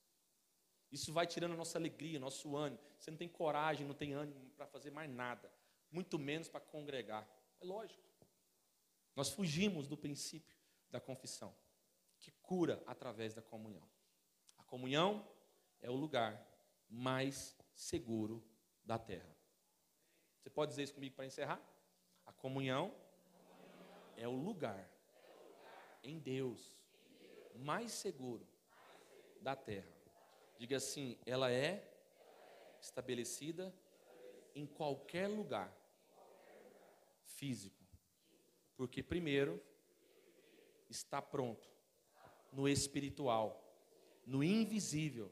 Isso 0.90 1.12
vai 1.12 1.26
tirando 1.26 1.52
a 1.52 1.56
nossa 1.56 1.78
alegria, 1.78 2.20
nosso 2.20 2.54
ânimo. 2.56 2.80
Você 2.98 3.10
não 3.10 3.18
tem 3.18 3.28
coragem, 3.28 3.86
não 3.86 3.94
tem 3.94 4.12
ânimo 4.12 4.50
para 4.56 4.66
fazer 4.66 4.90
mais 4.90 5.10
nada, 5.10 5.50
muito 5.90 6.18
menos 6.18 6.48
para 6.48 6.60
congregar. 6.60 7.28
É 7.60 7.64
lógico. 7.64 8.02
Nós 9.16 9.30
fugimos 9.30 9.88
do 9.88 9.96
princípio 9.96 10.56
da 10.90 11.00
confissão 11.00 11.54
que 12.24 12.30
cura 12.40 12.82
através 12.86 13.34
da 13.34 13.42
comunhão. 13.42 13.86
A 14.56 14.62
comunhão 14.62 15.28
é 15.82 15.90
o 15.90 15.94
lugar 15.94 16.42
mais 16.88 17.54
seguro 17.74 18.42
da 18.82 18.98
terra. 18.98 19.36
Você 20.38 20.48
pode 20.48 20.70
dizer 20.70 20.84
isso 20.84 20.94
comigo 20.94 21.14
para 21.14 21.26
encerrar? 21.26 21.60
A 22.24 22.32
comunhão 22.32 22.96
é 24.16 24.26
o 24.26 24.32
lugar 24.32 24.90
em 26.02 26.18
Deus 26.18 26.78
mais 27.56 27.92
seguro 27.92 28.48
da 29.42 29.54
terra. 29.54 29.94
Diga 30.56 30.78
assim, 30.78 31.18
ela 31.26 31.52
é 31.52 31.94
estabelecida 32.80 33.74
em 34.54 34.66
qualquer 34.66 35.28
lugar 35.28 35.70
físico. 37.20 37.84
Porque, 38.76 39.02
primeiro, 39.02 39.62
está 40.88 41.20
pronto 41.20 41.73
no 42.54 42.68
espiritual, 42.68 43.62
no 44.24 44.42
invisível, 44.42 45.30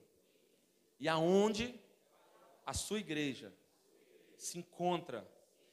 e 0.99 1.09
aonde 1.09 1.81
a 2.67 2.75
sua 2.75 2.99
igreja 2.99 3.55
se 4.37 4.59
encontra, 4.59 5.27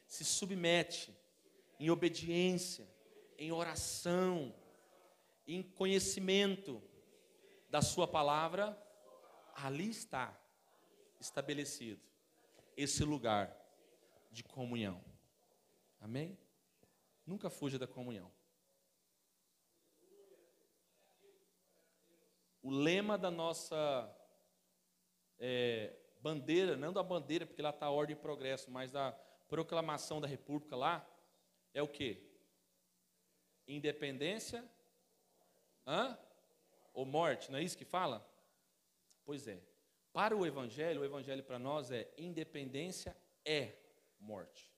se 0.07 0.23
submete 0.23 1.15
em 1.79 1.89
obediência, 1.89 2.87
em 3.37 3.51
oração, 3.51 4.53
em 5.47 5.63
conhecimento 5.63 6.81
da 7.69 7.81
Sua 7.81 8.07
palavra, 8.07 8.77
ali 9.55 9.89
está 9.89 10.39
estabelecido 11.19 12.01
esse 12.75 13.03
lugar 13.03 13.55
de 14.31 14.43
comunhão. 14.43 15.03
Amém? 15.99 16.37
Nunca 17.25 17.49
fuja 17.49 17.77
da 17.77 17.87
comunhão. 17.87 18.31
O 22.61 22.69
lema 22.69 23.17
da 23.17 23.31
nossa 23.31 24.13
é, 25.39 25.95
bandeira, 26.19 26.75
não 26.75 26.91
da 26.91 27.01
bandeira, 27.01 27.45
porque 27.45 27.61
lá 27.61 27.69
está 27.69 27.89
ordem 27.89 28.15
e 28.15 28.19
progresso, 28.19 28.69
mas 28.69 28.91
da 28.91 29.11
proclamação 29.47 30.19
da 30.19 30.27
República 30.27 30.75
lá, 30.75 31.07
é 31.73 31.81
o 31.81 31.87
que? 31.87 32.21
Independência 33.67 34.63
hã? 35.85 36.17
ou 36.93 37.05
morte, 37.05 37.51
não 37.51 37.59
é 37.59 37.63
isso 37.63 37.77
que 37.77 37.85
fala? 37.85 38.27
Pois 39.23 39.47
é. 39.47 39.61
Para 40.11 40.35
o 40.35 40.45
Evangelho, 40.45 41.01
o 41.01 41.05
Evangelho 41.05 41.43
para 41.43 41.59
nós 41.59 41.91
é 41.91 42.11
independência 42.17 43.15
é 43.45 43.73
morte. 44.19 44.69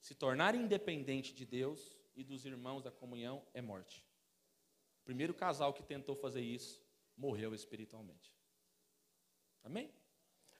Se 0.00 0.14
tornar 0.14 0.54
independente 0.54 1.32
de 1.32 1.46
Deus 1.46 1.96
e 2.14 2.22
dos 2.22 2.44
irmãos 2.44 2.82
da 2.82 2.90
comunhão 2.90 3.42
é 3.54 3.62
morte. 3.62 4.04
O 5.04 5.12
primeiro 5.12 5.34
casal 5.34 5.74
que 5.74 5.82
tentou 5.82 6.16
fazer 6.16 6.40
isso 6.40 6.82
morreu 7.14 7.54
espiritualmente. 7.54 8.34
Amém? 9.62 9.92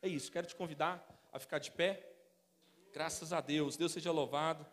É 0.03 0.07
isso, 0.07 0.31
quero 0.31 0.47
te 0.47 0.55
convidar 0.55 1.03
a 1.33 1.39
ficar 1.39 1.59
de 1.59 1.71
pé. 1.71 2.15
Graças 2.93 3.33
a 3.33 3.41
Deus, 3.41 3.75
Deus 3.75 3.91
seja 3.91 4.13
louvado 4.13 4.67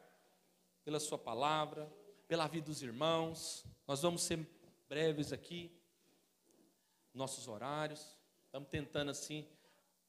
pela 0.83 0.99
Sua 0.99 1.17
palavra, 1.17 1.89
pela 2.27 2.49
vida 2.49 2.65
dos 2.65 2.81
irmãos. 2.81 3.65
Nós 3.87 4.01
vamos 4.01 4.23
ser 4.23 4.45
breves 4.89 5.31
aqui, 5.31 5.71
nossos 7.13 7.47
horários. 7.47 8.19
Estamos 8.47 8.67
tentando 8.67 9.11
assim. 9.11 9.47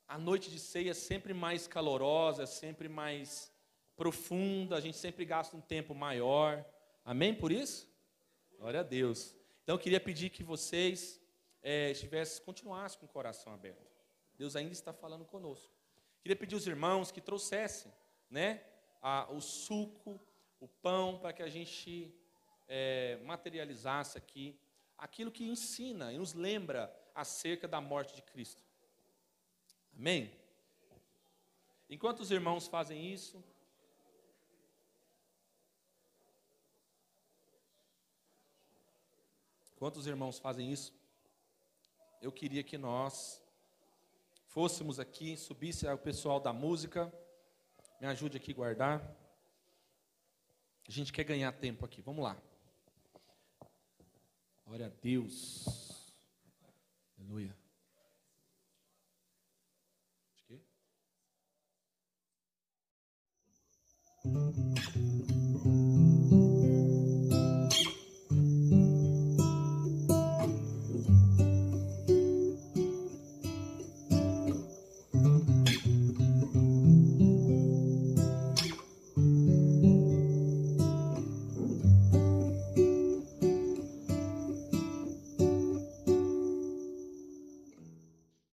A 0.09 0.19
noite 0.19 0.51
de 0.51 0.59
ceia 0.59 0.91
é 0.91 0.95
sempre 0.95 1.33
mais 1.33 1.69
calorosa, 1.69 2.43
é 2.43 2.47
sempre 2.47 2.89
mais 2.89 3.53
profunda, 3.95 4.77
a 4.77 4.81
gente 4.81 4.97
sempre 4.97 5.25
gasta 5.25 5.57
um 5.57 5.61
tempo 5.61 5.95
maior. 5.95 6.65
Amém 7.05 7.33
por 7.33 7.53
isso? 7.53 7.89
Glória 8.59 8.81
a 8.81 8.83
Deus. 8.83 9.41
Então 9.63 9.77
eu 9.77 9.79
queria 9.79 10.01
pedir 10.01 10.31
que 10.31 10.43
vocês 10.43 11.21
é, 11.63 11.91
estivessem, 11.91 12.45
continuassem 12.45 12.99
com 12.99 13.07
o 13.07 13.09
coração 13.09 13.53
aberto. 13.53 13.91
Deus 14.37 14.57
ainda 14.57 14.73
está 14.73 14.93
falando 14.93 15.25
conosco. 15.25 15.73
Queria 16.21 16.37
pedir 16.37 16.55
aos 16.55 16.67
irmãos 16.67 17.11
que 17.11 17.21
trouxessem, 17.21 17.93
né, 18.31 18.63
a, 19.01 19.31
o 19.31 19.41
suco, 19.41 20.21
o 20.59 20.69
pão, 20.69 21.19
para 21.19 21.33
que 21.33 21.43
a 21.43 21.49
gente 21.49 22.15
é, 22.69 23.19
materializasse 23.25 24.17
aqui 24.17 24.59
aquilo 24.97 25.33
que 25.33 25.45
ensina 25.45 26.13
e 26.13 26.19
nos 26.19 26.33
lembra 26.33 26.95
acerca 27.15 27.67
da 27.67 27.81
morte 27.81 28.15
de 28.15 28.23
Cristo. 28.23 28.63
Amém? 29.97 30.33
Enquanto 31.91 32.21
os 32.21 32.31
irmãos 32.31 32.69
fazem 32.69 33.13
isso, 33.13 33.45
Enquanto 39.83 39.97
os 39.97 40.07
irmãos 40.07 40.39
fazem 40.39 40.71
isso, 40.73 40.95
eu 42.21 42.31
queria 42.31 42.63
que 42.63 42.79
nós 42.79 43.43
fôssemos 44.47 45.01
aqui, 45.01 45.37
subisse 45.37 45.89
o 45.89 45.99
pessoal 45.99 46.39
da 46.39 46.53
música, 46.53 47.13
me 48.01 48.07
ajude 48.07 48.37
aqui 48.37 48.53
a 48.53 48.55
guardar. 48.55 49.01
A 50.87 50.91
gente 50.93 51.13
quer 51.13 51.25
ganhar 51.25 51.51
tempo 51.51 51.85
aqui, 51.85 52.01
vamos 52.01 52.23
lá. 52.23 52.41
Glória 54.65 54.87
a 54.87 54.91
Deus. 55.03 56.15
Aleluia. 57.19 57.53
De 60.37 60.45
quê? 60.45 60.61